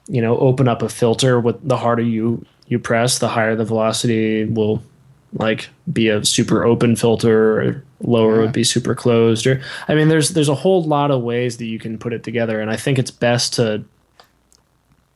you 0.08 0.22
know 0.22 0.38
open 0.38 0.68
up 0.68 0.84
a 0.84 0.90
filter 0.90 1.40
with 1.40 1.68
the 1.68 1.78
harder 1.78 2.04
you 2.04 2.46
you 2.68 2.78
press, 2.78 3.18
the 3.18 3.28
higher 3.28 3.56
the 3.56 3.66
velocity 3.66 4.46
will 4.46 4.84
like 5.34 5.70
be 5.92 6.10
a 6.10 6.24
super 6.24 6.64
open 6.64 6.96
filter 6.96 7.62
or 7.62 7.84
lower 8.02 8.36
yeah. 8.36 8.42
would 8.42 8.54
be 8.54 8.64
super 8.64 8.96
closed 8.96 9.46
or 9.46 9.62
I 9.88 9.96
mean 9.96 10.08
there's 10.08 10.30
there's 10.30 10.50
a 10.50 10.56
whole 10.56 10.84
lot 10.84 11.12
of 11.12 11.22
ways 11.22 11.58
that 11.58 11.66
you 11.66 11.78
can 11.78 11.98
put 11.98 12.14
it 12.14 12.24
together 12.24 12.60
and 12.62 12.72
I 12.72 12.78
think 12.78 12.98
it's 12.98 13.12
best 13.12 13.54
to 13.56 13.84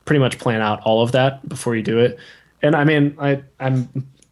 pretty 0.06 0.20
much 0.20 0.38
plan 0.38 0.62
out 0.62 0.82
all 0.82 1.02
of 1.02 1.14
that 1.14 1.48
before 1.48 1.76
you 1.76 1.82
do 1.82 2.00
it. 2.00 2.20
And 2.62 2.76
I 2.76 2.84
mean 2.84 3.16
I 3.20 3.44
I'm 3.60 3.90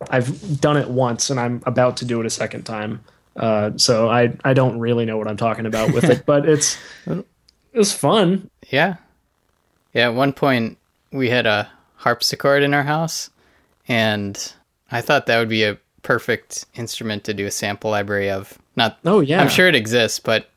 I've 0.09 0.59
done 0.59 0.77
it 0.77 0.89
once 0.89 1.29
and 1.29 1.39
I'm 1.39 1.61
about 1.65 1.97
to 1.97 2.05
do 2.05 2.19
it 2.19 2.25
a 2.25 2.29
second 2.29 2.63
time. 2.63 3.03
Uh, 3.35 3.71
so 3.77 4.09
I 4.09 4.35
I 4.43 4.53
don't 4.53 4.79
really 4.79 5.05
know 5.05 5.17
what 5.17 5.27
I'm 5.27 5.37
talking 5.37 5.65
about 5.65 5.93
with 5.93 6.03
it, 6.05 6.25
but 6.25 6.47
it's 6.47 6.77
it 7.05 7.25
was 7.73 7.93
fun. 7.93 8.49
Yeah, 8.69 8.95
yeah. 9.93 10.07
At 10.07 10.15
one 10.15 10.33
point, 10.33 10.77
we 11.11 11.29
had 11.29 11.45
a 11.45 11.69
harpsichord 11.95 12.63
in 12.63 12.73
our 12.73 12.83
house, 12.83 13.29
and 13.87 14.53
I 14.91 15.01
thought 15.01 15.27
that 15.27 15.39
would 15.39 15.49
be 15.49 15.63
a 15.63 15.77
perfect 16.03 16.65
instrument 16.75 17.23
to 17.25 17.33
do 17.33 17.45
a 17.45 17.51
sample 17.51 17.91
library 17.91 18.29
of. 18.29 18.57
Not 18.75 18.99
oh 19.05 19.21
yeah, 19.21 19.41
I'm 19.41 19.49
sure 19.49 19.67
it 19.67 19.75
exists, 19.75 20.19
but 20.19 20.49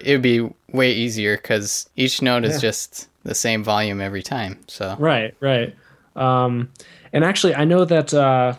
it 0.00 0.12
would 0.12 0.22
be 0.22 0.48
way 0.72 0.92
easier 0.92 1.36
because 1.36 1.88
each 1.96 2.22
note 2.22 2.44
is 2.44 2.60
just 2.60 3.08
the 3.24 3.34
same 3.34 3.64
volume 3.64 4.00
every 4.00 4.22
time. 4.22 4.58
So 4.66 4.96
right, 4.98 5.34
right. 5.40 5.74
Um, 6.16 6.70
and 7.12 7.24
actually, 7.24 7.54
I 7.54 7.64
know 7.64 7.84
that 7.84 8.12
uh, 8.12 8.54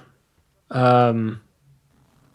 um, 0.72 1.42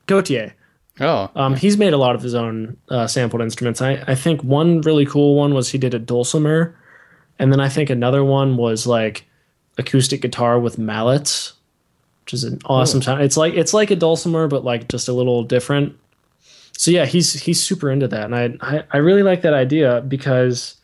Gautier. 0.06 0.54
Oh, 1.00 1.28
um, 1.34 1.56
he's 1.56 1.76
made 1.76 1.92
a 1.92 1.96
lot 1.96 2.14
of 2.14 2.22
his 2.22 2.34
own 2.34 2.76
uh, 2.88 3.06
sampled 3.06 3.42
instruments. 3.42 3.82
I, 3.82 4.04
I 4.06 4.14
think 4.14 4.44
one 4.44 4.80
really 4.82 5.04
cool 5.04 5.34
one 5.34 5.52
was 5.52 5.68
he 5.68 5.78
did 5.78 5.92
a 5.92 5.98
dulcimer, 5.98 6.76
and 7.38 7.52
then 7.52 7.58
I 7.58 7.68
think 7.68 7.90
another 7.90 8.22
one 8.24 8.56
was 8.56 8.86
like 8.86 9.24
acoustic 9.76 10.22
guitar 10.22 10.60
with 10.60 10.78
mallets, 10.78 11.54
which 12.22 12.34
is 12.34 12.44
an 12.44 12.60
awesome 12.66 12.98
oh. 12.98 13.02
sound. 13.02 13.22
It's 13.22 13.36
like 13.36 13.54
it's 13.54 13.74
like 13.74 13.90
a 13.90 13.96
dulcimer, 13.96 14.46
but 14.46 14.64
like 14.64 14.88
just 14.88 15.08
a 15.08 15.12
little 15.12 15.42
different. 15.42 15.98
So 16.76 16.92
yeah, 16.92 17.06
he's 17.06 17.32
he's 17.32 17.60
super 17.60 17.90
into 17.90 18.06
that, 18.08 18.30
and 18.30 18.34
I 18.62 18.76
I, 18.76 18.84
I 18.92 18.96
really 18.98 19.24
like 19.24 19.42
that 19.42 19.54
idea 19.54 20.00
because 20.02 20.76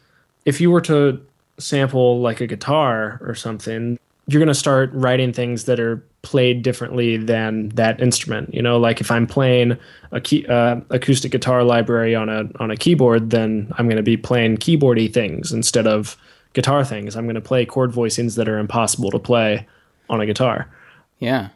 if 0.44 0.60
you 0.60 0.72
were 0.72 0.80
to 0.82 1.24
sample 1.58 2.20
like 2.20 2.40
a 2.40 2.48
guitar 2.48 3.20
or 3.22 3.36
something, 3.36 3.96
you're 4.30 4.38
going 4.38 4.46
to 4.46 4.54
start 4.54 4.90
writing 4.92 5.32
things 5.32 5.64
that 5.64 5.80
are 5.80 6.04
played 6.22 6.62
differently 6.62 7.16
than 7.16 7.70
that 7.70 8.00
instrument. 8.00 8.54
You 8.54 8.62
know, 8.62 8.78
like 8.78 9.00
if 9.00 9.10
I'm 9.10 9.26
playing 9.26 9.76
a 10.12 10.20
key, 10.20 10.46
uh, 10.46 10.80
acoustic 10.90 11.32
guitar 11.32 11.64
library 11.64 12.14
on 12.14 12.28
a 12.28 12.48
on 12.60 12.70
a 12.70 12.76
keyboard, 12.76 13.30
then 13.30 13.72
I'm 13.76 13.86
going 13.86 13.96
to 13.96 14.04
be 14.04 14.16
playing 14.16 14.58
keyboardy 14.58 15.12
things 15.12 15.50
instead 15.50 15.88
of 15.88 16.16
guitar 16.52 16.84
things. 16.84 17.16
I'm 17.16 17.24
going 17.24 17.34
to 17.34 17.40
play 17.40 17.66
chord 17.66 17.90
voicings 17.90 18.36
that 18.36 18.48
are 18.48 18.58
impossible 18.58 19.10
to 19.10 19.18
play 19.18 19.66
on 20.08 20.20
a 20.20 20.26
guitar. 20.26 20.70
Yeah. 21.18 21.48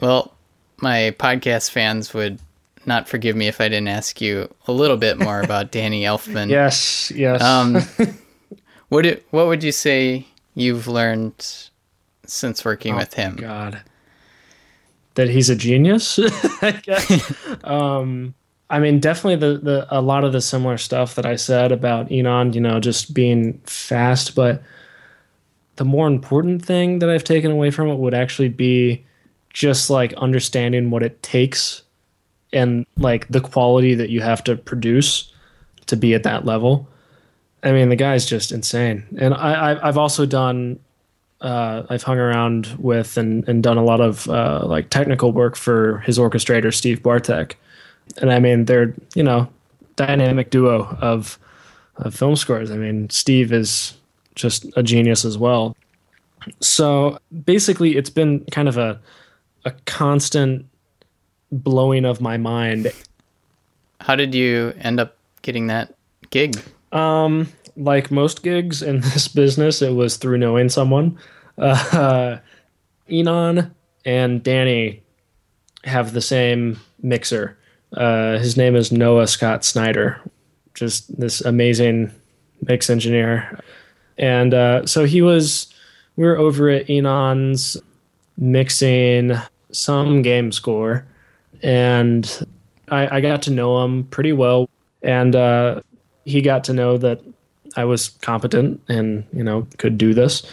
Well, 0.00 0.34
my 0.78 1.14
podcast 1.18 1.70
fans 1.70 2.14
would 2.14 2.38
not 2.86 3.08
forgive 3.10 3.36
me 3.36 3.46
if 3.46 3.60
I 3.60 3.68
didn't 3.68 3.88
ask 3.88 4.22
you 4.22 4.52
a 4.66 4.72
little 4.72 4.96
bit 4.96 5.18
more 5.18 5.42
about 5.42 5.70
Danny 5.70 6.04
Elfman. 6.04 6.48
yes, 6.48 7.12
yes. 7.14 7.42
Um, 7.42 7.82
what 8.88 9.04
it, 9.04 9.26
what 9.30 9.48
would 9.48 9.62
you 9.62 9.70
say 9.70 10.26
you've 10.54 10.88
learned 10.88 11.70
since 12.26 12.64
working 12.64 12.94
oh, 12.94 12.98
with 12.98 13.14
him? 13.14 13.36
God, 13.36 13.82
that 15.14 15.28
he's 15.28 15.50
a 15.50 15.56
genius. 15.56 16.18
I 16.62 16.80
guess. 16.82 17.36
um, 17.64 18.34
I 18.70 18.78
mean, 18.78 19.00
definitely 19.00 19.36
the 19.36 19.58
the 19.58 19.86
a 19.90 20.00
lot 20.00 20.24
of 20.24 20.32
the 20.32 20.40
similar 20.40 20.78
stuff 20.78 21.14
that 21.16 21.26
I 21.26 21.36
said 21.36 21.72
about 21.72 22.08
Inon, 22.08 22.54
you 22.54 22.60
know, 22.60 22.80
just 22.80 23.12
being 23.14 23.60
fast, 23.64 24.34
but 24.34 24.62
the 25.76 25.84
more 25.84 26.06
important 26.06 26.64
thing 26.64 26.98
that 26.98 27.10
I've 27.10 27.24
taken 27.24 27.50
away 27.50 27.70
from 27.70 27.88
it 27.88 27.96
would 27.96 28.14
actually 28.14 28.48
be 28.48 29.04
just 29.52 29.90
like 29.90 30.12
understanding 30.14 30.90
what 30.90 31.02
it 31.02 31.22
takes 31.22 31.82
and 32.52 32.86
like 32.96 33.28
the 33.28 33.40
quality 33.40 33.94
that 33.94 34.10
you 34.10 34.20
have 34.20 34.44
to 34.44 34.56
produce 34.56 35.32
to 35.86 35.96
be 35.96 36.14
at 36.14 36.22
that 36.22 36.44
level. 36.44 36.88
I 37.62 37.72
mean, 37.72 37.88
the 37.88 37.96
guy's 37.96 38.26
just 38.26 38.52
insane. 38.52 39.04
And 39.18 39.34
I, 39.34 39.80
I 39.80 39.86
have 39.86 39.98
also 39.98 40.26
done, 40.26 40.80
uh, 41.40 41.84
I've 41.88 42.02
hung 42.02 42.18
around 42.18 42.74
with 42.78 43.16
and, 43.16 43.46
and 43.48 43.62
done 43.62 43.78
a 43.78 43.84
lot 43.84 44.00
of 44.00 44.28
uh, 44.28 44.64
like 44.66 44.90
technical 44.90 45.32
work 45.32 45.56
for 45.56 45.98
his 46.00 46.18
orchestrator 46.18 46.74
Steve 46.74 47.02
Bartek, 47.02 47.58
and 48.20 48.32
I 48.32 48.38
mean 48.38 48.66
they're 48.66 48.94
you 49.14 49.22
know 49.22 49.48
dynamic 49.96 50.50
duo 50.50 50.96
of, 51.00 51.38
of 51.96 52.14
film 52.14 52.36
scores. 52.36 52.70
I 52.70 52.76
mean 52.76 53.10
Steve 53.10 53.52
is 53.52 53.94
just 54.34 54.66
a 54.76 54.82
genius 54.82 55.24
as 55.24 55.36
well. 55.38 55.76
So 56.60 57.18
basically, 57.44 57.96
it's 57.96 58.10
been 58.10 58.44
kind 58.46 58.68
of 58.68 58.76
a 58.76 59.00
a 59.64 59.72
constant 59.84 60.66
blowing 61.50 62.04
of 62.04 62.20
my 62.20 62.36
mind. 62.36 62.92
How 64.00 64.16
did 64.16 64.34
you 64.34 64.74
end 64.80 64.98
up 64.98 65.16
getting 65.42 65.68
that 65.68 65.94
gig? 66.30 66.60
Um, 66.92 67.48
like 67.76 68.10
most 68.10 68.42
gigs 68.42 68.82
in 68.82 69.00
this 69.00 69.28
business, 69.28 69.82
it 69.82 69.94
was 69.94 70.16
through 70.16 70.38
knowing 70.38 70.68
someone. 70.68 71.18
Uh, 71.58 72.38
Inon 73.08 73.70
and 74.04 74.42
Danny 74.42 75.02
have 75.84 76.12
the 76.12 76.20
same 76.20 76.78
mixer. 77.02 77.58
Uh, 77.96 78.38
his 78.38 78.56
name 78.56 78.74
is 78.74 78.92
Noah 78.92 79.26
Scott 79.26 79.64
Snyder, 79.64 80.20
just 80.74 81.18
this 81.18 81.40
amazing 81.42 82.10
mix 82.66 82.88
engineer. 82.88 83.60
And 84.16 84.54
uh, 84.54 84.86
so 84.86 85.04
he 85.04 85.20
was, 85.20 85.72
we 86.16 86.24
were 86.24 86.38
over 86.38 86.70
at 86.70 86.86
Inon's 86.86 87.76
mixing 88.38 89.32
some 89.72 90.22
game 90.22 90.52
score, 90.52 91.06
and 91.62 92.46
I, 92.88 93.16
I 93.16 93.20
got 93.20 93.42
to 93.42 93.50
know 93.50 93.84
him 93.84 94.04
pretty 94.04 94.32
well, 94.32 94.68
and 95.02 95.34
uh, 95.34 95.80
he 96.24 96.40
got 96.40 96.64
to 96.64 96.72
know 96.72 96.96
that 96.98 97.20
I 97.76 97.84
was 97.84 98.10
competent 98.22 98.80
and 98.88 99.24
you 99.32 99.44
know 99.44 99.66
could 99.78 99.98
do 99.98 100.14
this. 100.14 100.46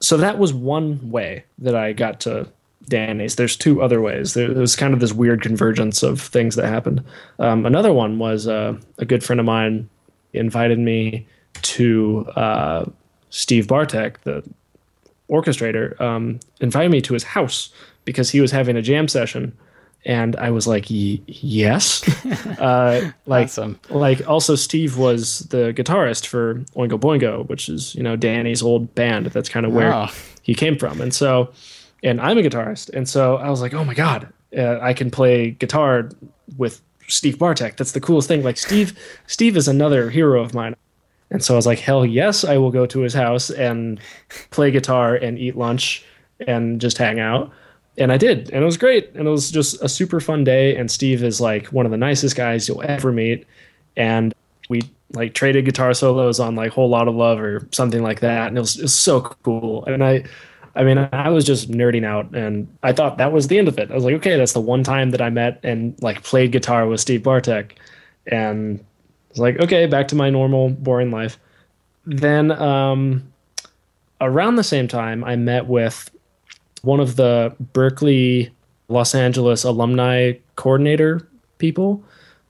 So 0.00 0.16
that 0.18 0.38
was 0.38 0.52
one 0.52 1.10
way 1.10 1.44
that 1.58 1.74
I 1.74 1.92
got 1.92 2.20
to 2.20 2.48
Danny's. 2.88 3.36
There's 3.36 3.56
two 3.56 3.82
other 3.82 4.00
ways. 4.00 4.34
There, 4.34 4.48
there 4.48 4.60
was 4.60 4.76
kind 4.76 4.94
of 4.94 5.00
this 5.00 5.12
weird 5.12 5.42
convergence 5.42 6.02
of 6.02 6.20
things 6.20 6.56
that 6.56 6.68
happened. 6.68 7.02
Um, 7.38 7.66
another 7.66 7.92
one 7.92 8.18
was 8.18 8.46
uh, 8.46 8.78
a 8.98 9.04
good 9.04 9.24
friend 9.24 9.40
of 9.40 9.46
mine 9.46 9.88
invited 10.32 10.78
me 10.78 11.26
to 11.62 12.26
uh, 12.36 12.84
Steve 13.30 13.66
Bartek, 13.66 14.22
the 14.22 14.44
orchestrator, 15.30 15.98
um, 16.00 16.38
invited 16.60 16.90
me 16.90 17.00
to 17.00 17.14
his 17.14 17.24
house 17.24 17.70
because 18.04 18.30
he 18.30 18.40
was 18.40 18.50
having 18.50 18.76
a 18.76 18.82
jam 18.82 19.08
session 19.08 19.56
and 20.06 20.36
I 20.36 20.50
was 20.50 20.68
like, 20.68 20.84
yes. 20.88 22.08
uh, 22.60 23.10
like, 23.26 23.46
awesome. 23.46 23.78
like 23.90 24.26
also 24.26 24.54
Steve 24.54 24.96
was 24.96 25.40
the 25.50 25.74
guitarist 25.74 26.26
for 26.26 26.54
Oingo 26.76 26.98
Boingo, 26.98 27.46
which 27.48 27.68
is 27.68 27.94
you 27.96 28.04
know 28.04 28.14
Danny's 28.14 28.62
old 28.62 28.94
band. 28.94 29.26
That's 29.26 29.48
kind 29.48 29.66
of 29.66 29.72
where 29.72 29.90
wow. 29.90 30.10
he 30.42 30.54
came 30.54 30.78
from, 30.78 31.00
and 31.00 31.12
so, 31.12 31.50
and 32.04 32.20
I'm 32.20 32.38
a 32.38 32.42
guitarist, 32.42 32.88
and 32.90 33.08
so 33.08 33.36
I 33.36 33.50
was 33.50 33.60
like, 33.60 33.74
oh 33.74 33.84
my 33.84 33.94
god, 33.94 34.32
uh, 34.56 34.78
I 34.80 34.94
can 34.94 35.10
play 35.10 35.50
guitar 35.50 36.08
with 36.56 36.80
Steve 37.08 37.38
Bartek. 37.38 37.76
That's 37.76 37.92
the 37.92 38.00
coolest 38.00 38.28
thing. 38.28 38.44
Like 38.44 38.58
Steve, 38.58 38.96
Steve 39.26 39.56
is 39.56 39.66
another 39.66 40.08
hero 40.08 40.40
of 40.40 40.54
mine. 40.54 40.76
And 41.32 41.42
so 41.42 41.54
I 41.54 41.56
was 41.56 41.66
like, 41.66 41.80
hell 41.80 42.06
yes, 42.06 42.44
I 42.44 42.56
will 42.56 42.70
go 42.70 42.86
to 42.86 43.00
his 43.00 43.12
house 43.12 43.50
and 43.50 44.00
play 44.50 44.70
guitar 44.70 45.16
and 45.16 45.36
eat 45.36 45.56
lunch 45.56 46.04
and 46.46 46.80
just 46.80 46.98
hang 46.98 47.18
out 47.18 47.50
and 47.98 48.12
I 48.12 48.16
did, 48.16 48.50
and 48.50 48.62
it 48.62 48.66
was 48.66 48.76
great, 48.76 49.10
and 49.14 49.26
it 49.26 49.30
was 49.30 49.50
just 49.50 49.82
a 49.82 49.88
super 49.88 50.20
fun 50.20 50.44
day. 50.44 50.76
And 50.76 50.90
Steve 50.90 51.22
is 51.22 51.40
like 51.40 51.66
one 51.68 51.86
of 51.86 51.92
the 51.92 51.98
nicest 51.98 52.36
guys 52.36 52.68
you'll 52.68 52.82
ever 52.82 53.12
meet, 53.12 53.46
and 53.96 54.34
we 54.68 54.82
like 55.12 55.34
traded 55.34 55.64
guitar 55.64 55.94
solos 55.94 56.38
on 56.40 56.54
like 56.54 56.72
"Whole 56.72 56.88
Lot 56.88 57.08
of 57.08 57.14
Love" 57.14 57.40
or 57.40 57.66
something 57.72 58.02
like 58.02 58.20
that, 58.20 58.48
and 58.48 58.58
it 58.58 58.60
was, 58.60 58.76
it 58.76 58.82
was 58.82 58.94
so 58.94 59.20
cool. 59.20 59.84
And 59.86 60.04
I, 60.04 60.24
I 60.74 60.84
mean, 60.84 60.98
I 61.12 61.30
was 61.30 61.44
just 61.44 61.70
nerding 61.70 62.04
out, 62.04 62.34
and 62.34 62.68
I 62.82 62.92
thought 62.92 63.18
that 63.18 63.32
was 63.32 63.48
the 63.48 63.58
end 63.58 63.68
of 63.68 63.78
it. 63.78 63.90
I 63.90 63.94
was 63.94 64.04
like, 64.04 64.14
okay, 64.16 64.36
that's 64.36 64.52
the 64.52 64.60
one 64.60 64.84
time 64.84 65.10
that 65.10 65.22
I 65.22 65.30
met 65.30 65.60
and 65.62 66.00
like 66.02 66.22
played 66.22 66.52
guitar 66.52 66.86
with 66.86 67.00
Steve 67.00 67.22
Bartek, 67.22 67.78
and 68.26 68.78
I 68.78 68.84
was 69.30 69.38
like, 69.38 69.58
okay, 69.60 69.86
back 69.86 70.08
to 70.08 70.16
my 70.16 70.28
normal 70.28 70.70
boring 70.70 71.10
life. 71.10 71.38
Then, 72.04 72.52
um, 72.52 73.32
around 74.20 74.56
the 74.56 74.64
same 74.64 74.86
time, 74.86 75.24
I 75.24 75.36
met 75.36 75.66
with 75.66 76.10
one 76.86 77.00
of 77.00 77.16
the 77.16 77.52
Berklee 77.74 78.48
Los 78.88 79.14
Angeles 79.14 79.64
alumni 79.64 80.34
coordinator 80.54 81.28
people. 81.58 82.02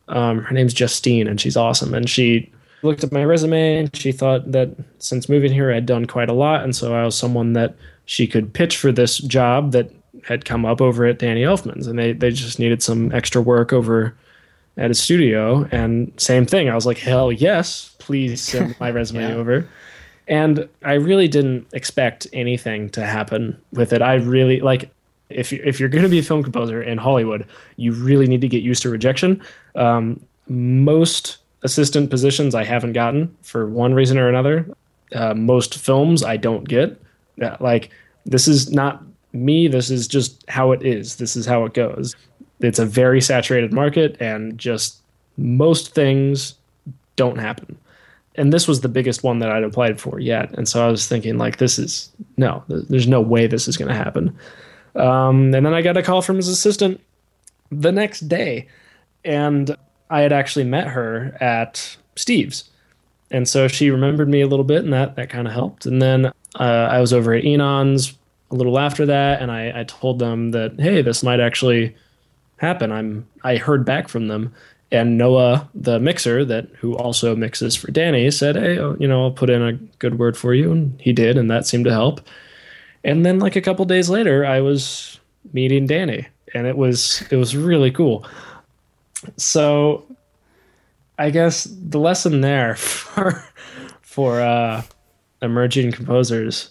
Um, 0.08 0.42
her 0.42 0.54
name's 0.54 0.74
Justine, 0.74 1.26
and 1.26 1.40
she's 1.40 1.56
awesome. 1.56 1.94
And 1.94 2.08
she 2.08 2.52
looked 2.82 3.02
at 3.02 3.10
my 3.10 3.24
resume 3.24 3.78
and 3.78 3.96
she 3.96 4.12
thought 4.12 4.52
that 4.52 4.70
since 4.98 5.30
moving 5.30 5.52
here, 5.52 5.72
I'd 5.72 5.86
done 5.86 6.04
quite 6.04 6.28
a 6.28 6.34
lot. 6.34 6.62
And 6.62 6.76
so 6.76 6.94
I 6.94 7.04
was 7.04 7.16
someone 7.16 7.54
that 7.54 7.74
she 8.04 8.26
could 8.26 8.52
pitch 8.52 8.76
for 8.76 8.92
this 8.92 9.18
job 9.18 9.72
that 9.72 9.90
had 10.24 10.44
come 10.44 10.66
up 10.66 10.82
over 10.82 11.06
at 11.06 11.18
Danny 11.18 11.42
Elfman's. 11.42 11.86
And 11.86 11.98
they, 11.98 12.12
they 12.12 12.30
just 12.30 12.58
needed 12.58 12.82
some 12.82 13.12
extra 13.12 13.40
work 13.40 13.72
over 13.72 14.14
at 14.76 14.90
his 14.90 15.00
studio. 15.00 15.66
And 15.72 16.12
same 16.18 16.44
thing. 16.44 16.68
I 16.68 16.74
was 16.74 16.84
like, 16.84 16.98
hell 16.98 17.32
yes, 17.32 17.96
please 17.98 18.42
send 18.42 18.78
my 18.78 18.90
resume 18.90 19.22
yeah. 19.30 19.34
over 19.34 19.66
and 20.28 20.68
I 20.82 20.94
really 20.94 21.28
didn't 21.28 21.66
expect 21.72 22.26
anything 22.32 22.90
to 22.90 23.06
happen 23.06 23.60
with 23.72 23.92
it. 23.92 24.02
I 24.02 24.14
really 24.14 24.60
like 24.60 24.90
if 25.28 25.52
you, 25.52 25.60
if 25.64 25.80
you're 25.80 25.88
going 25.88 26.04
to 26.04 26.08
be 26.08 26.18
a 26.18 26.22
film 26.22 26.42
composer 26.42 26.82
in 26.82 26.98
Hollywood, 26.98 27.46
you 27.76 27.92
really 27.92 28.26
need 28.26 28.40
to 28.40 28.48
get 28.48 28.62
used 28.62 28.82
to 28.82 28.90
rejection. 28.90 29.42
Um, 29.74 30.20
most 30.48 31.38
assistant 31.62 32.10
positions 32.10 32.54
I 32.54 32.64
haven't 32.64 32.92
gotten 32.92 33.36
for 33.42 33.66
one 33.68 33.94
reason 33.94 34.18
or 34.18 34.28
another. 34.28 34.68
Uh, 35.12 35.34
most 35.34 35.78
films 35.78 36.22
I 36.22 36.36
don't 36.36 36.68
get. 36.68 37.00
Like 37.60 37.90
this 38.24 38.48
is 38.48 38.72
not 38.72 39.02
me. 39.32 39.68
This 39.68 39.90
is 39.90 40.08
just 40.08 40.44
how 40.48 40.72
it 40.72 40.84
is. 40.84 41.16
This 41.16 41.36
is 41.36 41.46
how 41.46 41.64
it 41.64 41.74
goes. 41.74 42.14
It's 42.60 42.78
a 42.78 42.86
very 42.86 43.20
saturated 43.20 43.72
market, 43.72 44.16
and 44.18 44.56
just 44.56 45.02
most 45.36 45.94
things 45.94 46.54
don't 47.16 47.38
happen 47.38 47.78
and 48.36 48.52
this 48.52 48.68
was 48.68 48.80
the 48.80 48.88
biggest 48.88 49.22
one 49.22 49.38
that 49.40 49.50
I'd 49.50 49.64
applied 49.64 50.00
for 50.00 50.18
yet. 50.20 50.52
And 50.56 50.68
so 50.68 50.86
I 50.86 50.90
was 50.90 51.06
thinking, 51.06 51.38
like, 51.38 51.58
this 51.58 51.78
is 51.78 52.10
no, 52.36 52.62
there's 52.68 53.08
no 53.08 53.20
way 53.20 53.46
this 53.46 53.68
is 53.68 53.76
going 53.76 53.88
to 53.88 53.94
happen. 53.94 54.36
Um, 54.94 55.54
and 55.54 55.66
then 55.66 55.74
I 55.74 55.82
got 55.82 55.96
a 55.96 56.02
call 56.02 56.22
from 56.22 56.36
his 56.36 56.48
assistant 56.48 57.00
the 57.70 57.92
next 57.92 58.20
day, 58.28 58.68
and 59.24 59.76
I 60.10 60.20
had 60.20 60.32
actually 60.32 60.64
met 60.64 60.88
her 60.88 61.36
at 61.40 61.96
Steve's. 62.14 62.70
And 63.30 63.48
so 63.48 63.66
she 63.68 63.90
remembered 63.90 64.28
me 64.28 64.40
a 64.40 64.46
little 64.46 64.64
bit, 64.64 64.84
and 64.84 64.92
that, 64.92 65.16
that 65.16 65.30
kind 65.30 65.48
of 65.48 65.52
helped. 65.52 65.84
And 65.84 66.00
then 66.00 66.26
uh, 66.26 66.88
I 66.90 67.00
was 67.00 67.12
over 67.12 67.34
at 67.34 67.44
Inon's 67.44 68.14
a 68.50 68.54
little 68.54 68.78
after 68.78 69.04
that, 69.06 69.42
and 69.42 69.50
I, 69.50 69.80
I 69.80 69.84
told 69.84 70.18
them 70.18 70.52
that, 70.52 70.78
hey, 70.78 71.02
this 71.02 71.22
might 71.22 71.40
actually 71.40 71.96
happen. 72.58 72.92
I'm 72.92 73.26
I 73.42 73.56
heard 73.56 73.84
back 73.84 74.08
from 74.08 74.28
them, 74.28 74.54
and 74.92 75.18
Noah, 75.18 75.68
the 75.74 75.98
mixer 75.98 76.44
that 76.44 76.68
who 76.78 76.96
also 76.96 77.34
mixes 77.34 77.74
for 77.74 77.90
Danny, 77.90 78.30
said, 78.30 78.56
"Hey, 78.56 78.78
oh, 78.78 78.96
you 79.00 79.08
know, 79.08 79.24
I'll 79.24 79.30
put 79.32 79.50
in 79.50 79.62
a 79.62 79.72
good 79.98 80.18
word 80.18 80.36
for 80.36 80.54
you," 80.54 80.70
and 80.70 81.00
he 81.00 81.12
did, 81.12 81.36
and 81.36 81.50
that 81.50 81.66
seemed 81.66 81.84
to 81.86 81.92
help. 81.92 82.20
And 83.02 83.26
then, 83.26 83.38
like 83.38 83.56
a 83.56 83.60
couple 83.60 83.84
days 83.84 84.08
later, 84.08 84.44
I 84.44 84.60
was 84.60 85.18
meeting 85.52 85.86
Danny, 85.86 86.26
and 86.54 86.66
it 86.66 86.76
was 86.76 87.22
it 87.30 87.36
was 87.36 87.56
really 87.56 87.90
cool. 87.90 88.26
So, 89.36 90.04
I 91.18 91.30
guess 91.30 91.64
the 91.64 91.98
lesson 91.98 92.40
there 92.40 92.74
for 92.76 93.44
for 94.02 94.40
uh, 94.40 94.82
emerging 95.42 95.92
composers, 95.92 96.70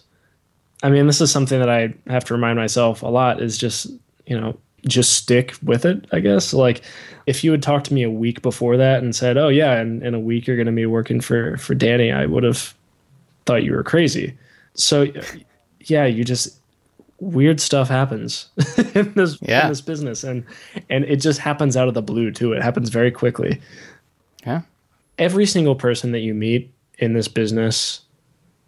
I 0.82 0.88
mean, 0.88 1.06
this 1.06 1.20
is 1.20 1.30
something 1.30 1.60
that 1.60 1.70
I 1.70 1.94
have 2.06 2.24
to 2.26 2.34
remind 2.34 2.58
myself 2.58 3.02
a 3.02 3.08
lot. 3.08 3.42
Is 3.42 3.58
just 3.58 3.88
you 4.26 4.40
know 4.40 4.58
just 4.88 5.14
stick 5.14 5.54
with 5.62 5.84
it, 5.84 6.06
I 6.12 6.20
guess. 6.20 6.54
Like 6.54 6.82
if 7.26 7.42
you 7.42 7.50
had 7.50 7.62
talked 7.62 7.86
to 7.86 7.94
me 7.94 8.02
a 8.02 8.10
week 8.10 8.40
before 8.40 8.76
that 8.76 9.02
and 9.02 9.14
said, 9.14 9.36
"Oh 9.36 9.48
yeah, 9.48 9.80
in, 9.80 10.02
in 10.02 10.14
a 10.14 10.20
week 10.20 10.46
you're 10.46 10.56
going 10.56 10.66
to 10.66 10.72
be 10.72 10.86
working 10.86 11.20
for 11.20 11.56
for 11.56 11.74
Danny," 11.74 12.12
I 12.12 12.26
would 12.26 12.44
have 12.44 12.74
thought 13.44 13.64
you 13.64 13.72
were 13.72 13.82
crazy. 13.82 14.36
So 14.74 15.06
yeah, 15.80 16.06
you 16.06 16.24
just 16.24 16.60
weird 17.18 17.60
stuff 17.60 17.88
happens 17.88 18.48
in 18.94 19.12
this 19.14 19.38
yeah. 19.40 19.62
in 19.62 19.68
this 19.70 19.80
business 19.80 20.22
and 20.22 20.44
and 20.90 21.04
it 21.06 21.16
just 21.16 21.38
happens 21.38 21.76
out 21.76 21.88
of 21.88 21.94
the 21.94 22.02
blue 22.02 22.30
too. 22.30 22.52
It 22.52 22.62
happens 22.62 22.90
very 22.90 23.10
quickly. 23.10 23.60
Yeah. 24.46 24.62
Every 25.18 25.46
single 25.46 25.74
person 25.74 26.12
that 26.12 26.20
you 26.20 26.34
meet 26.34 26.72
in 26.98 27.14
this 27.14 27.28
business 27.28 28.02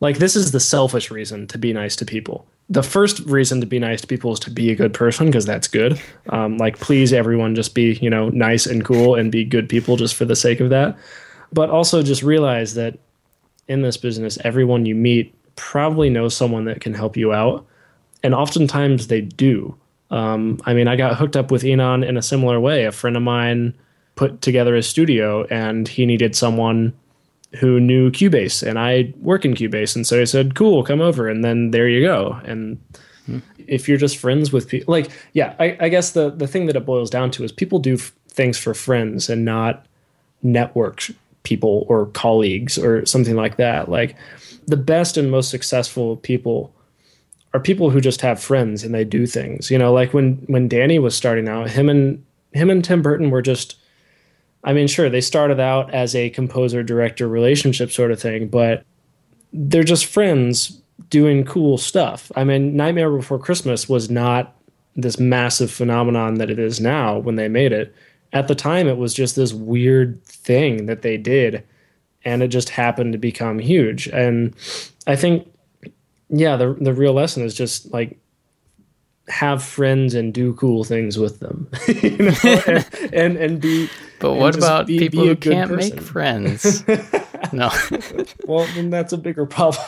like 0.00 0.18
this 0.18 0.34
is 0.34 0.52
the 0.52 0.60
selfish 0.60 1.10
reason 1.10 1.46
to 1.48 1.58
be 1.58 1.72
nice 1.72 1.94
to 1.96 2.04
people 2.04 2.46
the 2.70 2.82
first 2.82 3.20
reason 3.20 3.60
to 3.60 3.66
be 3.66 3.78
nice 3.78 4.02
to 4.02 4.06
people 4.06 4.32
is 4.32 4.40
to 4.40 4.50
be 4.50 4.70
a 4.70 4.74
good 4.74 4.92
person 4.92 5.26
because 5.26 5.46
that's 5.46 5.68
good. 5.68 6.00
Um, 6.28 6.58
like, 6.58 6.78
please, 6.78 7.12
everyone, 7.12 7.54
just 7.54 7.74
be 7.74 7.94
you 7.94 8.10
know 8.10 8.28
nice 8.30 8.66
and 8.66 8.84
cool 8.84 9.14
and 9.14 9.32
be 9.32 9.44
good 9.44 9.68
people 9.68 9.96
just 9.96 10.14
for 10.14 10.24
the 10.24 10.36
sake 10.36 10.60
of 10.60 10.70
that. 10.70 10.96
But 11.52 11.70
also 11.70 12.02
just 12.02 12.22
realize 12.22 12.74
that 12.74 12.98
in 13.68 13.82
this 13.82 13.96
business, 13.96 14.38
everyone 14.44 14.86
you 14.86 14.94
meet 14.94 15.34
probably 15.56 16.10
knows 16.10 16.36
someone 16.36 16.66
that 16.66 16.80
can 16.80 16.94
help 16.94 17.16
you 17.16 17.32
out, 17.32 17.66
and 18.22 18.34
oftentimes 18.34 19.06
they 19.06 19.22
do. 19.22 19.74
Um, 20.10 20.60
I 20.64 20.74
mean, 20.74 20.88
I 20.88 20.96
got 20.96 21.16
hooked 21.16 21.36
up 21.36 21.50
with 21.50 21.62
Inon 21.62 22.06
in 22.06 22.16
a 22.16 22.22
similar 22.22 22.60
way. 22.60 22.84
A 22.84 22.92
friend 22.92 23.16
of 23.16 23.22
mine 23.22 23.74
put 24.14 24.42
together 24.42 24.76
a 24.76 24.82
studio, 24.82 25.44
and 25.44 25.88
he 25.88 26.04
needed 26.04 26.36
someone 26.36 26.92
who 27.56 27.80
knew 27.80 28.10
Cubase 28.10 28.66
and 28.66 28.78
I 28.78 29.12
work 29.18 29.44
in 29.44 29.54
Cubase. 29.54 29.96
And 29.96 30.06
so 30.06 30.20
I 30.20 30.24
said, 30.24 30.54
cool, 30.54 30.84
come 30.84 31.00
over. 31.00 31.28
And 31.28 31.44
then 31.44 31.70
there 31.70 31.88
you 31.88 32.02
go. 32.02 32.38
And 32.44 32.78
hmm. 33.26 33.38
if 33.66 33.88
you're 33.88 33.98
just 33.98 34.18
friends 34.18 34.52
with 34.52 34.68
people, 34.68 34.92
like, 34.92 35.10
yeah, 35.32 35.54
I, 35.58 35.76
I, 35.80 35.88
guess 35.88 36.12
the, 36.12 36.30
the 36.30 36.46
thing 36.46 36.66
that 36.66 36.76
it 36.76 36.84
boils 36.84 37.10
down 37.10 37.30
to 37.32 37.44
is 37.44 37.52
people 37.52 37.78
do 37.78 37.94
f- 37.94 38.12
things 38.28 38.58
for 38.58 38.74
friends 38.74 39.30
and 39.30 39.44
not 39.44 39.86
network 40.42 41.06
people 41.42 41.86
or 41.88 42.06
colleagues 42.06 42.76
or 42.76 43.06
something 43.06 43.34
like 43.34 43.56
that. 43.56 43.88
Like 43.88 44.14
the 44.66 44.76
best 44.76 45.16
and 45.16 45.30
most 45.30 45.50
successful 45.50 46.18
people 46.18 46.74
are 47.54 47.60
people 47.60 47.88
who 47.88 48.00
just 48.02 48.20
have 48.20 48.42
friends 48.42 48.84
and 48.84 48.94
they 48.94 49.04
do 49.04 49.26
things, 49.26 49.70
you 49.70 49.78
know, 49.78 49.90
like 49.90 50.12
when, 50.12 50.34
when 50.48 50.68
Danny 50.68 50.98
was 50.98 51.16
starting 51.16 51.48
out, 51.48 51.70
him 51.70 51.88
and 51.88 52.22
him 52.52 52.68
and 52.68 52.84
Tim 52.84 53.00
Burton 53.00 53.30
were 53.30 53.40
just 53.40 53.76
I 54.64 54.72
mean, 54.72 54.88
sure, 54.88 55.08
they 55.08 55.20
started 55.20 55.60
out 55.60 55.92
as 55.94 56.14
a 56.14 56.30
composer 56.30 56.82
director 56.82 57.28
relationship 57.28 57.90
sort 57.90 58.10
of 58.10 58.20
thing, 58.20 58.48
but 58.48 58.84
they're 59.52 59.84
just 59.84 60.06
friends 60.06 60.80
doing 61.10 61.44
cool 61.44 61.78
stuff. 61.78 62.30
I 62.36 62.44
mean, 62.44 62.76
Nightmare 62.76 63.10
Before 63.10 63.38
Christmas 63.38 63.88
was 63.88 64.10
not 64.10 64.54
this 64.96 65.18
massive 65.18 65.70
phenomenon 65.70 66.34
that 66.34 66.50
it 66.50 66.58
is 66.58 66.80
now 66.80 67.18
when 67.18 67.36
they 67.36 67.48
made 67.48 67.72
it. 67.72 67.94
At 68.32 68.48
the 68.48 68.54
time, 68.54 68.88
it 68.88 68.98
was 68.98 69.14
just 69.14 69.36
this 69.36 69.52
weird 69.52 70.22
thing 70.24 70.86
that 70.86 71.02
they 71.02 71.16
did, 71.16 71.64
and 72.24 72.42
it 72.42 72.48
just 72.48 72.68
happened 72.68 73.12
to 73.12 73.18
become 73.18 73.58
huge. 73.58 74.08
And 74.08 74.54
I 75.06 75.16
think, 75.16 75.50
yeah, 76.28 76.56
the 76.56 76.74
the 76.74 76.92
real 76.92 77.14
lesson 77.14 77.42
is 77.42 77.54
just 77.54 77.90
like 77.92 78.18
have 79.28 79.62
friends 79.62 80.14
and 80.14 80.32
do 80.32 80.54
cool 80.54 80.84
things 80.84 81.18
with 81.18 81.40
them, 81.40 81.68
you 81.88 82.16
know, 82.18 82.62
and, 82.66 82.86
and, 83.12 83.36
and 83.36 83.60
be. 83.60 83.88
But 84.20 84.32
and 84.32 84.40
what 84.40 84.56
about 84.56 84.88
be- 84.88 84.98
people 84.98 85.22
be 85.22 85.28
who 85.28 85.36
can't 85.36 85.70
person. 85.70 85.94
make 85.94 86.04
friends? 86.04 86.84
no. 87.52 87.70
well, 88.46 88.66
then 88.74 88.90
that's 88.90 89.12
a 89.12 89.16
bigger 89.16 89.46
problem. 89.46 89.86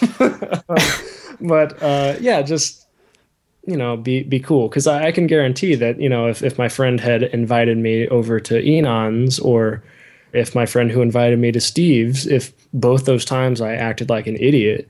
but 1.41 1.83
uh, 1.83 2.15
yeah, 2.21 2.41
just 2.43 2.87
you 3.67 3.77
know, 3.77 3.97
be 3.97 4.23
be 4.23 4.39
cool 4.39 4.69
because 4.69 4.87
I, 4.87 5.09
I 5.09 5.13
can 5.13 5.27
guarantee 5.27 5.75
that 5.75 6.01
you 6.01 6.09
know 6.09 6.29
if 6.29 6.45
if 6.45 6.59
my 6.59 6.69
friend 6.69 7.01
had 7.01 7.25
invited 7.25 7.79
me 7.79 8.07
over 8.07 8.39
to 8.39 8.63
Inon's 8.65 9.41
or 9.41 9.83
if 10.33 10.55
my 10.55 10.67
friend 10.67 10.91
who 10.91 11.03
invited 11.03 11.39
me 11.39 11.53
to 11.53 11.61
Steve's, 11.61 12.27
if 12.27 12.53
both 12.73 13.05
those 13.05 13.25
times 13.25 13.61
I 13.61 13.75
acted 13.75 14.11
like 14.11 14.27
an 14.27 14.37
idiot. 14.37 14.89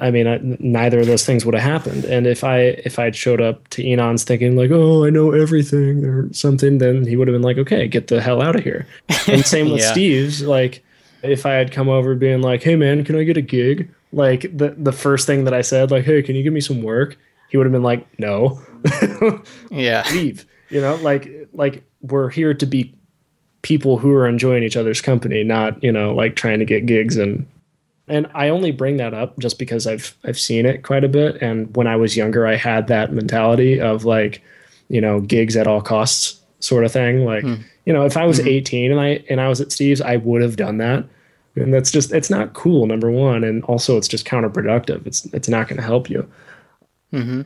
I 0.00 0.10
mean, 0.10 0.26
I, 0.26 0.38
neither 0.60 1.00
of 1.00 1.06
those 1.06 1.24
things 1.26 1.44
would 1.44 1.54
have 1.54 1.62
happened. 1.62 2.04
And 2.04 2.26
if 2.26 2.42
I 2.42 2.58
if 2.84 2.98
I'd 2.98 3.14
showed 3.14 3.40
up 3.40 3.68
to 3.70 3.82
Inon's 3.82 4.24
thinking 4.24 4.56
like, 4.56 4.70
"Oh, 4.70 5.04
I 5.04 5.10
know 5.10 5.32
everything" 5.32 6.04
or 6.04 6.32
something, 6.32 6.78
then 6.78 7.06
he 7.06 7.16
would 7.16 7.28
have 7.28 7.34
been 7.34 7.42
like, 7.42 7.58
"Okay, 7.58 7.86
get 7.88 8.06
the 8.08 8.20
hell 8.20 8.40
out 8.42 8.56
of 8.56 8.64
here." 8.64 8.86
And 9.28 9.44
same 9.44 9.70
with 9.72 9.80
Yeah. 9.80 9.92
Steve's. 9.92 10.42
Like, 10.42 10.82
if 11.22 11.44
I 11.44 11.52
had 11.52 11.70
come 11.72 11.88
over 11.88 12.14
being 12.14 12.40
like, 12.40 12.62
"Hey, 12.62 12.76
man, 12.76 13.04
can 13.04 13.16
I 13.16 13.24
get 13.24 13.36
a 13.36 13.42
gig?" 13.42 13.88
Like 14.12 14.42
the 14.56 14.70
the 14.76 14.92
first 14.92 15.26
thing 15.26 15.44
that 15.44 15.54
I 15.54 15.60
said, 15.62 15.90
like, 15.90 16.04
"Hey, 16.04 16.22
can 16.22 16.34
you 16.34 16.42
give 16.42 16.52
me 16.52 16.60
some 16.60 16.82
work?" 16.82 17.16
He 17.48 17.56
would 17.56 17.66
have 17.66 17.72
been 17.72 17.82
like, 17.82 18.06
"No, 18.18 18.60
Yeah. 19.70 20.04
leave." 20.12 20.46
You 20.70 20.80
know, 20.80 20.94
like 20.96 21.28
like 21.52 21.82
we're 22.00 22.30
here 22.30 22.54
to 22.54 22.66
be 22.66 22.94
people 23.62 23.98
who 23.98 24.12
are 24.14 24.26
enjoying 24.26 24.62
each 24.62 24.76
other's 24.76 25.00
company, 25.00 25.42
not 25.44 25.82
you 25.82 25.92
know 25.92 26.14
like 26.14 26.36
trying 26.36 26.58
to 26.60 26.64
get 26.64 26.86
gigs 26.86 27.16
and 27.16 27.46
and 28.10 28.28
I 28.34 28.48
only 28.48 28.72
bring 28.72 28.96
that 28.98 29.14
up 29.14 29.38
just 29.38 29.58
because 29.58 29.86
I've 29.86 30.14
I've 30.24 30.38
seen 30.38 30.66
it 30.66 30.82
quite 30.82 31.04
a 31.04 31.08
bit. 31.08 31.40
And 31.40 31.74
when 31.76 31.86
I 31.86 31.96
was 31.96 32.16
younger, 32.16 32.46
I 32.46 32.56
had 32.56 32.88
that 32.88 33.12
mentality 33.12 33.80
of 33.80 34.04
like, 34.04 34.42
you 34.88 35.00
know, 35.00 35.20
gigs 35.20 35.56
at 35.56 35.66
all 35.66 35.80
costs 35.80 36.40
sort 36.58 36.84
of 36.84 36.92
thing. 36.92 37.24
Like, 37.24 37.44
hmm. 37.44 37.54
you 37.86 37.92
know, 37.92 38.04
if 38.04 38.16
I 38.16 38.26
was 38.26 38.40
hmm. 38.40 38.48
18 38.48 38.90
and 38.90 39.00
I 39.00 39.24
and 39.30 39.40
I 39.40 39.48
was 39.48 39.60
at 39.60 39.72
Steve's, 39.72 40.00
I 40.00 40.16
would 40.16 40.42
have 40.42 40.56
done 40.56 40.78
that. 40.78 41.04
And 41.56 41.72
that's 41.72 41.90
just 41.90 42.12
it's 42.12 42.30
not 42.30 42.52
cool, 42.52 42.86
number 42.86 43.10
one, 43.10 43.44
and 43.44 43.64
also 43.64 43.96
it's 43.96 44.08
just 44.08 44.26
counterproductive. 44.26 45.06
It's 45.06 45.24
it's 45.26 45.48
not 45.48 45.68
going 45.68 45.78
to 45.78 45.86
help 45.86 46.10
you. 46.10 46.28
Mm-hmm. 47.12 47.42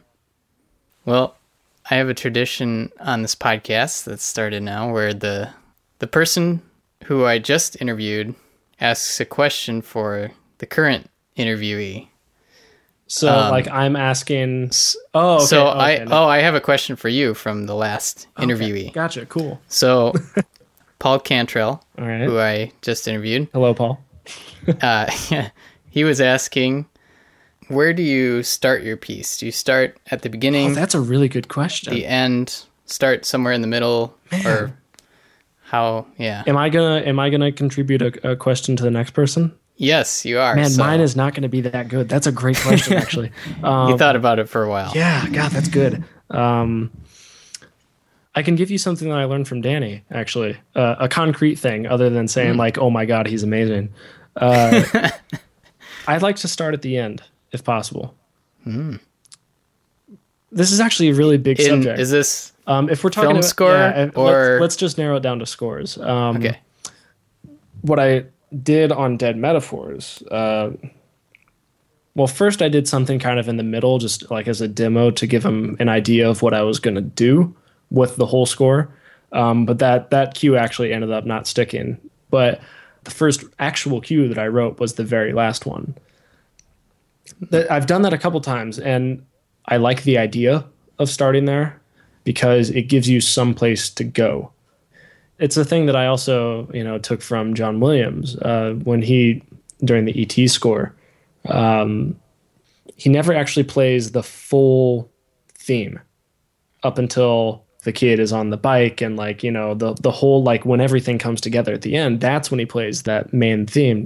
Well, 1.05 1.37
I 1.91 1.97
have 1.97 2.09
a 2.09 2.15
tradition 2.15 2.91
on 3.01 3.23
this 3.23 3.35
podcast 3.35 4.05
that's 4.05 4.25
started 4.25 4.63
now 4.63 4.93
where 4.93 5.15
the 5.15 5.51
the 5.99 6.07
person 6.07 6.63
who 7.05 7.25
I 7.25 7.39
just 7.39 7.81
interviewed 7.81 8.35
asks 8.81 9.21
a 9.21 9.25
question 9.25 9.83
for 9.83 10.31
the 10.65 10.75
current 10.75 11.11
interviewee. 11.37 12.09
So 13.07 13.29
Um, 13.29 13.51
like 13.51 13.69
I'm 13.69 13.97
asking. 13.97 14.71
Oh, 15.13 15.37
okay, 15.37 15.45
so 15.45 15.69
okay, 15.69 16.01
I 16.01 16.05
no, 16.05 16.23
oh 16.23 16.25
I 16.27 16.39
have 16.39 16.55
a 16.55 16.61
question 16.61 16.97
for 16.97 17.11
you 17.11 17.35
from 17.35 17.67
the 17.67 17.75
last 17.75 18.27
okay, 18.39 18.47
interviewee. 18.47 18.93
Gotcha. 18.95 19.27
Cool. 19.27 19.61
So 19.69 20.15
Paul 21.01 21.19
Cantrell, 21.21 21.85
right. 21.99 22.23
who 22.23 22.39
I 22.39 22.73
just 22.81 23.07
interviewed, 23.07 23.49
Hello, 23.53 23.75
Paul. 23.75 24.03
uh, 24.81 25.11
he 25.91 26.03
was 26.03 26.19
asking, 26.19 26.87
where 27.69 27.93
do 27.93 28.03
you 28.03 28.43
start 28.43 28.83
your 28.83 28.97
piece? 28.97 29.37
Do 29.37 29.45
you 29.45 29.53
start 29.53 29.99
at 30.11 30.23
the 30.23 30.31
beginning, 30.31 30.71
Oh, 30.71 30.75
that's 30.75 30.95
a 30.95 31.01
really 31.01 31.29
good 31.29 31.49
question. 31.49 31.93
the 31.93 32.07
end, 32.07 32.65
start 32.87 33.27
somewhere 33.27 33.53
in 33.53 33.61
the 33.61 33.67
middle, 33.67 34.17
or 34.47 34.73
how? 35.65 36.07
Yeah. 36.17 36.43
Am 36.47 36.57
I 36.57 36.71
gonna 36.71 37.03
am 37.05 37.19
I 37.19 37.29
gonna 37.29 37.53
contribute 37.53 38.01
a, 38.01 38.31
a 38.33 38.35
question 38.37 38.77
to 38.77 38.83
the 38.83 38.91
next 38.91 39.11
person? 39.11 39.53
Yes, 39.77 40.25
you 40.25 40.39
are. 40.39 40.55
Man, 40.55 40.71
so 40.71 40.83
mine 40.83 41.01
is 41.01 41.17
not 41.17 41.35
going 41.35 41.43
to 41.43 41.49
be 41.49 41.61
that 41.63 41.89
good. 41.89 42.09
That's 42.09 42.27
a 42.29 42.33
great 42.33 42.57
question, 42.59 42.93
actually. 42.97 43.33
Um, 43.63 43.89
You 43.91 43.99
thought 43.99 44.15
about 44.17 44.39
it 44.39 44.49
for 44.49 44.63
a 44.63 44.69
while. 44.69 44.93
yeah, 44.95 45.29
God, 45.29 45.51
that's 45.51 45.69
good. 45.69 46.05
Um, 46.31 46.91
I 48.37 48.43
can 48.43 48.55
give 48.57 48.71
you 48.71 48.79
something 48.79 49.09
that 49.09 49.19
I 49.19 49.25
learned 49.25 49.47
from 49.49 49.61
Danny, 49.61 50.03
actually, 50.11 50.57
uh, 50.75 50.97
a 50.99 51.09
concrete 51.09 51.57
thing, 51.57 51.87
other 51.87 52.11
than 52.11 52.27
saying 52.29 52.57
like, 52.57 52.79
"Oh 52.79 52.91
my 52.91 53.05
God, 53.05 53.27
he's 53.29 53.43
amazing." 53.45 53.91
Uh, 54.37 54.83
I'd 56.09 56.23
like 56.23 56.37
to 56.37 56.49
start 56.49 56.75
at 56.75 56.83
the 56.83 56.97
end, 56.97 57.23
if 57.53 57.63
possible. 57.65 58.15
This 60.53 60.71
is 60.73 60.81
actually 60.81 61.11
a 61.11 61.15
really 61.15 61.39
big 61.39 61.61
In, 61.61 61.67
subject. 61.67 61.99
is 62.01 62.11
this 62.11 62.53
um, 62.67 62.89
if 62.89 63.05
we're 63.05 63.11
talking 63.11 63.29
film 63.29 63.39
about, 63.39 63.49
score 63.49 63.73
yeah, 63.73 64.11
or- 64.15 64.53
let's, 64.53 64.61
let's 64.61 64.77
just 64.77 64.99
narrow 64.99 65.17
it 65.17 65.21
down 65.21 65.39
to 65.41 65.47
scores. 65.47 65.99
Um, 65.99 66.37
okay? 66.39 66.59
what 67.83 67.99
I 68.01 68.25
did 68.63 68.93
on 68.93 69.17
Dead 69.17 69.37
Metaphors. 69.37 70.23
Uh, 70.31 70.71
well, 72.15 72.27
first 72.27 72.63
I 72.63 72.69
did 72.69 72.87
something 72.87 73.19
kind 73.19 73.41
of 73.41 73.49
in 73.49 73.57
the 73.57 73.63
middle, 73.63 73.99
just 73.99 74.31
like 74.31 74.47
as 74.47 74.61
a 74.61 74.69
demo 74.69 75.11
to 75.13 75.27
give 75.27 75.45
him 75.45 75.77
an 75.81 75.89
idea 75.89 76.29
of 76.29 76.43
what 76.43 76.55
I 76.55 76.63
was 76.63 76.79
going 76.79 76.95
to 76.95 77.01
do 77.01 77.55
with 77.91 78.17
the 78.17 78.27
whole 78.27 78.47
score. 78.47 78.95
Um, 79.33 79.67
but 79.67 79.81
that 79.81 80.11
that 80.11 80.35
cue 80.35 80.57
actually 80.57 80.93
ended 80.93 81.11
up 81.11 81.25
not 81.25 81.47
sticking. 81.47 81.99
But 82.31 82.61
the 83.03 83.11
first 83.11 83.45
actual 83.59 84.01
cue 84.01 84.29
that 84.29 84.39
I 84.39 84.47
wrote 84.47 84.79
was 84.79 84.95
the 84.95 85.05
very 85.05 85.33
last 85.33 85.67
one. 85.67 85.95
I've 87.53 87.87
done 87.87 88.03
that 88.03 88.13
a 88.13 88.19
couple 88.19 88.41
times, 88.41 88.79
and 88.79 89.25
I 89.67 89.79
like 89.79 90.05
the 90.05 90.19
idea 90.19 90.65
of 90.99 91.11
starting 91.11 91.47
there 91.47 91.81
because 92.23 92.71
it 92.71 92.83
gives 92.83 93.09
you 93.09 93.21
some 93.21 93.55
place 93.55 93.91
to 93.91 94.05
go 94.05 94.53
it's 95.39 95.57
a 95.57 95.65
thing 95.65 95.87
that 95.87 95.97
I 95.97 96.07
also 96.07 96.69
you 96.73 96.85
know 96.85 96.99
took 96.99 97.23
from 97.23 97.55
John 97.55 97.81
Williams 97.81 98.37
uh, 98.39 98.75
when 98.85 99.03
he 99.03 99.43
during 99.85 100.05
the 100.05 100.23
ET 100.23 100.49
score. 100.49 100.95
Um, 101.49 102.19
he 102.97 103.11
never 103.11 103.35
actually 103.35 103.65
plays 103.65 104.13
the 104.13 104.23
full 104.23 105.11
theme 105.59 106.01
up 106.83 106.99
until 106.99 107.65
the 107.85 107.93
kid 107.93 108.19
is 108.19 108.33
on 108.33 108.51
the 108.51 108.57
bike 108.57 109.01
and 109.01 109.17
like 109.17 109.43
you 109.43 109.51
know 109.51 109.75
the 109.75 109.95
the 109.95 110.11
whole 110.11 110.43
like 110.43 110.65
when 110.65 110.81
everything 110.81 111.19
comes 111.19 111.41
together 111.41 111.73
at 111.73 111.83
the 111.83 111.95
end 111.95 112.21
that's 112.21 112.51
when 112.51 112.59
he 112.59 112.67
plays 112.67 113.03
that 113.03 113.33
main 113.33 113.67
theme 113.67 114.05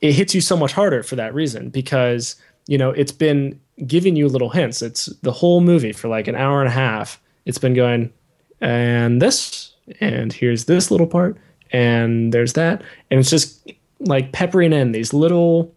it 0.00 0.12
hits 0.12 0.34
you 0.34 0.40
so 0.40 0.56
much 0.56 0.72
harder 0.72 1.02
for 1.02 1.16
that 1.16 1.34
reason 1.34 1.68
because 1.68 2.36
you 2.66 2.78
know 2.78 2.90
it's 2.90 3.12
been 3.12 3.60
giving 3.86 4.16
you 4.16 4.28
little 4.28 4.50
hints. 4.50 4.82
It's 4.82 5.06
the 5.22 5.32
whole 5.32 5.60
movie 5.60 5.92
for 5.92 6.08
like 6.08 6.28
an 6.28 6.36
hour 6.36 6.60
and 6.60 6.68
a 6.68 6.72
half. 6.72 7.20
It's 7.44 7.58
been 7.58 7.74
going, 7.74 8.12
and 8.60 9.20
this, 9.20 9.72
and 10.00 10.32
here's 10.32 10.64
this 10.64 10.90
little 10.90 11.06
part, 11.06 11.36
and 11.72 12.32
there's 12.32 12.54
that, 12.54 12.82
and 13.10 13.20
it's 13.20 13.30
just 13.30 13.70
like 14.00 14.32
peppering 14.32 14.72
in 14.72 14.92
these 14.92 15.12
little 15.12 15.74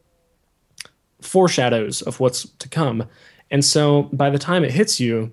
foreshadows 1.21 2.01
of 2.03 2.19
what's 2.19 2.47
to 2.49 2.69
come. 2.69 3.03
And 3.51 3.63
so 3.63 4.03
by 4.13 4.29
the 4.29 4.39
time 4.39 4.63
it 4.63 4.71
hits 4.71 4.99
you, 4.99 5.31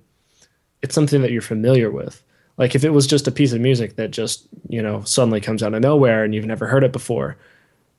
it's 0.82 0.94
something 0.94 1.22
that 1.22 1.30
you're 1.30 1.42
familiar 1.42 1.90
with. 1.90 2.22
Like 2.56 2.74
if 2.74 2.84
it 2.84 2.90
was 2.90 3.06
just 3.06 3.26
a 3.26 3.32
piece 3.32 3.52
of 3.52 3.60
music 3.60 3.96
that 3.96 4.10
just, 4.10 4.46
you 4.68 4.80
know, 4.80 5.02
suddenly 5.02 5.40
comes 5.40 5.62
out 5.62 5.74
of 5.74 5.82
nowhere 5.82 6.24
and 6.24 6.34
you've 6.34 6.44
never 6.44 6.66
heard 6.66 6.84
it 6.84 6.92
before, 6.92 7.36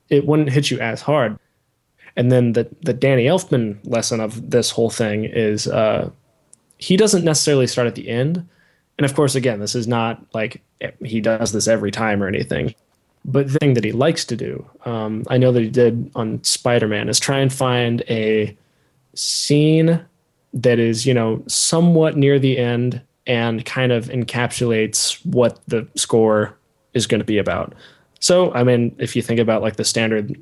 it 0.08 0.26
wouldn't 0.26 0.50
hit 0.50 0.70
you 0.70 0.80
as 0.80 1.02
hard. 1.02 1.38
And 2.16 2.32
then 2.32 2.52
the 2.52 2.68
the 2.82 2.94
Danny 2.94 3.24
Elfman 3.24 3.78
lesson 3.84 4.20
of 4.20 4.50
this 4.50 4.70
whole 4.70 4.90
thing 4.90 5.24
is 5.24 5.66
uh, 5.66 6.10
he 6.78 6.96
doesn't 6.96 7.24
necessarily 7.24 7.66
start 7.66 7.86
at 7.86 7.94
the 7.94 8.08
end. 8.08 8.46
And 8.98 9.04
of 9.04 9.14
course, 9.14 9.34
again, 9.34 9.60
this 9.60 9.74
is 9.74 9.86
not 9.86 10.24
like 10.32 10.62
he 11.04 11.20
does 11.20 11.52
this 11.52 11.68
every 11.68 11.90
time 11.90 12.22
or 12.22 12.28
anything. 12.28 12.74
But 13.26 13.52
the 13.52 13.58
thing 13.58 13.74
that 13.74 13.84
he 13.84 13.92
likes 13.92 14.24
to 14.26 14.36
do, 14.36 14.64
um, 14.84 15.24
I 15.28 15.36
know 15.36 15.52
that 15.52 15.62
he 15.62 15.68
did 15.68 16.10
on 16.14 16.42
Spider 16.44 16.86
Man, 16.86 17.08
is 17.08 17.18
try 17.18 17.40
and 17.40 17.52
find 17.52 18.02
a 18.08 18.56
scene 19.14 20.00
that 20.54 20.78
is, 20.78 21.04
you 21.04 21.12
know, 21.12 21.42
somewhat 21.48 22.16
near 22.16 22.38
the 22.38 22.56
end 22.56 23.02
and 23.26 23.64
kind 23.66 23.92
of 23.92 24.06
encapsulates 24.06 25.24
what 25.26 25.58
the 25.66 25.86
score 25.96 26.56
is 26.94 27.06
going 27.06 27.18
to 27.18 27.24
be 27.24 27.38
about. 27.38 27.74
So, 28.20 28.52
I 28.54 28.62
mean, 28.62 28.94
if 28.98 29.16
you 29.16 29.22
think 29.22 29.40
about 29.40 29.60
like 29.60 29.76
the 29.76 29.84
standard 29.84 30.40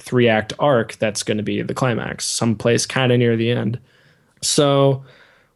three 0.00 0.28
act 0.28 0.52
arc, 0.58 0.94
that's 0.96 1.22
going 1.22 1.36
to 1.36 1.42
be 1.42 1.62
the 1.62 1.74
climax, 1.74 2.26
someplace 2.26 2.86
kind 2.86 3.12
of 3.12 3.18
near 3.18 3.36
the 3.36 3.50
end. 3.50 3.78
So, 4.42 5.04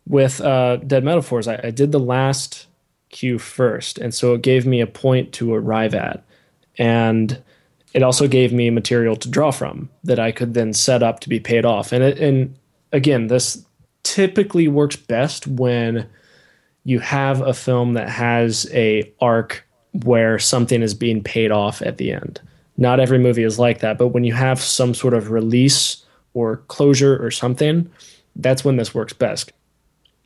with 0.06 0.40
uh, 0.40 0.76
Dead 0.76 1.04
Metaphors, 1.04 1.48
I, 1.48 1.60
I 1.64 1.70
did 1.70 1.92
the 1.92 2.00
last 2.00 2.66
cue 3.10 3.38
first, 3.38 3.98
and 3.98 4.14
so 4.14 4.34
it 4.34 4.42
gave 4.42 4.66
me 4.66 4.80
a 4.80 4.86
point 4.86 5.32
to 5.34 5.52
arrive 5.54 5.94
at, 5.94 6.24
and 6.78 7.42
it 7.94 8.02
also 8.02 8.28
gave 8.28 8.52
me 8.52 8.70
material 8.70 9.16
to 9.16 9.30
draw 9.30 9.50
from 9.50 9.88
that 10.04 10.18
I 10.18 10.32
could 10.32 10.54
then 10.54 10.72
set 10.72 11.02
up 11.02 11.20
to 11.20 11.28
be 11.28 11.40
paid 11.40 11.64
off. 11.64 11.92
And 11.92 12.04
it, 12.04 12.18
and 12.18 12.54
again, 12.92 13.26
this 13.28 13.64
typically 14.02 14.68
works 14.68 14.96
best 14.96 15.46
when 15.46 16.08
you 16.84 17.00
have 17.00 17.40
a 17.40 17.54
film 17.54 17.94
that 17.94 18.08
has 18.08 18.66
a 18.72 19.10
arc 19.20 19.66
where 20.04 20.38
something 20.38 20.82
is 20.82 20.94
being 20.94 21.22
paid 21.22 21.50
off 21.50 21.82
at 21.82 21.98
the 21.98 22.12
end. 22.12 22.40
Not 22.78 23.00
every 23.00 23.18
movie 23.18 23.42
is 23.42 23.58
like 23.58 23.80
that, 23.80 23.98
but 23.98 24.08
when 24.08 24.24
you 24.24 24.32
have 24.32 24.60
some 24.60 24.94
sort 24.94 25.12
of 25.12 25.30
release 25.30 26.04
or 26.32 26.58
closure 26.68 27.22
or 27.22 27.30
something, 27.30 27.90
that's 28.36 28.64
when 28.64 28.76
this 28.76 28.94
works 28.94 29.12
best. 29.12 29.52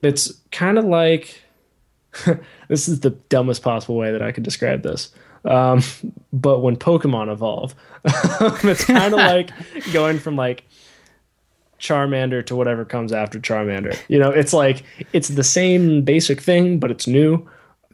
It's 0.02 0.32
kind 0.50 0.78
of 0.78 0.84
like 0.84 1.42
this 2.68 2.88
is 2.88 3.00
the 3.00 3.10
dumbest 3.10 3.62
possible 3.62 3.96
way 3.96 4.12
that 4.12 4.22
I 4.22 4.32
could 4.32 4.42
describe 4.42 4.82
this. 4.82 5.10
Um, 5.44 5.82
but 6.32 6.60
when 6.60 6.76
Pokemon 6.76 7.32
evolve, 7.32 7.74
it's 8.04 8.84
kind 8.84 9.12
of 9.14 9.18
like 9.18 9.50
going 9.92 10.18
from 10.18 10.36
like 10.36 10.64
Charmander 11.80 12.44
to 12.46 12.54
whatever 12.54 12.84
comes 12.84 13.12
after 13.12 13.40
Charmander. 13.40 13.98
You 14.08 14.18
know, 14.18 14.30
it's 14.30 14.52
like 14.52 14.84
it's 15.12 15.28
the 15.28 15.44
same 15.44 16.02
basic 16.02 16.40
thing, 16.40 16.78
but 16.78 16.90
it's 16.90 17.06
new. 17.06 17.48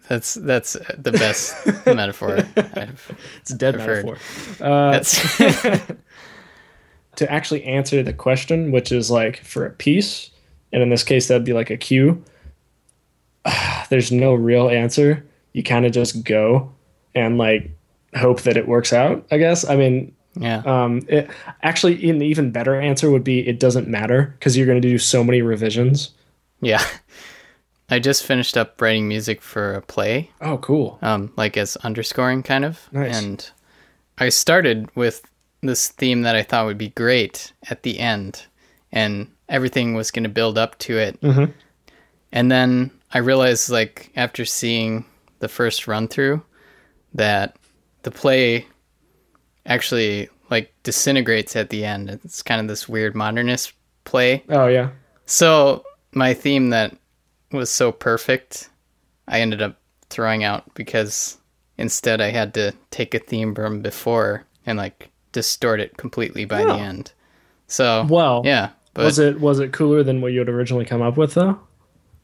That's 0.08 0.34
that's 0.34 0.72
the 0.96 1.12
best 1.12 1.54
metaphor. 1.86 2.38
I've, 2.56 3.18
It's 3.40 3.50
a 3.50 3.56
dead 3.56 3.74
heard. 3.74 4.06
metaphor. 4.06 4.66
Uh, 4.66 4.92
that's 4.92 5.36
to 7.16 7.30
actually 7.30 7.64
answer 7.64 8.02
the 8.02 8.14
question, 8.14 8.72
which 8.72 8.90
is 8.90 9.10
like 9.10 9.38
for 9.44 9.66
a 9.66 9.70
piece, 9.70 10.30
and 10.72 10.82
in 10.82 10.88
this 10.88 11.04
case 11.04 11.28
that'd 11.28 11.44
be 11.44 11.52
like 11.52 11.70
a 11.70 11.76
cue. 11.76 12.22
There's 13.90 14.10
no 14.10 14.34
real 14.34 14.68
answer. 14.68 15.26
You 15.52 15.62
kind 15.62 15.84
of 15.84 15.92
just 15.92 16.24
go 16.24 16.72
and 17.14 17.36
like 17.36 17.70
hope 18.16 18.42
that 18.42 18.56
it 18.56 18.66
works 18.66 18.92
out. 18.92 19.26
I 19.30 19.36
guess. 19.36 19.68
I 19.68 19.76
mean, 19.76 20.14
yeah. 20.36 20.62
um, 20.64 21.04
it, 21.08 21.28
actually, 21.62 22.08
an 22.08 22.22
even 22.22 22.50
better 22.50 22.80
answer 22.80 23.10
would 23.10 23.24
be 23.24 23.46
it 23.46 23.60
doesn't 23.60 23.88
matter 23.88 24.34
because 24.38 24.56
you're 24.56 24.66
going 24.66 24.80
to 24.80 24.88
do 24.88 24.96
so 24.96 25.22
many 25.22 25.42
revisions. 25.42 26.10
Yeah. 26.60 26.82
I 27.90 27.98
just 27.98 28.24
finished 28.24 28.56
up 28.56 28.80
writing 28.80 29.08
music 29.08 29.40
for 29.40 29.74
a 29.74 29.82
play, 29.82 30.30
Oh, 30.42 30.58
cool. 30.58 30.98
um, 31.02 31.32
like 31.36 31.56
as 31.56 31.76
underscoring 31.78 32.42
kind 32.42 32.64
of. 32.64 32.88
Nice. 32.92 33.22
And 33.22 33.50
I 34.18 34.28
started 34.28 34.90
with 34.94 35.22
this 35.62 35.88
theme 35.88 36.22
that 36.22 36.36
I 36.36 36.42
thought 36.42 36.66
would 36.66 36.78
be 36.78 36.90
great 36.90 37.52
at 37.70 37.82
the 37.82 37.98
end, 37.98 38.44
and 38.92 39.28
everything 39.48 39.94
was 39.94 40.10
going 40.10 40.24
to 40.24 40.28
build 40.28 40.58
up 40.58 40.78
to 40.80 40.98
it. 40.98 41.20
Mhm. 41.22 41.52
And 42.32 42.50
then 42.52 42.90
I 43.12 43.18
realized, 43.18 43.70
like, 43.70 44.10
after 44.16 44.44
seeing 44.44 45.06
the 45.38 45.48
first 45.48 45.88
run 45.88 46.08
through, 46.08 46.42
that 47.14 47.56
the 48.02 48.10
play 48.10 48.66
actually 49.66 50.28
like 50.50 50.72
disintegrates 50.82 51.56
at 51.56 51.70
the 51.70 51.84
end. 51.84 52.08
It's 52.10 52.42
kind 52.42 52.60
of 52.60 52.68
this 52.68 52.88
weird 52.88 53.14
modernist 53.14 53.72
play. 54.04 54.44
Oh 54.48 54.66
yeah. 54.66 54.90
So 55.26 55.84
my 56.12 56.32
theme 56.34 56.70
that 56.70 56.96
was 57.52 57.70
so 57.70 57.92
perfect, 57.92 58.68
I 59.26 59.40
ended 59.40 59.62
up 59.62 59.76
throwing 60.10 60.44
out 60.44 60.64
because 60.74 61.38
instead 61.76 62.20
I 62.20 62.30
had 62.30 62.54
to 62.54 62.72
take 62.90 63.14
a 63.14 63.18
theme 63.18 63.54
from 63.54 63.80
before 63.80 64.44
and 64.66 64.78
like 64.78 65.10
distort 65.32 65.80
it 65.80 65.96
completely 65.96 66.44
by 66.44 66.64
the 66.64 66.72
Oh. 66.72 66.78
end. 66.78 67.12
So 67.66 68.06
Well, 68.08 68.42
yeah, 68.44 68.70
but 68.94 69.04
was 69.04 69.18
it 69.18 69.40
was 69.40 69.60
it 69.60 69.72
cooler 69.72 70.02
than 70.02 70.20
what 70.20 70.32
you 70.32 70.38
had 70.40 70.48
originally 70.48 70.84
come 70.84 71.02
up 71.02 71.16
with 71.16 71.34
though? 71.34 71.58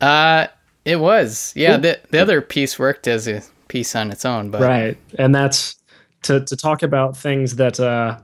uh, 0.00 0.46
it 0.84 0.96
was 0.96 1.52
yeah. 1.56 1.72
Cool. 1.72 1.80
The 1.82 2.00
the 2.10 2.18
other 2.18 2.40
piece 2.40 2.78
worked 2.78 3.06
as 3.06 3.26
a 3.28 3.42
piece 3.68 3.94
on 3.96 4.10
its 4.10 4.24
own, 4.24 4.50
but 4.50 4.60
right 4.60 4.96
and 5.18 5.34
that's 5.34 5.76
to, 6.22 6.40
to 6.44 6.56
talk 6.56 6.82
about 6.82 7.16
things 7.16 7.56
that 7.56 7.78
uh, 7.78 8.18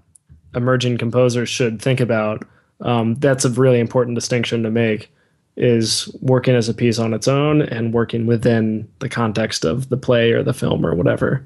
emerging 0.55 0.97
composers 0.99 1.49
should 1.49 1.81
think 1.81 2.01
about 2.01 2.45
um, 2.81 3.15
that's 3.17 3.45
a 3.45 3.51
really 3.51 3.79
important 3.81 4.15
distinction 4.15 4.63
to 4.63 4.71
make 4.71 5.13
is 5.57 6.09
working 6.21 6.55
as 6.55 6.69
a 6.69 6.75
piece 6.75 6.99
on 6.99 7.13
its 7.13 7.29
own 7.29 7.63
and 7.63 7.93
working 7.93 8.25
within 8.27 8.89
the 9.01 9.09
context 9.09 9.65
of 9.65 9.89
the 9.89 9.97
play 9.97 10.33
or 10.33 10.43
the 10.43 10.55
film 10.55 10.85
or 10.87 10.95
whatever 10.95 11.45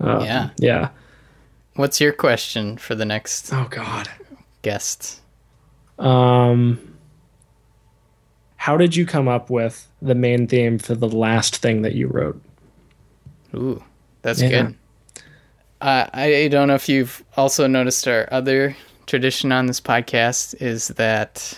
Um, 0.00 0.24
Yeah. 0.24 0.50
yeah 0.58 0.88
What's 1.74 2.00
your 2.00 2.12
question 2.12 2.76
for 2.76 2.94
the 2.94 3.04
next 3.04 3.52
oh 3.52 3.66
god 3.70 4.08
guest? 4.62 5.20
um, 5.98 6.78
how 8.56 8.76
did 8.76 8.94
you 8.96 9.06
come 9.06 9.28
up 9.28 9.50
with 9.50 9.88
the 10.02 10.14
main 10.14 10.46
theme 10.46 10.78
for 10.78 10.94
the 10.94 11.08
last 11.08 11.56
thing 11.56 11.82
that 11.82 11.94
you 11.94 12.08
wrote 12.08 12.40
Ooh, 13.54 13.82
that's 14.22 14.42
Yeah. 14.42 14.48
good. 14.48 14.74
Uh, 15.80 16.06
I 16.12 16.48
don't 16.50 16.68
know 16.68 16.74
if 16.74 16.88
you've 16.88 17.24
also 17.36 17.66
noticed 17.68 18.06
our 18.08 18.28
other 18.32 18.76
tradition 19.06 19.52
on 19.52 19.66
this 19.66 19.80
podcast 19.80 20.60
is 20.60 20.88
that 20.88 21.56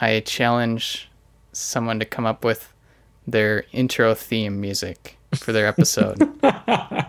I 0.00 0.20
challenge 0.20 1.10
someone 1.56 1.98
to 1.98 2.04
come 2.04 2.26
up 2.26 2.44
with 2.44 2.72
their 3.26 3.64
intro 3.72 4.14
theme 4.14 4.60
music 4.60 5.16
for 5.34 5.52
their 5.52 5.66
episode. 5.66 6.22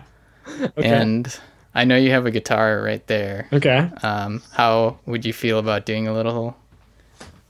And 0.76 1.38
I 1.74 1.84
know 1.84 1.96
you 1.96 2.10
have 2.10 2.26
a 2.26 2.30
guitar 2.30 2.80
right 2.82 3.06
there. 3.06 3.48
okay 3.52 3.90
Um, 4.02 4.42
how 4.52 4.98
would 5.06 5.24
you 5.26 5.32
feel 5.32 5.58
about 5.58 5.86
doing 5.86 6.08
a 6.08 6.12
little 6.14 6.56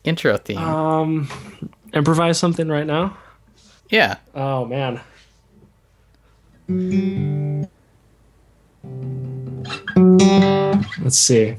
intro 0.05 0.36
theme? 0.36 0.59
um, 0.59 1.28
improvise 1.94 2.38
something 2.38 2.68
right 2.68 2.86
now 2.86 3.16
yeah. 3.90 4.16
Oh 4.34 4.66
man. 4.66 5.01
Let's 11.03 11.16
see. 11.18 11.57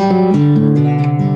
Thank 0.00 1.20
you. 1.24 1.29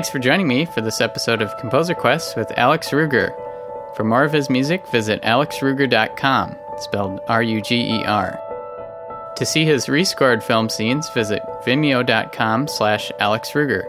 Thanks 0.00 0.08
for 0.08 0.18
joining 0.18 0.48
me 0.48 0.64
for 0.64 0.80
this 0.80 1.02
episode 1.02 1.42
of 1.42 1.54
Composer 1.58 1.92
Quest 1.92 2.34
with 2.34 2.50
Alex 2.56 2.88
Ruger. 2.88 3.34
For 3.94 4.02
more 4.02 4.24
of 4.24 4.32
his 4.32 4.48
music, 4.48 4.88
visit 4.88 5.20
alexruger.com, 5.20 6.56
spelled 6.78 7.20
R 7.28 7.42
U 7.42 7.60
G 7.60 7.96
E 7.96 8.04
R. 8.06 8.40
To 9.36 9.44
see 9.44 9.66
his 9.66 9.88
rescored 9.88 10.42
film 10.42 10.70
scenes, 10.70 11.10
visit 11.10 11.42
vimeo.com 11.66 12.66
slash 12.66 13.12
alexruger. 13.20 13.84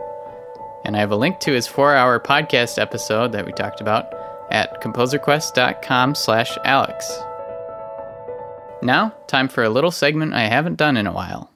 And 0.83 0.97
I 0.97 0.99
have 0.99 1.11
a 1.11 1.15
link 1.15 1.39
to 1.39 1.53
his 1.53 1.65
four-hour 1.65 2.19
podcast 2.19 2.77
episode 2.77 3.31
that 3.31 3.45
we 3.45 3.53
talked 3.53 3.79
about 3.79 4.13
at 4.51 4.81
composerquest.com 4.81 6.15
slash 6.15 6.57
alex. 6.65 7.09
Now, 8.83 9.13
time 9.27 9.47
for 9.47 9.63
a 9.63 9.69
little 9.69 9.91
segment 9.91 10.33
I 10.33 10.47
haven't 10.47 10.75
done 10.75 10.97
in 10.97 11.07
a 11.07 11.13
while. 11.13 11.50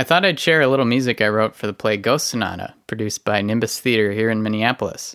I 0.00 0.02
thought 0.02 0.24
I'd 0.24 0.40
share 0.40 0.62
a 0.62 0.66
little 0.66 0.86
music 0.86 1.20
I 1.20 1.28
wrote 1.28 1.54
for 1.54 1.66
the 1.66 1.74
play 1.74 1.98
Ghost 1.98 2.28
Sonata, 2.28 2.72
produced 2.86 3.22
by 3.22 3.42
Nimbus 3.42 3.78
Theater 3.80 4.12
here 4.12 4.30
in 4.30 4.42
Minneapolis. 4.42 5.14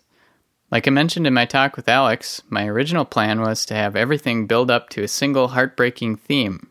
Like 0.70 0.88
I 0.88 0.92
mentioned 0.92 1.26
in 1.26 1.34
my 1.34 1.46
talk 1.46 1.76
with 1.76 1.90
Alex, 1.90 2.44
my 2.50 2.68
original 2.68 3.04
plan 3.04 3.42
was 3.42 3.66
to 3.66 3.74
have 3.74 3.96
everything 3.96 4.46
build 4.46 4.70
up 4.70 4.90
to 4.90 5.02
a 5.02 5.08
single 5.08 5.48
heartbreaking 5.48 6.18
theme. 6.18 6.70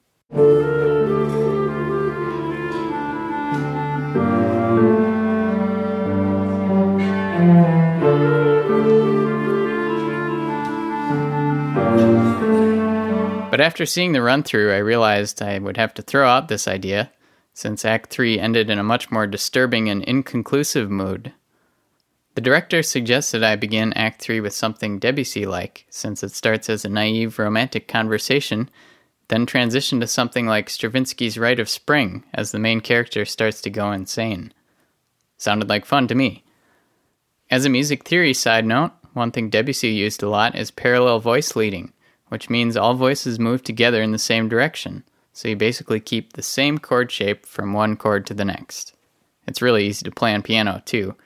But 13.51 13.61
after 13.61 13.85
seeing 13.85 14.13
the 14.13 14.23
run 14.23 14.45
through, 14.45 14.73
I 14.73 14.77
realized 14.77 15.43
I 15.43 15.59
would 15.59 15.79
have 15.79 15.95
to 15.95 16.03
throw 16.03 16.29
out 16.29 16.47
this 16.47 16.69
idea, 16.69 17.11
since 17.55 17.85
Act 17.85 18.11
3 18.11 18.39
ended 18.39 18.69
in 18.69 18.79
a 18.79 18.83
much 18.83 19.11
more 19.11 19.27
disturbing 19.27 19.89
and 19.89 20.03
inconclusive 20.05 20.91
mood. 20.91 21.33
The 22.35 22.41
director 22.41 22.83
suggested 22.83 23.45
I 23.45 23.55
begin 23.55 23.93
Act 23.93 24.21
3 24.21 24.41
with 24.41 24.53
something 24.53 24.99
Debussy 24.99 25.47
like, 25.47 25.87
since 25.89 26.25
it 26.25 26.33
starts 26.33 26.69
as 26.69 26.85
a 26.85 26.89
naive 26.89 27.39
romantic 27.39 27.87
conversation, 27.87 28.69
then 29.29 29.47
transition 29.47 30.01
to 30.01 30.07
something 30.09 30.47
like 30.47 30.69
Stravinsky's 30.69 31.39
Rite 31.39 31.61
of 31.61 31.69
Spring 31.69 32.25
as 32.35 32.51
the 32.51 32.59
main 32.59 32.81
character 32.81 33.25
starts 33.25 33.61
to 33.63 33.71
go 33.71 33.93
insane. 33.93 34.53
Sounded 35.39 35.69
like 35.69 35.87
fun 35.87 36.09
to 36.09 36.15
me. 36.15 36.45
As 37.51 37.65
a 37.65 37.71
music 37.71 38.05
theory 38.05 38.35
side 38.35 38.67
note, 38.67 38.91
one 39.13 39.31
thing 39.31 39.49
Debussy 39.49 39.91
used 39.91 40.23
a 40.23 40.29
lot 40.29 40.57
is 40.57 40.73
parallel 40.73 41.21
voice 41.21 41.55
leading, 41.55 41.93
which 42.29 42.51
means 42.51 42.77
all 42.77 42.95
voices 42.95 43.39
move 43.39 43.63
together 43.63 44.03
in 44.03 44.11
the 44.11 44.19
same 44.19 44.49
direction, 44.49 45.05
so 45.35 45.49
you 45.49 45.57
basically 45.57 46.01
keep 46.01 46.33
the 46.33 46.43
same 46.43 46.79
chord 46.79 47.11
shape 47.11 47.45
from 47.45 47.73
one 47.75 47.97
chord 47.97 48.25
to 48.27 48.35
the 48.35 48.45
next. 48.45 48.95
It's 49.47 49.61
really 49.61 49.85
easy 49.85 50.05
to 50.05 50.11
play 50.11 50.33
on 50.33 50.43
piano, 50.43 50.81
too, 50.87 51.17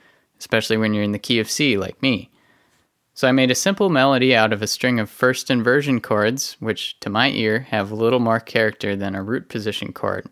especially 0.41 0.79
when 0.79 0.95
you're 0.95 1.05
in 1.05 1.13
the 1.13 1.19
key 1.19 1.39
of 1.39 1.51
C 1.51 1.77
like 1.77 2.03
me. 2.03 2.31
So 3.13 3.29
I 3.29 3.33
made 3.33 3.51
a 3.51 3.55
simple 3.55 3.91
melody 3.91 4.35
out 4.35 4.53
of 4.53 4.63
a 4.63 4.67
string 4.67 4.99
of 4.99 5.11
first 5.11 5.51
inversion 5.51 6.01
chords, 6.01 6.57
which 6.59 6.99
to 7.01 7.11
my 7.11 7.31
ear 7.31 7.61
have 7.71 7.93
little 7.93 8.19
more 8.19 8.41
character 8.41 8.97
than 8.97 9.15
a 9.15 9.23
root 9.23 9.49
position 9.49 9.93
chord. 9.93 10.29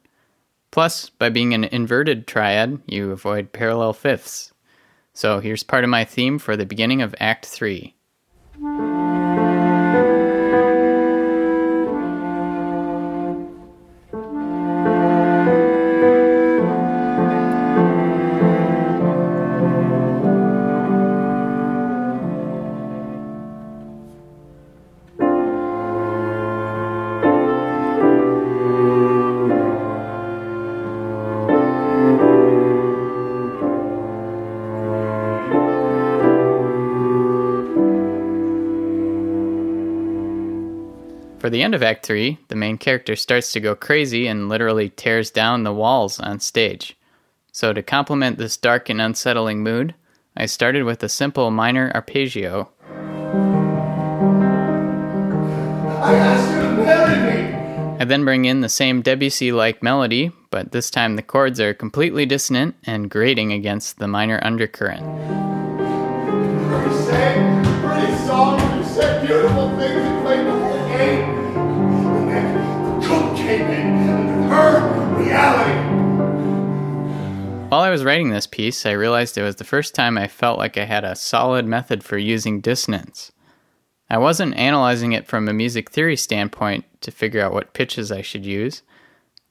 Plus, 0.70 1.10
by 1.10 1.28
being 1.28 1.52
an 1.52 1.64
inverted 1.64 2.26
triad, 2.26 2.80
you 2.86 3.10
avoid 3.10 3.52
parallel 3.52 3.92
fifths. 3.92 4.52
So 5.12 5.40
here's 5.40 5.62
part 5.62 5.84
of 5.84 5.90
my 5.90 6.04
theme 6.04 6.38
for 6.38 6.56
the 6.56 6.66
beginning 6.66 7.02
of 7.02 7.14
Act 7.20 7.44
3. 7.44 7.94
Act 41.86 42.04
3, 42.04 42.36
the 42.48 42.56
main 42.56 42.78
character 42.78 43.14
starts 43.14 43.52
to 43.52 43.60
go 43.60 43.76
crazy 43.76 44.26
and 44.26 44.48
literally 44.48 44.90
tears 44.90 45.30
down 45.30 45.62
the 45.62 45.72
walls 45.72 46.18
on 46.18 46.40
stage. 46.40 46.96
So, 47.52 47.72
to 47.72 47.80
complement 47.80 48.38
this 48.38 48.56
dark 48.56 48.90
and 48.90 49.00
unsettling 49.00 49.62
mood, 49.62 49.94
I 50.36 50.46
started 50.46 50.82
with 50.82 51.04
a 51.04 51.08
simple 51.08 51.52
minor 51.52 51.92
arpeggio. 51.94 52.70
I 56.02 56.14
asked 56.14 56.52
you 56.52 56.60
to 56.60 56.70
marry 56.84 57.18
me! 57.32 57.98
I 58.00 58.04
then 58.04 58.24
bring 58.24 58.46
in 58.46 58.62
the 58.62 58.68
same 58.68 59.00
Debussy 59.00 59.52
like 59.52 59.80
melody, 59.80 60.32
but 60.50 60.72
this 60.72 60.90
time 60.90 61.14
the 61.14 61.22
chords 61.22 61.60
are 61.60 61.72
completely 61.72 62.26
dissonant 62.26 62.74
and 62.84 63.08
grating 63.08 63.52
against 63.52 64.00
the 64.00 64.08
minor 64.08 64.40
undercurrent. 64.42 65.06
You 65.06 66.92
sang 67.04 67.64
pretty 67.80 68.16
songs, 68.26 68.60
you 68.76 68.84
said 68.92 69.24
beautiful 69.24 69.70
things, 69.78 70.04
you 70.04 70.20
played 70.22 70.46
the 70.46 70.50
whole 70.50 70.88
game. 70.88 71.35
While 77.68 77.80
I 77.80 77.90
was 77.90 78.04
writing 78.04 78.30
this 78.30 78.46
piece, 78.46 78.86
I 78.86 78.92
realized 78.92 79.36
it 79.36 79.42
was 79.42 79.56
the 79.56 79.64
first 79.64 79.94
time 79.94 80.16
I 80.16 80.28
felt 80.28 80.58
like 80.58 80.78
I 80.78 80.84
had 80.84 81.04
a 81.04 81.14
solid 81.14 81.66
method 81.66 82.02
for 82.02 82.16
using 82.16 82.60
dissonance. 82.60 83.32
I 84.08 84.18
wasn't 84.18 84.56
analyzing 84.56 85.12
it 85.12 85.26
from 85.26 85.48
a 85.48 85.52
music 85.52 85.90
theory 85.90 86.16
standpoint 86.16 86.84
to 87.02 87.10
figure 87.10 87.44
out 87.44 87.52
what 87.52 87.74
pitches 87.74 88.12
I 88.12 88.22
should 88.22 88.46
use, 88.46 88.82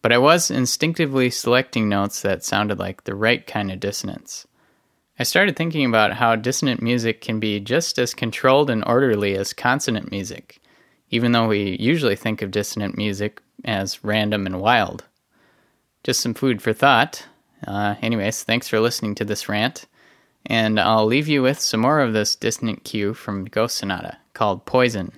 but 0.02 0.12
I 0.12 0.18
was 0.18 0.50
instinctively 0.50 1.30
selecting 1.30 1.88
notes 1.90 2.22
that 2.22 2.44
sounded 2.44 2.80
like 2.80 3.04
the 3.04 3.16
right 3.16 3.46
kind 3.46 3.72
of 3.72 3.80
dissonance. 3.80 4.48
I 5.20 5.24
started 5.24 5.56
thinking 5.56 5.86
about 5.86 6.14
how 6.14 6.36
dissonant 6.36 6.82
music 6.82 7.22
can 7.22 7.40
be 7.40 7.60
just 7.60 8.00
as 8.00 8.14
controlled 8.14 8.70
and 8.70 8.84
orderly 8.88 9.36
as 9.36 9.54
consonant 9.54 10.10
music, 10.10 10.60
even 11.10 11.32
though 11.32 11.48
we 11.48 11.78
usually 11.80 12.16
think 12.16 12.42
of 12.42 12.52
dissonant 12.52 12.98
music 12.98 13.42
as 13.66 14.04
random 14.04 14.46
and 14.46 14.62
wild. 14.62 15.04
Just 16.04 16.22
some 16.22 16.34
food 16.34 16.62
for 16.62 16.72
thought. 16.72 17.26
Uh, 17.68 17.96
anyways, 18.02 18.44
thanks 18.44 18.68
for 18.70 18.80
listening 18.80 19.16
to 19.16 19.26
this 19.26 19.50
rant, 19.50 19.88
and 20.46 20.80
I'll 20.80 21.06
leave 21.06 21.28
you 21.28 21.42
with 21.42 21.60
some 21.60 21.82
more 21.82 22.00
of 22.00 22.14
this 22.14 22.36
dissonant 22.36 22.84
cue 22.84 23.14
from 23.14 23.46
Ghost 23.46 23.78
Sonata 23.78 24.18
called 24.34 24.66
Poison. 24.66 25.12